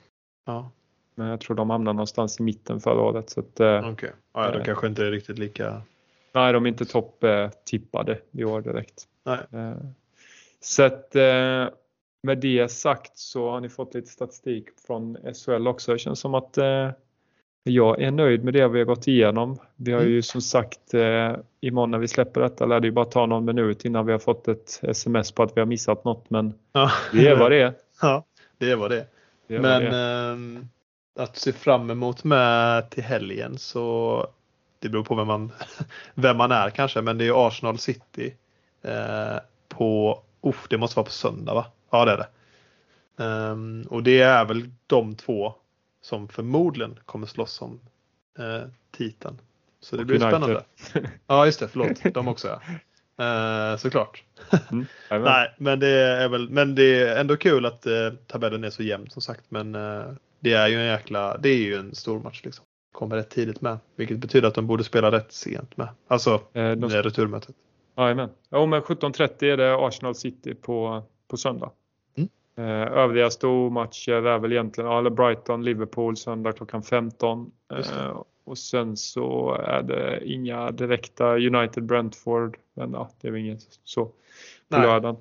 ja, 0.46 0.70
men 1.16 1.28
jag 1.28 1.40
tror 1.42 1.56
de 1.56 1.70
hamnade 1.70 1.96
någonstans 1.96 2.40
i 2.40 2.44
mitten 2.44 2.82
förra 2.82 3.02
året. 3.02 3.30
Så 3.30 3.40
att, 3.40 3.60
eh, 3.60 3.90
okej. 3.92 4.12
Ja, 4.34 4.52
de 4.52 4.58
Eh. 4.58 4.64
kanske 4.66 4.88
inte 4.88 5.06
är 5.06 5.12
riktigt 5.12 5.38
lika. 5.40 5.82
Nej, 6.34 6.54
de 6.54 6.66
är 6.66 6.70
inte 6.70 6.86
topptippade 6.86 8.20
i 8.32 8.44
år 8.44 8.62
direkt. 8.62 9.08
Nej. 9.26 9.40
Eh, 9.52 9.76
Så 10.60 10.84
att 10.84 11.16
eh, 11.16 11.68
med 12.24 12.38
det 12.42 12.72
sagt 12.72 13.18
så 13.18 13.50
har 13.50 13.60
ni 13.60 13.70
fått 13.70 13.94
lite 13.94 14.08
statistik 14.08 14.66
från 14.88 15.18
SHL 15.46 15.68
också. 15.68 15.92
Det 15.94 16.00
känns 16.00 16.20
som 16.20 16.36
att 16.36 16.58
eh, 16.58 16.90
jag 17.64 18.02
är 18.02 18.12
nöjd 18.12 18.44
med 18.44 18.54
det 18.54 18.68
vi 18.68 18.80
har 18.80 18.86
gått 18.86 19.08
igenom. 19.08 19.58
Vi 19.76 19.92
har 19.92 20.02
ju 20.02 20.22
som 20.22 20.42
sagt 20.42 20.94
eh, 20.94 21.36
imorgon 21.62 21.92
när 21.92 21.98
vi 21.98 22.08
släpper 22.08 22.42
detta 22.42 22.66
lär 22.66 22.80
det 22.80 22.88
ju 22.88 22.92
bara 22.92 23.06
ta 23.06 23.26
någon 23.26 23.46
minut 23.46 23.86
innan 23.86 24.06
vi 24.06 24.12
har 24.12 24.20
fått 24.20 24.48
ett 24.48 24.80
sms 24.84 25.32
på 25.32 25.44
att 25.44 25.58
vi 25.58 25.62
har 25.62 25.66
missat 25.66 26.04
något 26.04 26.30
men 26.30 26.54
Ja, 26.72 26.92
det 27.14 27.28
är 27.28 27.36
vad 27.40 27.52
det 27.52 27.62
är. 27.62 27.74
Ja, 28.02 28.24
det 28.58 28.72
är 28.72 28.76
vad 28.76 28.92
det 28.92 28.98
är. 29.00 29.06
det, 29.48 29.60
Men 29.60 29.84
det 29.84 29.98
ehm, 29.98 30.68
att 31.20 31.38
se 31.38 31.52
fram 31.54 31.90
emot 31.90 32.24
med 32.24 32.90
till 32.90 33.04
helgen 33.04 33.58
så 33.58 34.28
det 34.80 34.90
beror 34.90 35.04
på 35.04 35.16
vem 35.16 35.28
man, 35.28 35.52
vem 36.14 36.38
man 36.38 36.52
är 36.52 36.70
kanske 36.70 37.02
men 37.02 37.18
det 37.18 37.28
är 37.28 37.48
Arsenal 37.48 37.78
City 37.78 38.34
eh, 38.88 39.40
på, 39.70 40.20
uff, 40.42 40.66
det 40.70 40.78
måste 40.78 40.96
vara 40.96 41.06
på 41.06 41.12
söndag 41.12 41.54
va? 41.54 41.66
Ja 41.92 42.06
det 42.06 42.12
är 42.12 42.18
det. 42.18 42.28
Ehm, 43.24 43.86
och 43.90 44.04
det 44.04 44.22
är 44.22 44.46
väl 44.46 44.70
de 44.88 45.16
två 45.16 45.54
som 46.02 46.28
förmodligen 46.28 47.00
kommer 47.06 47.28
slåss 47.28 47.62
om 47.62 47.80
eh, 48.40 48.68
titeln. 48.92 49.38
Så 49.80 49.96
det 49.96 50.02
Och 50.02 50.06
blir 50.08 50.24
United. 50.24 50.32
spännande. 50.40 50.64
Ja 51.28 51.46
just 51.46 51.60
det, 51.60 51.68
förlåt. 51.68 52.14
De 52.14 52.28
också 52.28 52.48
ja. 52.48 52.62
Eh, 53.18 53.78
såklart. 53.78 54.24
Mm. 54.72 54.86
Nej, 55.24 55.56
men 55.58 55.80
det 55.80 55.88
är 55.90 56.30
väl, 56.30 56.50
men 56.50 56.76
det 56.76 57.02
är 57.02 57.20
ändå 57.20 57.38
kul 57.38 57.66
att 57.66 57.86
eh, 57.86 58.10
tabellen 58.28 58.64
är 58.64 58.70
så 58.70 58.84
jämn 58.84 59.10
som 59.10 59.22
sagt. 59.22 59.44
Men 59.50 59.76
eh, 59.76 60.04
det 60.40 60.54
är 60.54 60.68
ju 60.68 60.76
en 60.80 60.86
jäkla, 60.86 61.38
det 61.38 61.50
är 61.50 61.58
ju 61.58 61.76
en 61.76 61.96
stor 61.96 62.20
match 62.20 62.42
liksom. 62.44 62.66
Kommer 62.92 63.16
rätt 63.16 63.30
tidigt 63.30 63.62
med. 63.62 63.78
Vilket 63.96 64.18
betyder 64.18 64.48
att 64.48 64.56
de 64.56 64.68
borde 64.68 64.84
spela 64.84 65.12
rätt 65.12 65.32
sent 65.34 65.78
med. 65.78 65.88
Alltså 66.08 66.42
Eh, 66.54 66.72
de, 66.72 66.90
returmötet. 66.90 67.56
Jajamän. 67.98 68.30
Jo, 68.52 68.66
men 68.66 68.82
17.30 68.82 69.46
är 69.46 69.58
det 69.58 69.76
Arsenal 69.76 70.16
City 70.16 70.56
på, 70.56 71.04
på 71.28 71.38
söndag. 71.38 71.72
Mm. 72.16 72.30
Eh, 72.58 72.98
övriga 72.98 73.30
stormatcher 73.30 74.12
är 74.26 74.40
väl 74.40 74.52
egentligen 74.52 74.90
ja, 74.90 75.10
Brighton, 75.10 75.66
Liverpool 75.66 76.18
söndag 76.18 76.54
klockan 76.54 76.84
15. 76.84 77.52
Just 77.76 77.94
det. 77.94 78.00
Eh, 78.00 78.24
och 78.46 78.58
sen 78.58 78.98
så 78.98 79.54
är 79.54 79.84
det 79.84 80.26
inga 80.26 80.72
direkta 80.72 81.36
United, 81.36 81.84
Brentford. 81.84 82.58
Men 82.74 82.94
ja, 82.94 83.10
det 83.22 83.28
är 83.28 83.32
väl 83.32 83.42
inget 83.42 83.80
så. 83.84 84.06
på 84.70 84.78
lördagen. 84.78 85.18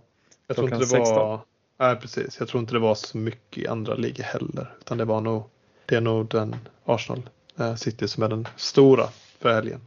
Jag 0.47 0.57
tror 0.57 0.69
inte 0.69 0.79
det 0.79 0.87
16. 0.87 1.17
var, 1.17 1.41
nej 1.79 1.97
precis, 1.97 2.37
jag 2.39 2.49
tror 2.49 2.61
inte 2.61 2.73
det 2.75 2.79
var 2.79 2.95
så 2.95 3.19
mycket 3.19 3.59
i 3.59 3.67
andra 3.67 3.95
ligor 3.95 4.25
heller. 4.25 4.75
Utan 4.81 4.99
det 4.99 5.05
var 5.05 5.21
nog, 5.21 5.43
det 5.87 5.97
är 5.97 6.01
nog 6.01 6.29
den 6.29 6.57
Arsenal 6.85 7.23
eh, 7.59 7.75
City 7.75 8.09
som 8.09 8.23
är 8.23 8.29
den 8.29 8.49
stora 8.57 9.09
för 9.39 9.53
helgen. 9.53 9.81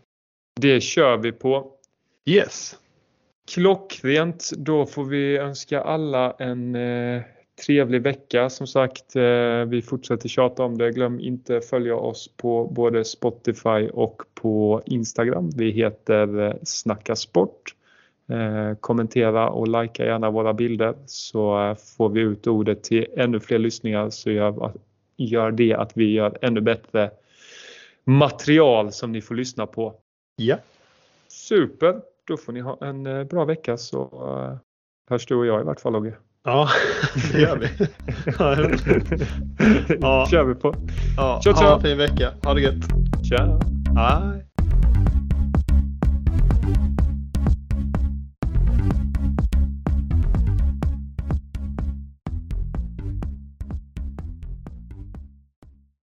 Det 0.55 0.81
kör 0.81 1.17
vi 1.17 1.31
på. 1.31 1.71
Yes. 2.27 2.75
Klockrent. 3.51 4.51
Då 4.57 4.85
får 4.85 5.05
vi 5.05 5.37
önska 5.37 5.81
alla 5.81 6.31
en 6.31 6.75
eh, 6.75 7.21
trevlig 7.65 8.01
vecka. 8.01 8.49
Som 8.49 8.67
sagt, 8.67 9.15
eh, 9.15 9.65
vi 9.67 9.81
fortsätter 9.81 10.29
tjata 10.29 10.63
om 10.63 10.77
det. 10.77 10.91
Glöm 10.91 11.19
inte 11.19 11.61
följa 11.61 11.95
oss 11.95 12.29
på 12.37 12.67
både 12.67 13.05
Spotify 13.05 13.89
och 13.93 14.21
på 14.33 14.81
Instagram. 14.85 15.49
Vi 15.57 15.71
heter 15.71 16.39
eh, 16.39 16.53
Snacka 16.63 17.15
Sport. 17.15 17.75
Eh, 18.29 18.77
kommentera 18.79 19.49
och 19.49 19.67
likea 19.67 20.05
gärna 20.05 20.29
våra 20.29 20.53
bilder 20.53 20.95
så 21.05 21.69
eh, 21.69 21.75
får 21.97 22.09
vi 22.09 22.21
ut 22.21 22.47
ordet 22.47 22.83
till 22.83 23.05
ännu 23.17 23.39
fler 23.39 23.59
lyssningar 23.59 24.09
så 24.09 24.31
gör, 24.31 24.73
gör 25.17 25.51
det 25.51 25.73
att 25.73 25.91
vi 25.97 26.11
gör 26.11 26.37
ännu 26.41 26.61
bättre 26.61 27.11
material 28.03 28.91
som 28.91 29.11
ni 29.11 29.21
får 29.21 29.35
lyssna 29.35 29.65
på. 29.65 29.95
Ja. 30.35 30.57
Super! 31.27 32.01
Då 32.27 32.37
får 32.37 32.53
ni 32.53 32.59
ha 32.59 32.77
en 32.81 33.05
eh, 33.05 33.23
bra 33.23 33.45
vecka 33.45 33.77
så 33.77 34.03
uh, 34.03 34.57
hörs 35.09 35.25
du 35.25 35.35
och 35.35 35.45
jag 35.45 35.61
i 35.61 35.63
vart 35.63 35.79
fall 35.79 35.93
Logge. 35.93 36.13
Ja, 36.43 36.69
det 37.31 37.39
gör 37.39 37.57
vi. 37.57 37.67
ja. 40.01 40.27
kör 40.31 40.43
vi 40.43 40.55
på. 40.55 40.73
Ja, 41.17 41.41
Tja, 41.43 41.53
tja. 41.53 41.65
Ha 41.65 41.75
en 41.75 41.81
fin 41.81 41.97
vecka. 41.97 42.33
Ha 42.43 42.53
det 42.53 42.61
gött. 42.61 42.83
Tja. 43.29 43.59
Hej. 43.95 44.43